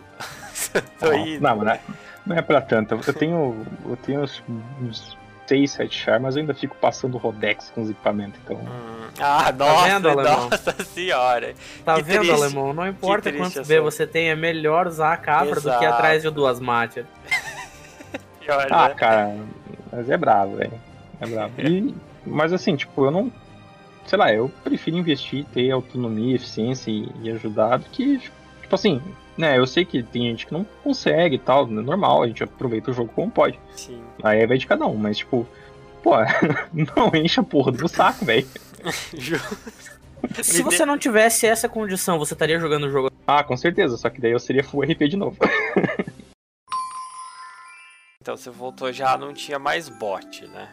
[0.99, 1.41] tô indo.
[1.41, 1.80] Não, não é,
[2.26, 2.99] não é pra tanto.
[3.07, 4.44] Eu tenho, eu tenho uns,
[4.82, 5.18] uns
[5.48, 8.57] 6, 7 char, mas eu ainda fico passando Rodex com os equipamentos, então.
[8.57, 9.03] Hum.
[9.20, 11.53] Ah, tá nossa, vendo, nossa senhora.
[11.86, 12.34] Tá que vendo, triste.
[12.34, 12.74] alemão?
[12.74, 15.78] Não importa quantos B você tem, é melhor usar a cabra Exato.
[15.78, 16.60] do que atrás de duas.
[18.40, 18.95] Pior, ah, né?
[18.95, 19.38] cara,
[19.91, 20.74] mas é bravo, velho.
[21.22, 21.53] É bravo.
[21.61, 21.95] E,
[22.26, 23.32] mas assim, tipo, eu não.
[24.06, 29.02] Sei lá, eu prefiro investir, ter autonomia, eficiência e, e ajudar do que, tipo assim,
[29.38, 32.44] né, eu sei que tem gente que não consegue e tal, é normal, a gente
[32.44, 33.60] aproveita o jogo como pode.
[33.76, 34.02] Sim.
[34.22, 35.48] Aí vai de cada um, mas tipo,
[36.02, 36.12] pô,
[36.74, 38.48] não enche a porra do saco, velho.
[40.42, 43.12] Se você não tivesse essa condição, você estaria jogando o jogo?
[43.28, 45.38] Ah, com certeza, só que daí eu seria full RP de novo.
[48.22, 50.70] então você voltou já, não tinha mais bot, né?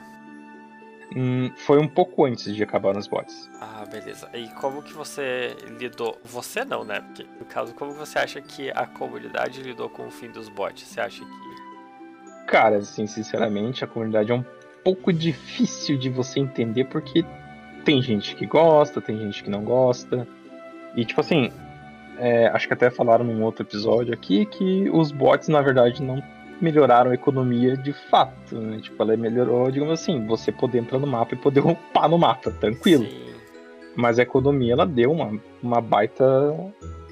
[1.16, 3.50] Hum, foi um pouco antes de acabar nos bots.
[3.60, 4.28] Ah, beleza.
[4.32, 6.16] E como que você lidou?
[6.24, 7.00] Você não, né?
[7.00, 10.86] Porque, no caso, como você acha que a comunidade lidou com o fim dos bots?
[10.86, 12.46] Você acha que.
[12.46, 14.44] Cara, assim, sinceramente, a comunidade é um
[14.84, 17.24] pouco difícil de você entender porque
[17.84, 20.26] tem gente que gosta, tem gente que não gosta.
[20.94, 21.52] E, tipo assim,
[22.18, 26.22] é, acho que até falaram num outro episódio aqui que os bots, na verdade, não
[26.60, 28.78] melhoraram a economia de fato, né?
[28.80, 32.50] Tipo, ela melhorou, digamos assim, você poder entrar no mapa e poder upar no mapa,
[32.50, 33.04] tranquilo.
[33.04, 33.30] Sim.
[33.96, 36.24] Mas a economia, ela deu uma, uma baita,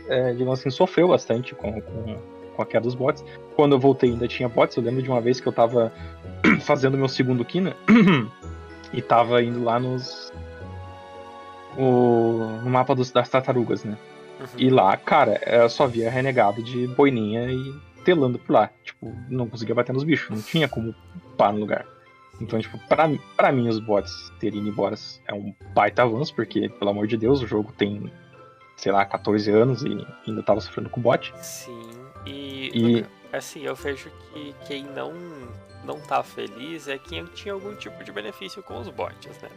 [0.09, 2.17] é, digamos assim, sofreu bastante com, com,
[2.55, 3.25] com a queda dos bots.
[3.57, 5.93] Quando eu voltei ainda tinha bots, eu lembro de uma vez que eu tava
[6.63, 7.75] fazendo meu segundo Kina
[8.93, 10.33] e tava indo lá nos...
[11.77, 13.97] O, no mapa dos, das tartarugas, né?
[14.41, 14.47] Uhum.
[14.57, 17.75] E lá, cara, eu só via renegado de boininha e
[18.09, 18.71] telando por lá.
[18.83, 20.95] Tipo, não conseguia bater nos bichos, não tinha como
[21.37, 21.87] parar no lugar.
[22.41, 23.07] Então, tipo, pra,
[23.37, 27.19] pra mim os bots terem ido embora é um baita avanço, porque, pelo amor de
[27.19, 28.11] Deus, o jogo tem,
[28.79, 31.35] sei lá, 14 anos e ainda tava sofrendo com bot.
[31.43, 31.83] Sim,
[32.25, 33.07] e, e...
[33.31, 35.13] assim, eu vejo que quem não,
[35.85, 39.51] não tá feliz é quem tinha algum tipo de benefício com os bots, né?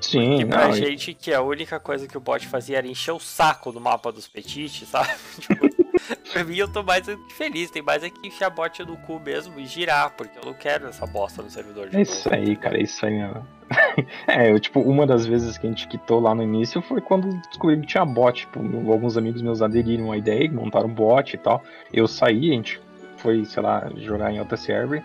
[0.00, 3.12] Sim, Porque pra não, gente que a única coisa que o bot fazia era encher
[3.12, 5.10] o saco no mapa dos petites, sabe?
[5.38, 5.71] tipo,
[6.32, 9.20] pra mim eu tô mais feliz, tem mais é que encher a bot no cu
[9.20, 12.42] mesmo e girar, porque eu não quero essa bosta no servidor de É isso novo.
[12.42, 13.44] aí, cara, isso aí, meu.
[14.26, 17.28] é, eu, tipo, uma das vezes que a gente quitou lá no início foi quando
[17.48, 18.58] descobri que tinha bot, tipo,
[18.90, 21.62] alguns amigos meus aderiram à ideia, montaram um bot e tal.
[21.92, 22.80] Eu saí, a gente
[23.16, 25.02] foi, sei lá, jogar em outra server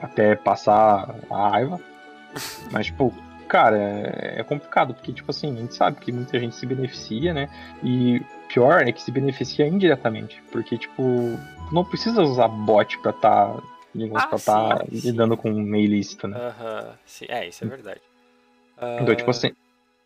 [0.00, 1.80] até passar a raiva.
[2.72, 3.14] Mas, tipo,
[3.48, 7.32] cara, é, é complicado, porque, tipo assim, a gente sabe que muita gente se beneficia,
[7.32, 7.48] né?
[7.82, 8.20] E
[8.52, 11.02] pior é que se beneficia indiretamente, porque, tipo,
[11.72, 13.62] não precisa usar bot pra tá,
[13.94, 16.36] digamos, ah, pra tá lidando com meio ilícito, né?
[16.38, 16.98] Aham, uh -huh.
[17.06, 18.00] sim, é, isso é verdade.
[18.76, 19.02] Uh...
[19.02, 19.48] Então, tipo assim,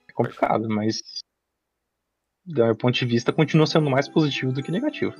[0.08, 1.02] é complicado, mas
[2.44, 5.14] do meu ponto de vista, continua sendo mais positivo do que negativo.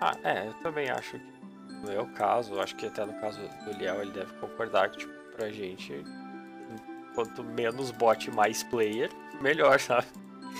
[0.00, 1.36] Ah, é, eu também acho que
[1.72, 5.12] no meu caso, acho que até no caso do Liel, ele deve concordar que, tipo,
[5.36, 6.02] pra gente
[7.14, 10.06] quanto menos bot mais player, melhor, sabe?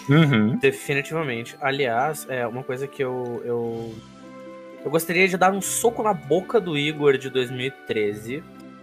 [0.09, 0.57] Uhum.
[0.57, 1.57] Definitivamente.
[1.61, 3.95] Aliás, é uma coisa que eu, eu.
[4.85, 8.43] Eu gostaria de dar um soco na boca do Igor de 2013.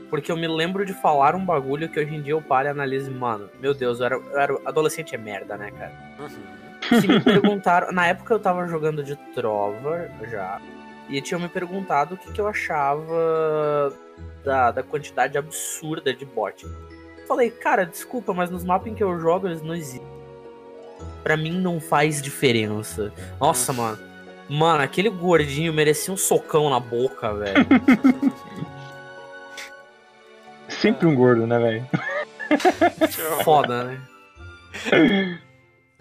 [0.09, 2.69] Porque eu me lembro de falar um bagulho que hoje em dia eu paro e
[2.69, 5.91] analiso, mano, meu Deus, eu era, eu era adolescente é merda, né, cara?
[6.19, 6.99] Uhum.
[7.01, 10.61] Se me perguntaram, na época eu tava jogando de Trova já,
[11.09, 13.91] e tinham me perguntado o que, que eu achava
[14.43, 16.65] da, da quantidade absurda de bot.
[17.27, 20.12] Falei, cara, desculpa, mas nos mapas em que eu jogo eles não existem.
[21.23, 23.11] Pra mim não faz diferença.
[23.39, 23.99] Nossa, mano.
[24.49, 27.65] Mano, aquele gordinho merecia um socão na boca, velho.
[30.67, 31.89] Sempre um gordo, né, velho?
[33.43, 34.01] Foda, né?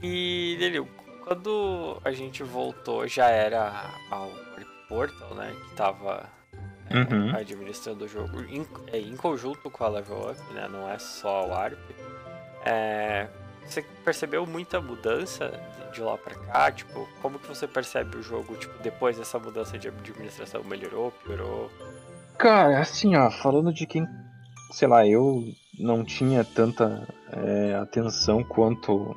[0.02, 0.88] E, Delio,
[1.24, 4.30] quando a gente voltou, já era ao
[4.88, 5.54] Portal, né?
[5.68, 6.28] Que tava
[6.90, 7.34] uhum.
[7.34, 10.68] administrando o jogo em, é, em, conjunto com a Level Up, né?
[10.70, 11.78] Não é só o ARP.
[12.64, 13.28] É,
[13.66, 15.52] você percebeu muita mudança
[15.92, 16.72] de lá para cá?
[16.72, 20.62] Tipo, como que você percebe o jogo tipo, depois dessa mudança de administração?
[20.64, 21.70] Melhorou, piorou?
[22.38, 24.06] Cara, assim, ó, falando de quem,
[24.72, 25.44] sei lá, eu
[25.78, 29.16] não tinha tanta é, atenção quanto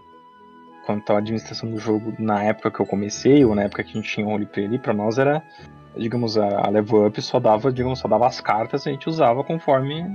[0.86, 3.94] quanto à administração do jogo na época que eu comecei, ou na época que a
[3.94, 5.44] gente tinha um roleplay ali, pra nós era
[5.98, 9.44] digamos, a, level up só dava, digamos, só dava as cartas e a gente usava
[9.44, 10.06] conforme.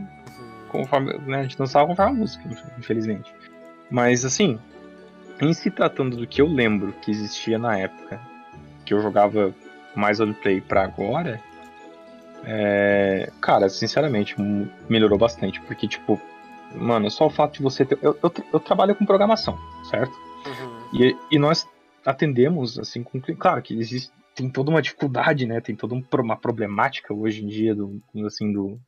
[0.68, 2.44] conforme né, a gente dançava conforme a música,
[2.78, 3.32] infelizmente.
[3.90, 4.58] Mas assim,
[5.40, 8.20] em se tratando do que eu lembro que existia na época,
[8.84, 9.54] que eu jogava
[9.94, 11.40] mais roleplay pra agora,
[12.44, 14.34] é, cara, sinceramente,
[14.88, 16.20] melhorou bastante, porque, tipo,
[16.74, 17.98] mano, só o fato de você ter.
[18.02, 19.58] Eu, eu, eu trabalho com programação,
[19.90, 20.12] certo?
[20.46, 21.00] Uhum.
[21.00, 21.68] E, e nós
[22.04, 23.20] atendemos, assim, com.
[23.20, 25.60] Claro que existe, tem toda uma dificuldade, né?
[25.60, 28.78] Tem toda uma problemática hoje em dia do, assim, do,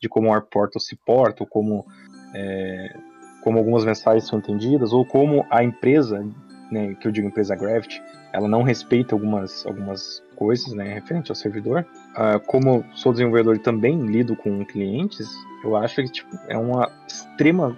[0.00, 1.86] de como o Warp Portal se porta, ou como,
[2.34, 2.94] é,
[3.42, 6.24] como algumas mensagens são entendidas, ou como a empresa,
[6.70, 8.02] né, que eu digo empresa Gravity,
[8.32, 11.86] ela não respeita algumas, algumas coisas, né, referente ao servidor.
[12.10, 15.28] Uh, como sou desenvolvedor e também lido com clientes,
[15.64, 17.76] eu acho que tipo, é uma extrema.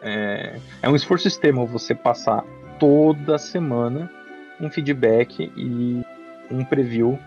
[0.00, 2.44] É, é um esforço extremo você passar
[2.78, 4.08] toda semana
[4.60, 6.02] um feedback e
[6.50, 7.18] um preview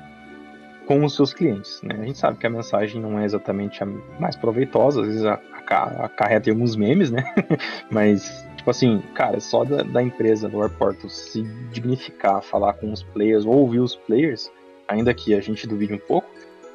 [0.86, 1.82] com os seus clientes.
[1.82, 1.96] Né?
[2.00, 3.86] A gente sabe que a mensagem não é exatamente a
[4.20, 7.24] mais proveitosa, às vezes acarreta em alguns memes, né?
[7.90, 13.04] Mas, tipo assim, cara, só da, da empresa do aeroporto se dignificar, falar com os
[13.04, 14.52] players, ou ouvir os players,
[14.88, 16.28] ainda que a gente duvide um pouco,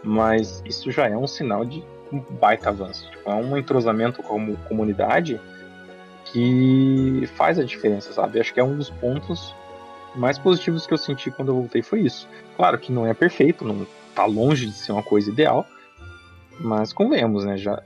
[0.03, 3.11] mas isso já é um sinal de um baita avanço.
[3.11, 5.41] Tipo, é um entrosamento como comunidade
[6.27, 8.41] que faz a diferença, sabe?
[8.41, 9.55] Acho que é um dos pontos
[10.17, 12.29] mais positivos que eu senti quando eu voltei foi isso.
[12.57, 15.67] Claro que não é perfeito, não tá longe de ser uma coisa ideal,
[16.59, 17.57] mas convenhamos, né?
[17.57, 17.83] Já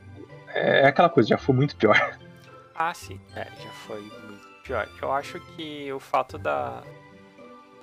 [0.54, 1.96] é aquela coisa, já foi muito pior.
[2.82, 4.88] Ah, sim, é, já foi muito pior.
[5.02, 6.82] Eu acho que o fato da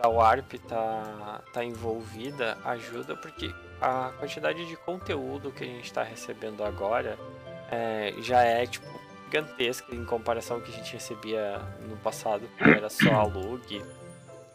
[0.02, 6.02] da Warp tá tá envolvida ajuda porque a quantidade de conteúdo que a gente está
[6.02, 7.16] recebendo agora
[7.70, 8.88] é, já é tipo
[9.28, 13.84] gigantesca em comparação ao que a gente recebia no passado, que era só a log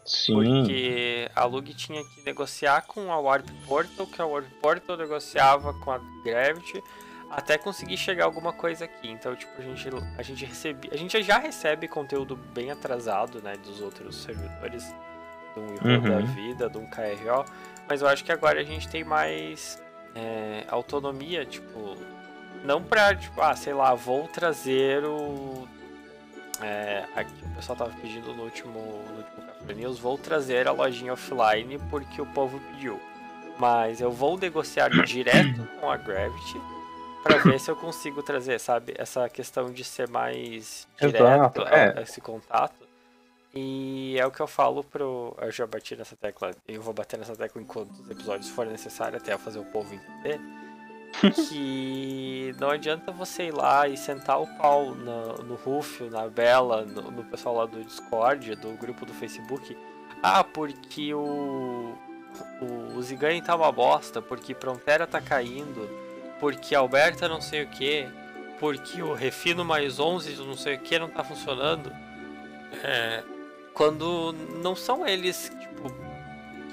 [0.05, 0.63] Sim.
[0.63, 5.73] Porque a Lug tinha que negociar com a Warp Portal, que a Warp Portal negociava
[5.73, 6.83] com a Gravity,
[7.29, 9.09] até conseguir chegar alguma coisa aqui.
[9.09, 10.89] Então, tipo, a gente, a gente recebe.
[10.91, 13.55] A gente já recebe conteúdo bem atrasado, né?
[13.57, 14.93] Dos outros servidores.
[15.55, 16.01] Do um uhum.
[16.01, 17.45] da vida, do um KRO.
[17.87, 19.81] Mas eu acho que agora a gente tem mais
[20.15, 21.95] é, autonomia, tipo.
[22.63, 25.67] Não pra, tipo, ah, sei lá, vou trazer o.
[26.61, 31.13] É, aqui o pessoal tava pedindo no último, no último News, vou trazer a lojinha
[31.13, 32.99] offline porque o povo pediu.
[33.57, 36.59] Mas eu vou negociar direto com a Gravity
[37.23, 42.01] para ver se eu consigo trazer, sabe, essa questão de ser mais direto é.
[42.01, 42.83] esse contato.
[43.55, 45.37] E é o que eu falo pro.
[45.39, 49.21] Eu já bati nessa tecla, eu vou bater nessa tecla enquanto os episódios forem necessários,
[49.21, 50.39] até fazer o povo entender.
[51.49, 56.85] que não adianta você ir lá e sentar o pau no, no Rufio, na Bela,
[56.85, 59.77] no, no pessoal lá do Discord, do grupo do Facebook.
[60.21, 61.95] Ah, porque o.
[62.59, 65.87] O, o Ziganha tá uma bosta, porque Prontera tá caindo,
[66.39, 68.07] porque Alberta não sei o que,
[68.59, 71.91] porque o Refino mais 11 não sei o que não tá funcionando.
[72.83, 73.23] É,
[73.73, 74.33] quando
[74.63, 75.93] não são eles, tipo,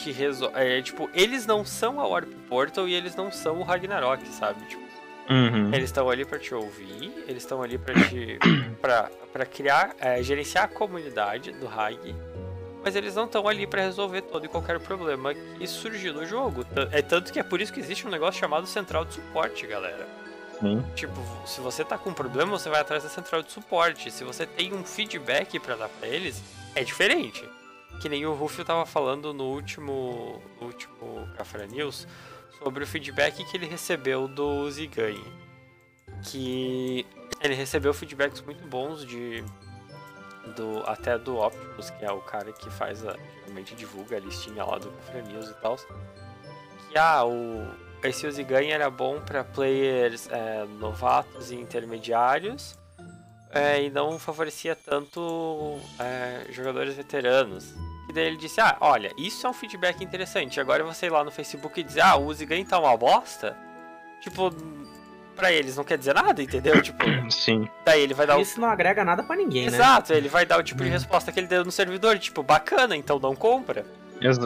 [0.03, 0.63] que resolvem.
[0.63, 4.65] É, tipo, eles não são a Warp Portal e eles não são o Ragnarok, sabe?
[4.67, 4.83] Tipo,
[5.29, 5.73] uhum.
[5.73, 8.39] Eles estão ali para te ouvir, eles estão ali para te.
[8.81, 12.15] pra, pra criar, é, gerenciar a comunidade do Rag
[12.83, 16.65] mas eles não estão ali para resolver todo e qualquer problema que surgiu no jogo.
[16.91, 20.09] É tanto que é por isso que existe um negócio chamado central de suporte, galera.
[20.61, 20.85] Sim.
[20.95, 21.15] Tipo,
[21.47, 24.11] se você tá com um problema, você vai atrás da central de suporte.
[24.11, 26.43] Se você tem um feedback para dar para eles,
[26.75, 27.47] é diferente.
[28.01, 32.09] Que nem o Rufio tava falando no último, no último Café News
[32.59, 35.23] sobre o feedback que ele recebeu do Zigane.
[36.25, 37.07] Que
[37.41, 39.45] ele recebeu feedbacks muito bons de
[40.57, 44.65] do, até do Optimus, que é o cara que faz a, geralmente divulga a listinha
[44.65, 45.77] lá do Café News e tal.
[46.91, 47.67] Que ah, o,
[48.03, 52.79] esse Uziganha era bom para players é, novatos e intermediários
[53.51, 57.75] é, e não favorecia tanto é, jogadores veteranos.
[58.11, 60.61] E daí ele disse: Ah, olha, isso é um feedback interessante.
[60.61, 63.57] Agora você ir lá no Facebook e dizer: Ah, o Uziganha tá uma bosta.
[64.21, 64.51] Tipo,
[65.37, 66.79] para eles não quer dizer nada, entendeu?
[66.83, 67.69] Tipo, Sim.
[67.85, 68.61] Daí ele vai dar Isso o...
[68.61, 69.85] não agrega nada para ninguém, Exato, né?
[69.85, 70.93] Exato, ele vai dar o tipo de hum.
[70.93, 73.87] resposta que ele deu no servidor, tipo, bacana, então não compra.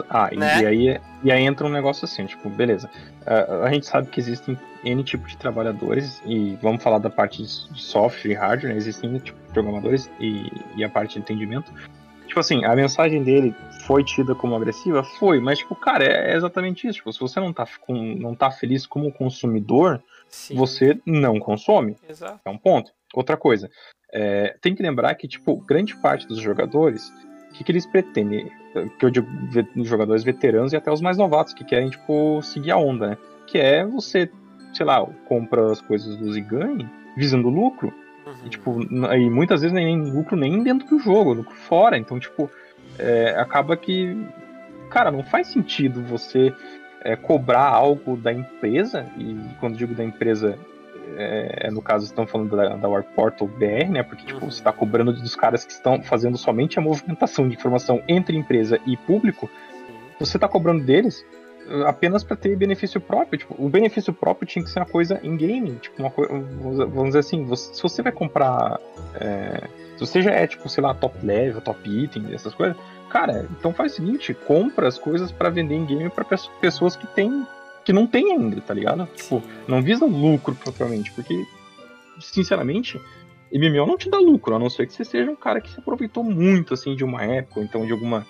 [0.09, 0.61] Ah, né?
[0.61, 2.89] e, aí, e aí entra um negócio assim, tipo, beleza.
[3.25, 7.49] a gente sabe que existem N tipo de trabalhadores, e vamos falar da parte de
[7.81, 8.77] software e hardware, né?
[8.77, 11.73] existem tipo, programadores e, e a parte de entendimento.
[12.27, 15.03] Tipo assim, a mensagem dele foi tida como agressiva?
[15.03, 16.97] Foi, mas, tipo, cara, é, é exatamente isso.
[16.97, 20.55] Tipo, se você não tá, com, não tá feliz como consumidor, Sim.
[20.55, 21.95] você não consome.
[22.09, 22.39] Exato.
[22.43, 22.91] É um ponto.
[23.13, 23.69] Outra coisa,
[24.11, 27.09] é, tem que lembrar que, tipo, grande parte dos jogadores,
[27.49, 28.51] o que, que eles pretendem?
[28.99, 29.27] Que eu digo
[29.83, 33.17] jogadores veteranos e até os mais novatos, que querem, tipo, seguir a onda, né?
[33.47, 34.29] Que é você,
[34.73, 37.93] sei lá, compra as coisas dos e ganhe, visando lucro.
[38.25, 38.33] Uhum.
[38.45, 38.81] E, tipo,
[39.13, 41.97] e muitas vezes nem lucro nem dentro do jogo, lucro fora.
[41.97, 42.49] Então, tipo,
[42.97, 44.17] é, acaba que,
[44.89, 46.53] cara, não faz sentido você
[47.01, 50.57] é, cobrar algo da empresa, e quando digo da empresa,
[51.15, 54.01] é, é no caso estão falando da, da Warp Portal BR, né?
[54.01, 58.01] Porque tipo, você está cobrando dos caras que estão fazendo somente a movimentação de informação
[58.07, 59.49] entre empresa e público,
[60.19, 61.23] você está cobrando deles
[61.85, 63.39] apenas para ter benefício próprio.
[63.39, 65.75] Tipo, o benefício próprio tinha que ser uma coisa em game.
[65.75, 66.33] Tipo, uma coisa,
[66.85, 68.79] vamos dizer assim, você, se você vai comprar.
[69.15, 72.75] É, se você já é, tipo, sei lá, top level, top item, essas coisas,
[73.09, 76.25] cara, então faz o seguinte, compra as coisas para vender em game para
[76.59, 77.45] pessoas que tem
[77.85, 79.07] que não tem ainda, tá ligado?
[79.15, 81.45] Tipo, não visa lucro propriamente, porque
[82.19, 82.99] sinceramente,
[83.53, 85.79] MMO não te dá lucro, a não ser que você seja um cara que se
[85.79, 88.25] aproveitou muito assim de uma época, então de alguma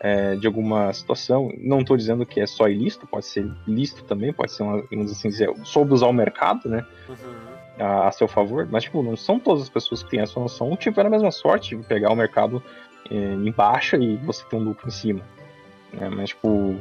[0.00, 1.52] é, de alguma situação.
[1.58, 5.28] Não estou dizendo que é só ilícito, pode ser lícito também, pode ser uma, assim
[5.28, 6.84] dizer, soube usar o mercado, né?
[7.08, 7.48] Uhum.
[7.78, 10.76] A, a, seu favor, mas tipo, não são todas as pessoas que têm essa noção
[10.76, 12.60] tiveram a mesma sorte de pegar o mercado
[13.08, 15.20] é, em baixa e você tem um lucro em cima.
[15.92, 16.08] Né?
[16.08, 16.76] Mas, tipo,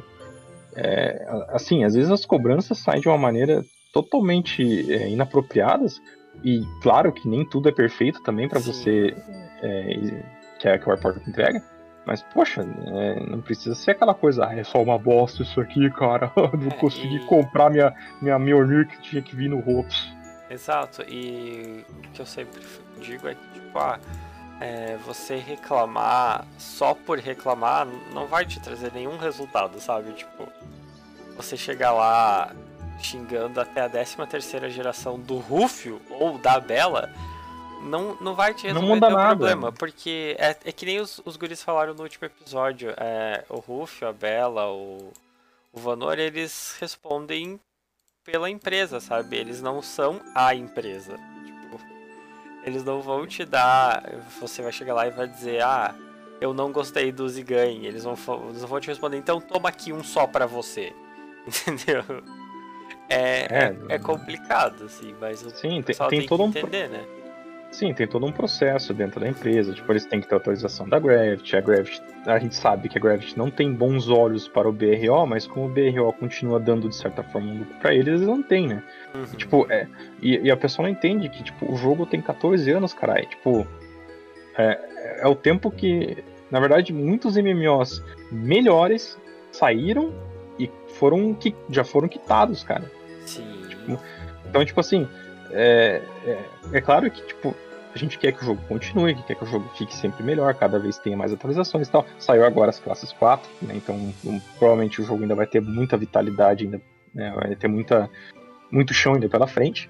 [0.76, 3.64] é, assim, às vezes as cobranças saem de uma maneira
[3.94, 6.02] totalmente é, inapropriadas
[6.44, 9.16] e claro que nem tudo é perfeito também para você
[9.62, 9.98] é,
[10.60, 11.64] que, é, que o airport entrega.
[12.08, 15.92] Mas, poxa, é, não precisa ser aquela coisa, ah, é só uma bosta isso aqui,
[15.92, 16.32] cara.
[16.58, 17.26] não é, consegui e...
[17.26, 20.08] comprar minha, minha Mjolnir que tinha que vir no Ropes.
[20.50, 22.62] Exato, e o que eu sempre
[23.02, 24.00] digo é que, tipo, ah,
[24.62, 30.14] é, você reclamar só por reclamar não vai te trazer nenhum resultado, sabe?
[30.14, 30.48] Tipo,
[31.36, 32.56] você chegar lá
[33.00, 37.12] xingando até a 13 terceira geração do Rufio ou da Bela,
[37.82, 41.38] não, não vai te resolver não o problema, porque é, é que nem os, os
[41.38, 45.12] guris falaram no último episódio, é, o Rufio, a Bela, o,
[45.72, 47.60] o Vanor, eles respondem
[48.24, 49.38] pela empresa, sabe?
[49.38, 51.18] Eles não são a empresa.
[52.64, 54.04] Eles não vão te dar.
[54.42, 55.96] Você vai chegar lá e vai dizer, ah,
[56.42, 57.88] eu não gostei do Ziganhe.
[57.88, 58.16] Eles vão,
[58.50, 60.94] eles vão te responder, então toma aqui um só pra você.
[61.48, 62.04] Entendeu?
[63.10, 67.06] é, é, é, complicado, assim, mas o Sim, tem, tem, tem todo um entender, né?
[67.72, 69.74] Sim, tem todo um processo dentro da empresa.
[69.74, 71.58] Tipo, eles têm que ter autorização da Gravity.
[71.58, 75.28] A Gravity, a gente sabe que a Gravity não tem bons olhos para o BRO,
[75.28, 78.42] mas como o BRO continua dando de certa forma um lucro para eles, eles não
[78.42, 78.84] têm, né?
[79.14, 79.26] Uhum.
[79.26, 79.88] Tipo, é,
[80.22, 83.28] e, e, a pessoa não entende que tipo, o jogo tem 14 anos, caralho.
[83.28, 83.68] Tipo,
[84.58, 89.20] é, é o tempo que, na verdade, muitos MMOs melhores
[89.52, 90.14] saíram
[90.58, 92.90] e foram que já foram quitados, cara.
[93.26, 93.62] Sim.
[93.68, 94.00] Tipo,
[94.50, 95.08] então, tipo assim,
[95.52, 97.56] é, é, é, claro que, tipo,
[97.94, 100.54] a gente quer que o jogo continue, que quer que o jogo fique sempre melhor,
[100.54, 102.06] cada vez tenha mais atualizações e tal.
[102.20, 103.76] Saiu agora as classes 4, né?
[103.76, 103.96] Então
[104.26, 106.82] um, provavelmente o jogo ainda vai ter muita vitalidade, ainda,
[107.14, 108.10] né, vai ter muita,
[108.72, 109.90] muito chão ainda pela frente.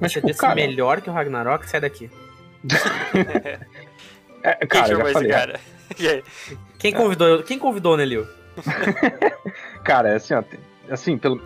[0.00, 0.54] Mas, Você tipo, cara...
[0.54, 2.10] melhor que o Ragnarok, sai daqui.
[4.42, 5.60] é, cara, quem falei, cara?
[6.78, 8.28] quem convidou, quem convidou o Nelio?
[9.84, 10.42] cara, é assim, ó,
[10.90, 11.40] assim, pelo,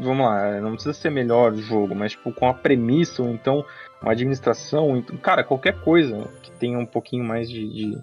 [0.00, 3.64] vamos lá, não precisa ser melhor o jogo, mas tipo, com a premissa, ou então
[4.02, 7.98] uma administração, então, cara, qualquer coisa que tenha um pouquinho mais de, de,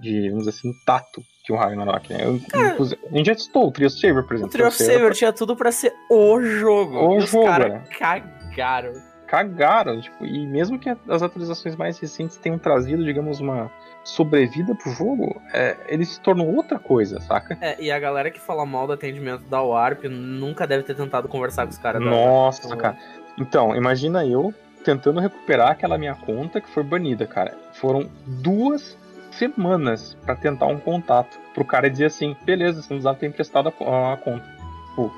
[0.00, 2.24] de vamos dizer assim, tato que o Ragnarok, né?
[2.24, 4.48] Eu, cara, a gente já testou o Trio Saber, por exemplo.
[4.48, 5.10] O Trio Saber pra...
[5.10, 7.16] tinha tudo pra ser o jogo.
[7.16, 7.84] O jogo, os caras né?
[7.98, 9.11] cagaram.
[9.32, 13.72] Cagaram, tipo, e mesmo que as atualizações mais recentes tenham trazido, digamos, uma
[14.04, 17.56] sobrevida pro jogo, é, ele se tornou outra coisa, saca?
[17.58, 21.28] É, e a galera que fala mal do atendimento da Warp nunca deve ter tentado
[21.28, 22.98] conversar com os caras Nossa, da cara.
[23.38, 24.52] Então, imagina eu
[24.84, 27.56] tentando recuperar aquela minha conta que foi banida, cara.
[27.72, 28.98] Foram duas
[29.30, 33.72] semanas para tentar um contato pro cara dizer assim, beleza, você não precisava ter emprestado
[33.80, 34.44] a, a conta.
[34.90, 35.10] Tipo,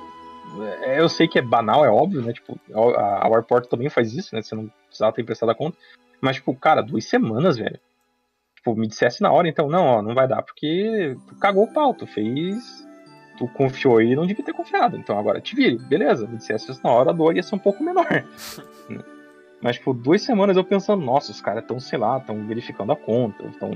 [0.97, 2.33] eu sei que é banal, é óbvio, né?
[2.33, 4.43] Tipo, a, a Warport também faz isso, né?
[4.43, 5.77] Você não precisava ter emprestado a conta.
[6.21, 7.79] Mas, tipo, cara, duas semanas, velho
[8.65, 11.73] tipo, me dissesse na hora, então, não, ó, não vai dar, porque tu cagou o
[11.73, 12.83] pau, tu fez.
[13.37, 14.97] Tu confiou e não devia ter confiado.
[14.97, 16.25] Então agora te vire, beleza.
[16.25, 18.07] Me dissesse isso na hora, a dor ia ser um pouco menor.
[19.61, 22.97] Mas, tipo, duas semanas eu pensando, nossa, os caras estão, sei lá, estão verificando a
[22.97, 23.71] conta, estão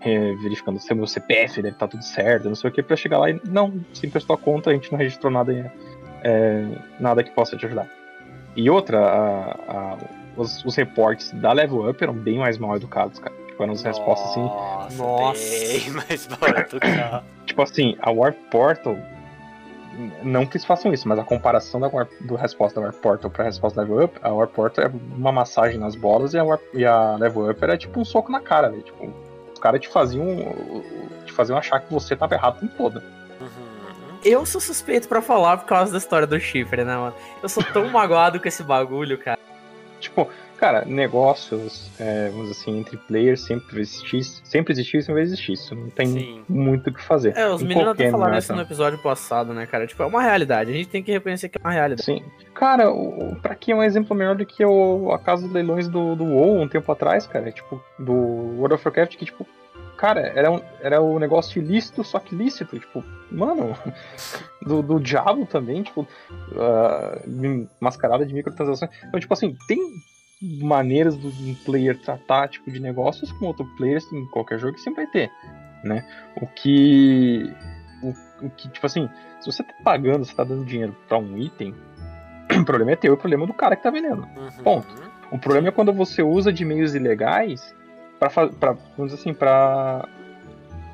[0.00, 2.82] é, verificando se o meu CPF deve estar tá tudo certo, não sei o que,
[2.82, 5.72] pra chegar lá e, não, se emprestou a conta, a gente não registrou nada,
[6.24, 6.66] é,
[6.98, 7.86] nada que possa te ajudar.
[8.56, 9.98] E outra, a, a,
[10.36, 13.34] os, os reportes da Level Up eram bem mais mal educados, cara.
[13.46, 14.96] Tipo, eram as respostas assim.
[14.96, 17.22] Nossa, bem mais barato, cara.
[17.46, 18.96] tipo assim, a Warp Portal.
[20.24, 23.30] Não que eles façam isso, mas a comparação da Warp, do resposta da Warp Portal
[23.30, 26.42] pra resposta da Level Up, a Warp Portal é uma massagem nas bolas e a,
[26.42, 28.82] Warp, e a Level Up era tipo um soco na cara, velho.
[28.82, 29.12] Tipo,
[29.52, 30.26] os caras te faziam.
[31.24, 33.02] te faziam achar que você tava errado o tempo todo.
[34.24, 37.14] Eu sou suspeito para falar por causa da história do chifre, né, mano?
[37.42, 39.38] Eu sou tão magoado com esse bagulho, cara.
[40.00, 45.22] Tipo, Cara, negócios, é, vamos assim, entre players sempre existisse, sempre existiu e sempre vai
[45.24, 45.52] existir.
[45.52, 46.44] Isso não tem Sim.
[46.48, 47.36] muito o que fazer.
[47.36, 49.86] É, os em meninos até falaram isso no episódio passado, né, cara?
[49.86, 50.70] Tipo, é uma realidade.
[50.70, 52.04] A gente tem que reconhecer que é uma realidade.
[52.04, 52.24] Sim.
[52.54, 55.88] Cara, o, pra que é um exemplo melhor do que o, a casa dos leilões
[55.88, 57.50] do, do WoW um tempo atrás, cara?
[57.50, 59.46] Tipo, do World of Warcraft, que, tipo,
[59.96, 63.76] cara, era um, era um negócio ilícito, só que lícito, tipo, mano,
[64.62, 68.90] do, do diabo também, tipo, uh, mascarada de microtransações.
[69.04, 69.78] Então, tipo assim, tem
[70.42, 71.30] maneiras do
[71.64, 75.30] player tratar tipo de negócios com outro player em qualquer jogo que sempre vai ter,
[75.82, 76.04] né?
[76.40, 77.50] O que
[78.02, 79.08] o, o que tipo assim,
[79.40, 81.74] se você tá pagando, você tá dando dinheiro para um item,
[82.60, 84.28] o problema é teu, o problema é do cara que tá vendendo.
[84.36, 84.62] Uhum.
[84.62, 85.14] Ponto.
[85.30, 87.74] O problema é quando você usa de meios ilegais
[88.30, 90.08] para vamos dizer assim, para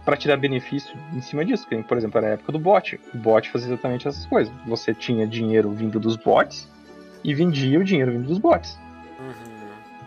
[0.05, 1.66] para tirar benefício em cima disso.
[1.86, 2.98] Por exemplo, era a época do bot.
[3.15, 4.52] O bot fazia exatamente essas coisas.
[4.66, 6.69] Você tinha dinheiro vindo dos bots
[7.23, 8.78] e vendia o dinheiro vindo dos bots.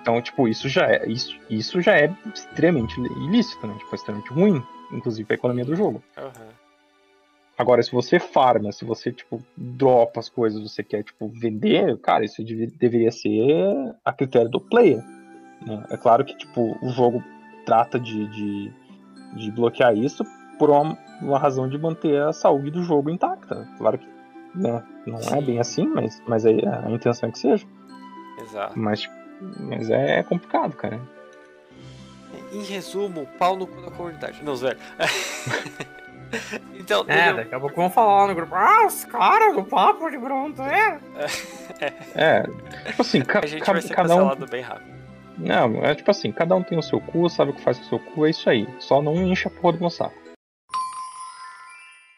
[0.04, 3.74] Então, tipo, isso já é, isso, isso já é extremamente ilícito, né?
[3.78, 6.04] Tipo, é extremamente ruim, inclusive pra economia do jogo.
[6.18, 6.48] Uhum.
[7.58, 12.26] Agora, se você farma, se você, tipo, dropa as coisas, você quer, tipo, vender, cara,
[12.26, 15.02] isso deveria ser a critério do player.
[15.66, 15.84] Né?
[15.90, 17.24] É claro que, tipo, o jogo
[17.66, 18.74] trata de, de,
[19.36, 20.24] de bloquear isso
[20.60, 23.68] por uma, uma, razão de manter a saúde do jogo intacta.
[23.78, 24.08] Claro que
[24.56, 27.66] né, não é bem assim, mas, mas a, a intenção é que seja.
[28.42, 28.78] Exato.
[28.78, 29.10] Mas,
[29.60, 31.00] mas é complicado, cara.
[32.52, 34.44] Em resumo, pau no cu da comunidade.
[34.44, 34.78] Não, velho.
[36.80, 37.36] então, é, eu...
[37.38, 38.54] daqui a pouco vão falar lá no grupo.
[38.54, 41.00] Ah, os caras do papo de Bronto, é?
[42.14, 42.44] é.
[42.88, 44.36] Tipo assim, ca a gente vai ser cada um.
[44.46, 45.03] bem rápido.
[45.38, 47.86] Não, é tipo assim, cada um tem o seu cu, sabe o que faz com
[47.86, 48.68] o seu cu, é isso aí.
[48.80, 50.16] Só não enche a porra do meu saco.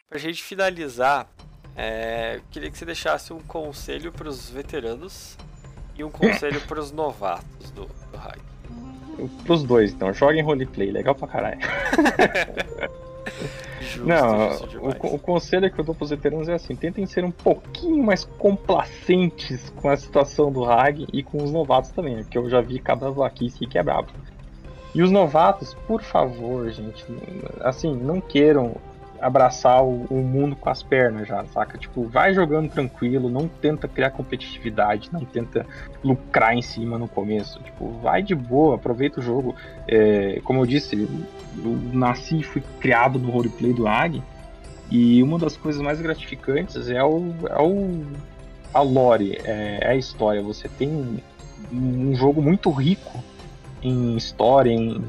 [0.08, 1.28] Pra gente finalizar,
[1.76, 5.36] é, queria que você deixasse um conselho para os veteranos
[5.96, 8.38] e um conselho para os novatos do, do hack.
[9.44, 10.12] Pros dois, então.
[10.12, 11.60] Joguem roleplay, legal pra caralho.
[13.86, 17.24] Justo, Não, justo o, o, conselho que eu dou pros veteranos é assim: tentem ser
[17.24, 22.36] um pouquinho mais complacentes com a situação do Hag e com os novatos também, que
[22.36, 24.08] eu já vi cada vaquice que é brabo.
[24.94, 27.04] E os novatos, por favor, gente,
[27.60, 28.76] assim, não queiram
[29.20, 31.78] abraçar o, o, mundo com as pernas já, saca?
[31.78, 35.66] Tipo, vai jogando tranquilo, não tenta criar competitividade, não tenta
[36.02, 37.60] lucrar em cima no começo.
[37.62, 39.54] Tipo, vai de boa, aproveita o jogo.
[39.88, 44.22] É, como eu disse, eu nasci e fui criado no roleplay do AG,
[44.90, 48.04] e uma das coisas mais gratificantes é o, é o
[48.72, 50.42] a lore, é, é a história.
[50.42, 51.20] Você tem
[51.72, 53.22] um jogo muito rico
[53.82, 55.02] em história, em,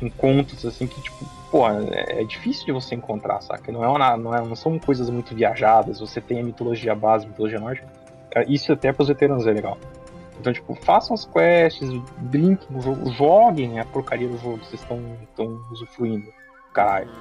[0.00, 3.70] em contos, assim, que, tipo, pô, é, é difícil de você encontrar, saca?
[3.70, 7.26] Não, é uma, não, é, não são coisas muito viajadas, você tem a mitologia base,
[7.26, 7.86] a mitologia nórdica.
[8.34, 9.78] É, isso até pros veteranos é legal.
[10.40, 15.00] Então, tipo, façam as quests, brinquem no jogo, joguem a porcaria do jogo, vocês estão
[15.70, 16.26] usufruindo.
[16.72, 17.08] Caralho.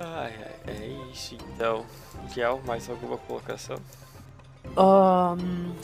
[0.00, 1.84] ai, ai, é isso então.
[2.32, 3.76] Kiel, mais alguma colocação?
[4.74, 5.74] Um,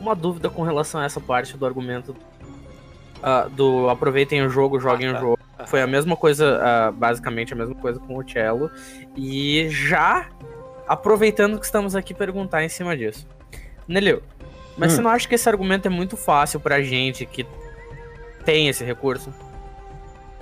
[0.00, 2.16] uma dúvida com relação a essa parte do argumento
[3.22, 5.18] uh, do aproveitem o jogo, joguem ah, tá.
[5.18, 5.38] o jogo.
[5.66, 8.70] Foi a mesma coisa, uh, basicamente a mesma coisa com o Cello.
[9.16, 10.28] E já
[10.86, 13.26] aproveitando que estamos aqui perguntar em cima disso.
[13.86, 14.22] Nelio,
[14.76, 14.96] mas hum.
[14.96, 17.46] você não acha que esse argumento é muito fácil pra gente que
[18.44, 19.32] tem esse recurso?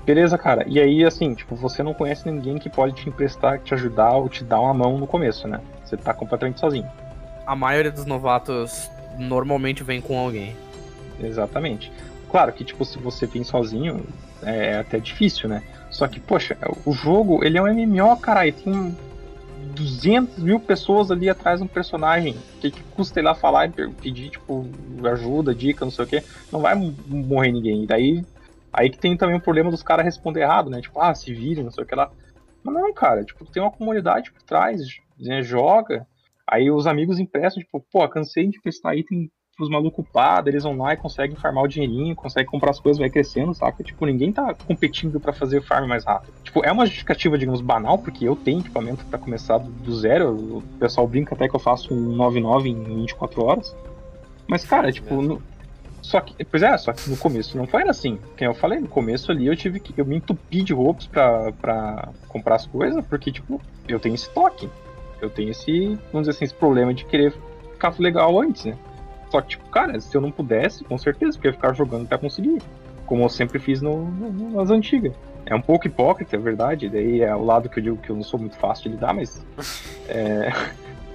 [0.05, 0.65] Beleza, cara.
[0.67, 4.29] E aí, assim, tipo, você não conhece ninguém que pode te emprestar, te ajudar ou
[4.29, 5.61] te dar uma mão no começo, né?
[5.85, 6.91] Você tá completamente sozinho.
[7.47, 10.57] A maioria dos novatos normalmente vem com alguém.
[11.23, 11.93] Exatamente.
[12.31, 14.07] Claro que, tipo, se você vem sozinho,
[14.43, 15.63] é até difícil, né?
[15.91, 18.97] Só que, poxa, o jogo, ele é um MMO, caralho, tem
[19.75, 22.37] 200 mil pessoas ali atrás de um personagem.
[22.57, 24.65] O que, que custa ir lá falar e pedir, tipo,
[25.11, 26.23] ajuda, dica, não sei o que?
[26.53, 27.83] Não vai morrer ninguém.
[27.83, 28.25] E daí,
[28.73, 30.81] aí que tem também o problema dos caras responder errado, né?
[30.81, 32.13] Tipo, ah, se virem, não sei o que lá.
[32.63, 34.81] Mas não, cara, tipo, tem uma comunidade por trás,
[35.19, 35.43] né?
[35.43, 36.07] joga.
[36.47, 39.31] Aí os amigos emprestam, tipo, pô, cansei de prestar item
[39.65, 42.99] os malucos upados, eles vão lá e conseguem farmar o dinheirinho, conseguem comprar as coisas,
[42.99, 43.83] vai crescendo, saca?
[43.83, 46.33] Tipo, ninguém tá competindo para fazer farm mais rápido.
[46.43, 50.63] Tipo, é uma justificativa, digamos, banal, porque eu tenho equipamento para começar do zero, o
[50.79, 53.77] pessoal brinca até que eu faço um 99 em 24 horas.
[54.47, 55.43] Mas, cara, tipo, no...
[56.03, 58.19] Só que, pois é, só que no começo não foi assim.
[58.37, 59.93] Quem eu falei, no começo ali eu tive que.
[59.97, 64.69] Eu me entupi de roupas pra, pra comprar as coisas, porque, tipo, eu tenho estoque.
[65.21, 67.35] Eu tenho esse, vamos dizer assim, esse problema de querer
[67.73, 68.77] ficar legal antes, né?
[69.31, 72.05] Só que, tipo, cara, se eu não pudesse, com certeza, porque eu ia ficar jogando
[72.05, 72.61] até conseguir.
[73.07, 75.15] Como eu sempre fiz no, no, nas antigas.
[75.47, 76.89] É um pouco hipócrita, é verdade.
[76.89, 79.15] Daí é o lado que eu digo que eu não sou muito fácil de lidar,
[79.15, 79.45] mas.
[80.09, 80.51] É...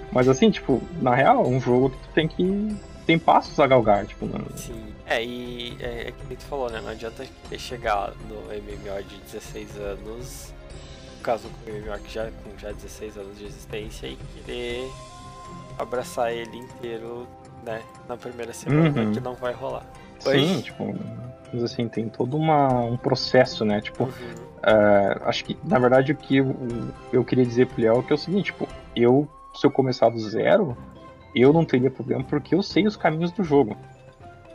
[0.09, 2.77] Mas assim, tipo, na real, é um jogo que tu tem que.
[3.05, 4.25] Tem passos a galgar, tipo.
[4.25, 4.39] Não...
[4.55, 4.95] Sim.
[5.05, 6.79] É, e é, é que tu falou, né?
[6.79, 7.25] Não adianta
[7.57, 10.53] chegar no MMO de 16 anos,
[11.17, 14.89] no caso com o MMO que já com já 16 anos de existência, e querer
[15.77, 17.27] abraçar ele inteiro
[17.65, 19.11] né, na primeira semana, uhum.
[19.11, 19.85] que não vai rolar.
[20.19, 20.95] Sim, tipo,
[21.63, 23.81] assim, tem todo uma, um processo, né?
[23.81, 24.09] Tipo, uhum.
[24.09, 26.55] uh, acho que, na verdade, o que eu,
[27.11, 30.09] eu queria dizer pro Léo é que é o seguinte, tipo, eu, se eu começar
[30.09, 30.77] do zero,
[31.35, 33.75] eu não teria problema porque eu sei os caminhos do jogo.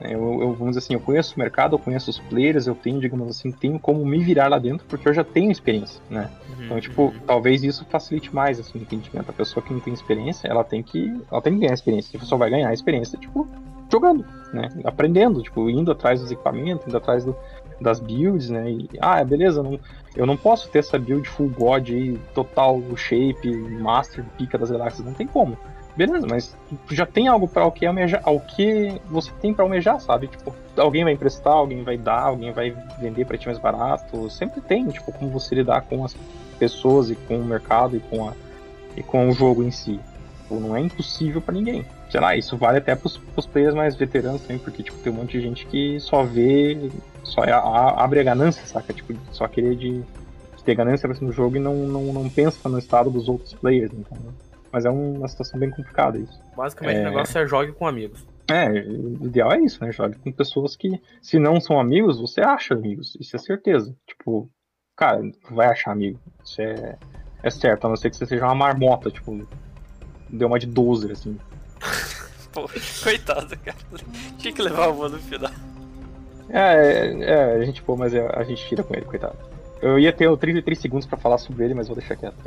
[0.02, 3.01] Eu, eu, vamos dizer assim, eu conheço o mercado, eu conheço os players, eu tenho,
[3.01, 6.31] digamos assim, tenho como me virar lá dentro, porque eu já tenho experiência, né?
[6.48, 7.20] Uhum, então, tipo, uhum.
[7.27, 9.28] talvez isso facilite mais, assim, o entendimento.
[9.28, 12.16] A pessoa que não tem experiência, ela tem que, ela tem que ganhar experiência.
[12.16, 13.47] A pessoa vai ganhar experiência, tipo,
[13.90, 14.24] jogando,
[14.55, 14.68] né?
[14.85, 17.36] Aprendendo, tipo, indo atrás dos equipamentos, indo atrás do,
[17.78, 18.70] das builds, né?
[18.70, 19.78] E, ah, beleza, não,
[20.16, 25.05] eu não posso ter essa build full god aí, total shape, master, pica das galáxias,
[25.05, 25.59] não tem como
[25.96, 26.56] beleza, mas
[26.86, 30.28] tu já tem algo para o que almejar, ao que você tem para almejar, sabe?
[30.28, 34.60] Tipo, alguém vai emprestar, alguém vai dar, alguém vai vender para ti mais barato, sempre
[34.60, 36.16] tem, tipo, como você lidar com as
[36.58, 38.32] pessoas e com o mercado e com a
[38.96, 40.00] e com o jogo em si.
[40.42, 41.84] Tipo, não é impossível para ninguém.
[42.10, 45.16] Sei lá, isso vale até pros, pros players mais veteranos também, porque tipo, tem um
[45.16, 46.90] monte de gente que só vê,
[47.22, 48.92] só é, a, abre a ganância, saca?
[48.92, 52.28] Tipo, só querer de, de ter ganância pra cima do jogo e não, não, não
[52.28, 54.18] pensa no estado dos outros players, então.
[54.72, 56.40] Mas é uma situação bem complicada isso.
[56.56, 57.01] Basicamente é...
[57.01, 58.26] o negócio é jogue com amigos.
[58.48, 59.92] É, o ideal é isso, né?
[59.92, 63.16] Jogue com pessoas que, se não são amigos, você acha amigos.
[63.20, 63.97] Isso é certeza.
[64.06, 64.51] Tipo,
[64.97, 66.18] cara, vai achar amigo.
[66.44, 66.98] Isso é,
[67.42, 69.47] é certo, a não ser que você seja uma marmota, tipo,
[70.28, 71.38] deu uma de 12, assim.
[72.52, 72.68] Pô,
[73.02, 73.78] coitado, cara.
[74.38, 75.52] Tinha que levar o no final.
[76.48, 79.36] É, é, é, a gente, pô, mas é, a gente tira com ele, coitado.
[79.82, 82.36] Eu ia ter 33 segundos pra falar sobre ele, mas vou deixar quieto.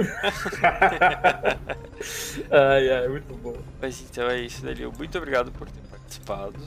[2.51, 3.55] ai, ai, muito bom.
[3.81, 4.93] Mas então é isso, Danilo.
[4.95, 6.60] Muito obrigado por ter participado,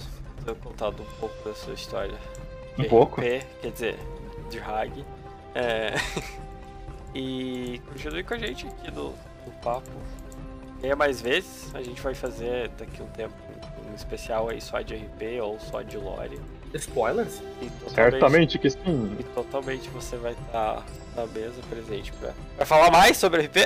[0.45, 2.17] ter contado um pouco da sua história.
[2.77, 3.21] Um pouco?
[3.23, 3.97] quer dizer,
[4.51, 5.05] de Hag.
[5.55, 5.95] É...
[7.15, 9.15] e continue com a gente aqui no,
[9.47, 9.91] no papo.
[10.81, 13.35] Venha mais vezes, a gente vai fazer daqui a um tempo
[13.89, 16.39] um especial aí só de RP ou só de lore.
[16.75, 17.43] Spoilers?
[17.95, 19.17] Certamente que sim.
[19.19, 20.85] E totalmente você vai estar
[21.17, 23.57] na mesa presente pra, pra falar mais sobre RP.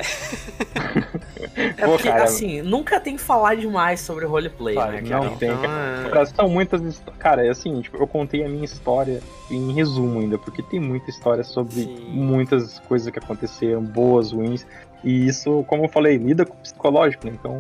[1.76, 5.00] é porque, cara, assim, nunca tem que falar demais sobre roleplay, né?
[5.02, 5.36] Não cara?
[5.36, 6.20] tem, então, cara.
[6.20, 6.24] É...
[6.26, 9.20] São muitas Cara, é assim, tipo, eu contei a minha história
[9.50, 12.06] em resumo ainda, porque tem muita história sobre sim.
[12.08, 14.64] muitas coisas que aconteceram, boas, ruins.
[15.02, 17.32] E isso, como eu falei, lida com o psicológico, né?
[17.34, 17.56] Então,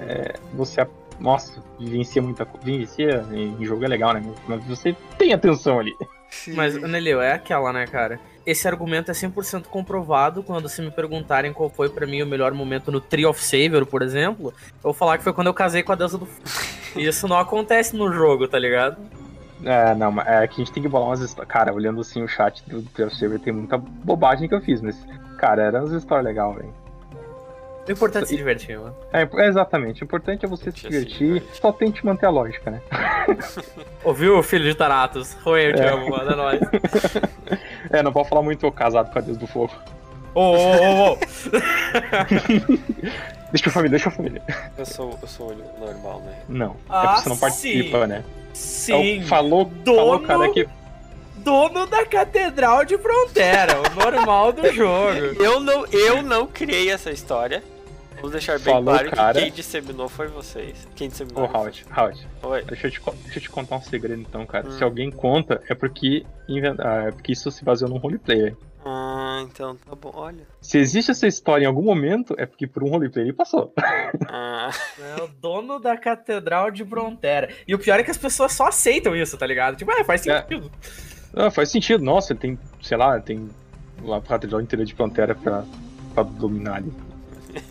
[0.00, 0.80] é, você
[1.20, 2.64] nossa, vivencia muita coisa.
[2.64, 4.22] Vivencia em jogo é legal, né?
[4.48, 5.94] Mas você tem atenção ali.
[6.48, 8.18] Mas, Nelio, é aquela, né, cara?
[8.46, 12.52] Esse argumento é 100% comprovado quando se me perguntarem qual foi para mim o melhor
[12.52, 14.54] momento no Tree of Savior, por exemplo.
[14.76, 16.26] Eu vou falar que foi quando eu casei com a deusa do.
[16.96, 18.96] Isso não acontece no jogo, tá ligado?
[19.62, 21.52] É, não, é que a gente tem que bolar umas histórias.
[21.52, 24.80] Cara, olhando assim o chat do Tree of Savior, tem muita bobagem que eu fiz,
[24.80, 24.96] mas,
[25.36, 26.79] cara, eram umas histórias legais, velho.
[27.86, 28.94] O importante é se divertir, mano.
[29.12, 30.02] É, exatamente.
[30.02, 31.42] O importante é você se divertir.
[31.52, 32.80] Só tente manter a lógica, né?
[34.04, 35.36] Ouviu, filho de Taratos?
[35.44, 35.88] Oi, eu te é.
[35.88, 36.60] amo, manda nós.
[37.92, 39.72] É, não pode falar muito casado com a Deus do Fogo.
[40.32, 41.18] Ô, ô, ô, ô!
[43.50, 44.40] Deixa a família, deixa a família.
[44.78, 46.38] Eu sou, eu sou normal, né?
[46.48, 46.76] Não.
[46.88, 48.06] Ah, é porque você não participa, sim.
[48.06, 48.24] né?
[48.52, 49.18] Sim.
[49.18, 49.96] É falou, Dono...
[49.96, 50.68] falou, cara, que
[51.40, 55.42] dono da Catedral de Frontera, o normal do jogo.
[55.42, 57.62] Eu não, eu não criei essa história.
[58.16, 59.32] Vamos deixar bem Falou, claro cara.
[59.32, 60.86] que quem disseminou foi vocês.
[60.94, 61.44] Quem disseminou?
[61.44, 62.28] Ô, Howard, Howard.
[62.42, 62.62] Oi.
[62.64, 64.68] Deixa eu, te, deixa eu te contar um segredo então, cara.
[64.68, 64.72] Hum.
[64.72, 66.26] Se alguém conta, é porque,
[66.78, 68.54] ah, é porque isso se baseou num roleplay.
[68.84, 70.46] Ah, então tá bom, olha.
[70.60, 73.72] Se existe essa história em algum momento, é porque por um roleplay ele passou.
[74.28, 74.70] Ah.
[74.98, 77.48] É o dono da Catedral de Brontera.
[77.66, 79.76] E o pior é que as pessoas só aceitam isso, tá ligado?
[79.76, 80.40] Tipo, é, faz é.
[80.40, 80.70] sentido.
[81.16, 81.19] É.
[81.34, 82.04] Ah, faz sentido.
[82.04, 83.48] Nossa, tem, sei lá, tem
[84.02, 85.64] lá pra Catedral inteira de Brontera pra,
[86.14, 86.92] pra dominar ali.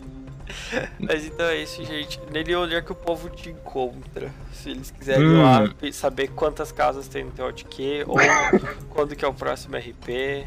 [0.99, 2.19] Mas então é isso, gente.
[2.31, 4.31] Nele onde é que o povo te encontra.
[4.53, 5.33] Se eles quiserem hum.
[5.33, 8.17] ir lá saber quantas casas tem no TOTQ ou
[8.89, 10.45] quando que é o próximo RP.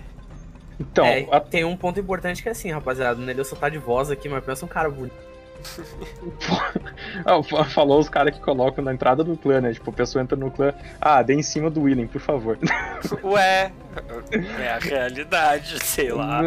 [0.81, 1.41] Então, é, a...
[1.41, 3.21] tem um ponto importante que é assim, rapaziada.
[3.21, 5.15] O Nelio só tá de voz aqui, mas pensa um cara bonito.
[7.25, 9.73] ah, falou os caras que colocam na entrada do clã, né?
[9.73, 12.59] Tipo, a pessoa entra no clã, ah, dê em cima do William, por favor.
[13.23, 13.73] Ué,
[14.61, 16.43] é a realidade, sei lá.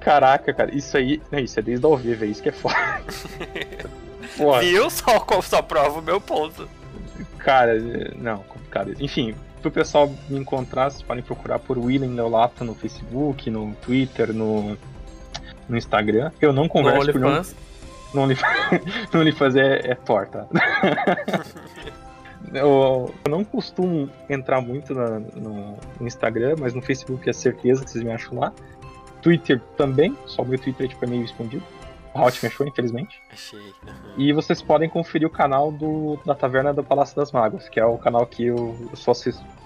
[0.00, 1.22] Caraca, cara, isso aí.
[1.32, 2.30] Isso é desde a OV, velho.
[2.30, 2.76] Isso que é foda.
[4.36, 4.60] Porra.
[4.60, 4.90] Viu?
[4.90, 6.68] Só, só prova o meu ponto.
[7.38, 7.78] Cara,
[8.16, 8.94] não, complicado.
[9.00, 14.32] Enfim, pro pessoal me encontrar, vocês podem procurar por William Neolato no Facebook, no Twitter,
[14.32, 14.76] no,
[15.68, 16.30] no Instagram.
[16.40, 17.44] Eu não converso no por
[18.14, 18.28] não.
[19.12, 20.48] No OnlyFans é, é torta.
[22.52, 27.84] eu, eu, não costumo entrar muito na, no, no, Instagram, mas no Facebook é certeza
[27.84, 28.52] que vocês me acham lá.
[29.22, 31.64] Twitter também, só o meu Twitter é tipo, é meio escondido.
[32.14, 33.20] O Hot me achou, infelizmente.
[33.32, 33.58] Achei.
[33.58, 34.14] Uhum.
[34.18, 37.84] E vocês podem conferir o canal do, da Taverna do Palácio das Mágoas, que é
[37.84, 39.12] o canal que eu, eu só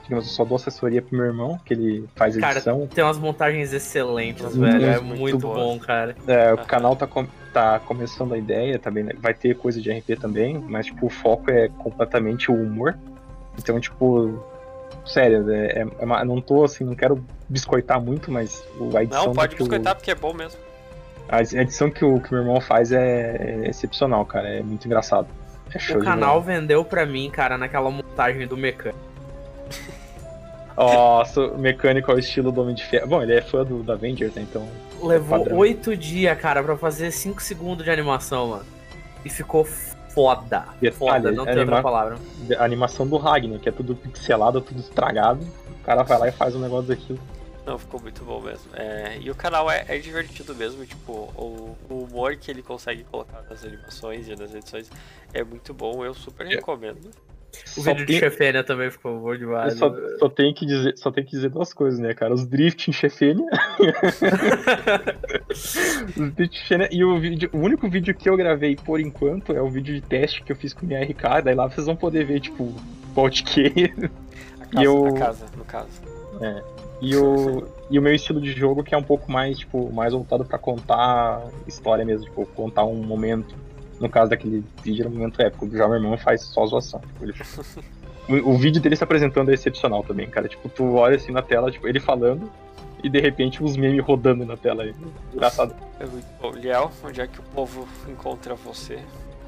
[0.09, 2.79] digamos, eu só dou assessoria pro meu irmão, que ele faz edição.
[2.79, 4.87] Cara, tem umas montagens excelentes, muito, velho.
[4.87, 6.17] É muito, muito bom, cara.
[6.27, 9.13] É, o canal tá, com, tá começando a ideia também, né?
[9.19, 12.97] vai ter coisa de RP também, mas tipo, o foco é completamente o humor.
[13.59, 14.43] Então, tipo,
[15.05, 18.65] sério, é, é, é, não tô assim, não quero biscoitar muito, mas
[18.97, 19.27] a edição.
[19.27, 20.59] Não, pode biscoitar o, porque é bom mesmo.
[21.29, 24.49] A edição que o, que meu irmão faz é, é excepcional, cara.
[24.49, 25.29] É muito engraçado.
[25.71, 29.08] É o canal vendeu pra mim, cara, naquela montagem do mecânico.
[30.77, 33.09] Nossa, mecânico ao estilo do Homem de Ferro.
[33.09, 34.43] Bom, ele é fã do, do Avengers, né?
[34.43, 34.69] Então.
[35.03, 38.67] Levou oito dias, cara, pra fazer cinco segundos de animação, mano.
[39.25, 40.67] E ficou foda.
[40.81, 41.77] Detalhe, foda, não tem anima...
[41.77, 42.19] outra palavra.
[42.59, 45.45] A animação do Ragnar, que é tudo pixelado, tudo estragado.
[45.81, 47.19] O cara vai lá e faz um negócio daquilo.
[47.69, 48.71] Não, ficou muito bom mesmo.
[48.75, 53.05] É, e o canal é, é, divertido mesmo, tipo, o, o, humor que ele consegue
[53.05, 54.91] colocar nas animações e nas edições
[55.35, 56.55] é muito bom, eu super é.
[56.55, 57.11] recomendo.
[57.77, 58.17] O só vídeo tem...
[58.17, 59.75] de Chefênia também ficou bom demais.
[59.75, 60.17] Só, né?
[60.19, 62.35] só, tem que dizer, só tem que dizer duas coisas, né, cara?
[62.35, 63.47] Os drift em Chefênia.
[65.51, 66.89] Os drift em Chefênia.
[66.93, 70.01] E o, vídeo, o único vídeo que eu gravei por enquanto é o vídeo de
[70.01, 71.43] teste que eu fiz com minha RK.
[71.45, 72.75] Daí lá vocês vão poder ver, tipo,
[73.15, 74.11] Podcast.
[74.61, 75.07] A casa, e eu...
[75.07, 75.89] a casa, no caso.
[76.41, 76.63] É.
[77.01, 80.13] E o, e o meu estilo de jogo que é um pouco mais, tipo, mais
[80.13, 83.55] voltado para contar história mesmo, tipo, contar um momento
[84.01, 85.69] no caso daquele vídeo era um momento épico.
[85.71, 87.01] Já o meu irmão faz só zoação.
[87.01, 87.35] Tipo, ele...
[88.45, 90.49] o, o, vídeo dele se apresentando é excepcional também, cara.
[90.49, 92.51] Tipo, tu olha assim na tela, tipo, ele falando
[93.03, 94.95] e de repente uns memes rodando na tela aí.
[95.33, 95.75] Engraçado.
[96.01, 96.51] É muito bom.
[96.53, 98.99] Liel, onde é que o povo encontra você?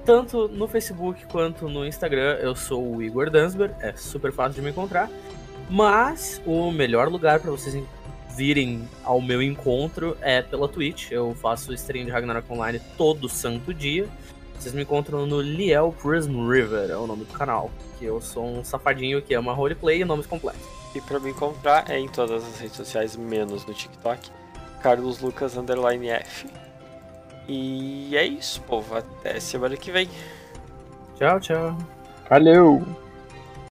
[0.05, 4.63] Tanto no Facebook quanto no Instagram, eu sou o Igor Dansber, é super fácil de
[4.63, 5.11] me encontrar.
[5.69, 7.81] Mas o melhor lugar para vocês
[8.35, 11.11] virem ao meu encontro é pela Twitch.
[11.11, 14.09] Eu faço stream de Ragnarok Online todo santo dia.
[14.61, 17.71] Vocês me encontram no Liel Prism River, é o nome do canal.
[17.99, 20.61] Que eu sou um safadinho que ama roleplay e nomes completos.
[20.95, 24.31] E para me encontrar é em todas as redes sociais, menos no TikTok.
[24.83, 26.47] Carlos Lucas Underline F.
[27.49, 28.97] E é isso, povo.
[28.97, 30.11] Até semana que vem.
[31.17, 31.79] Tchau, tchau.
[32.29, 32.85] Valeu!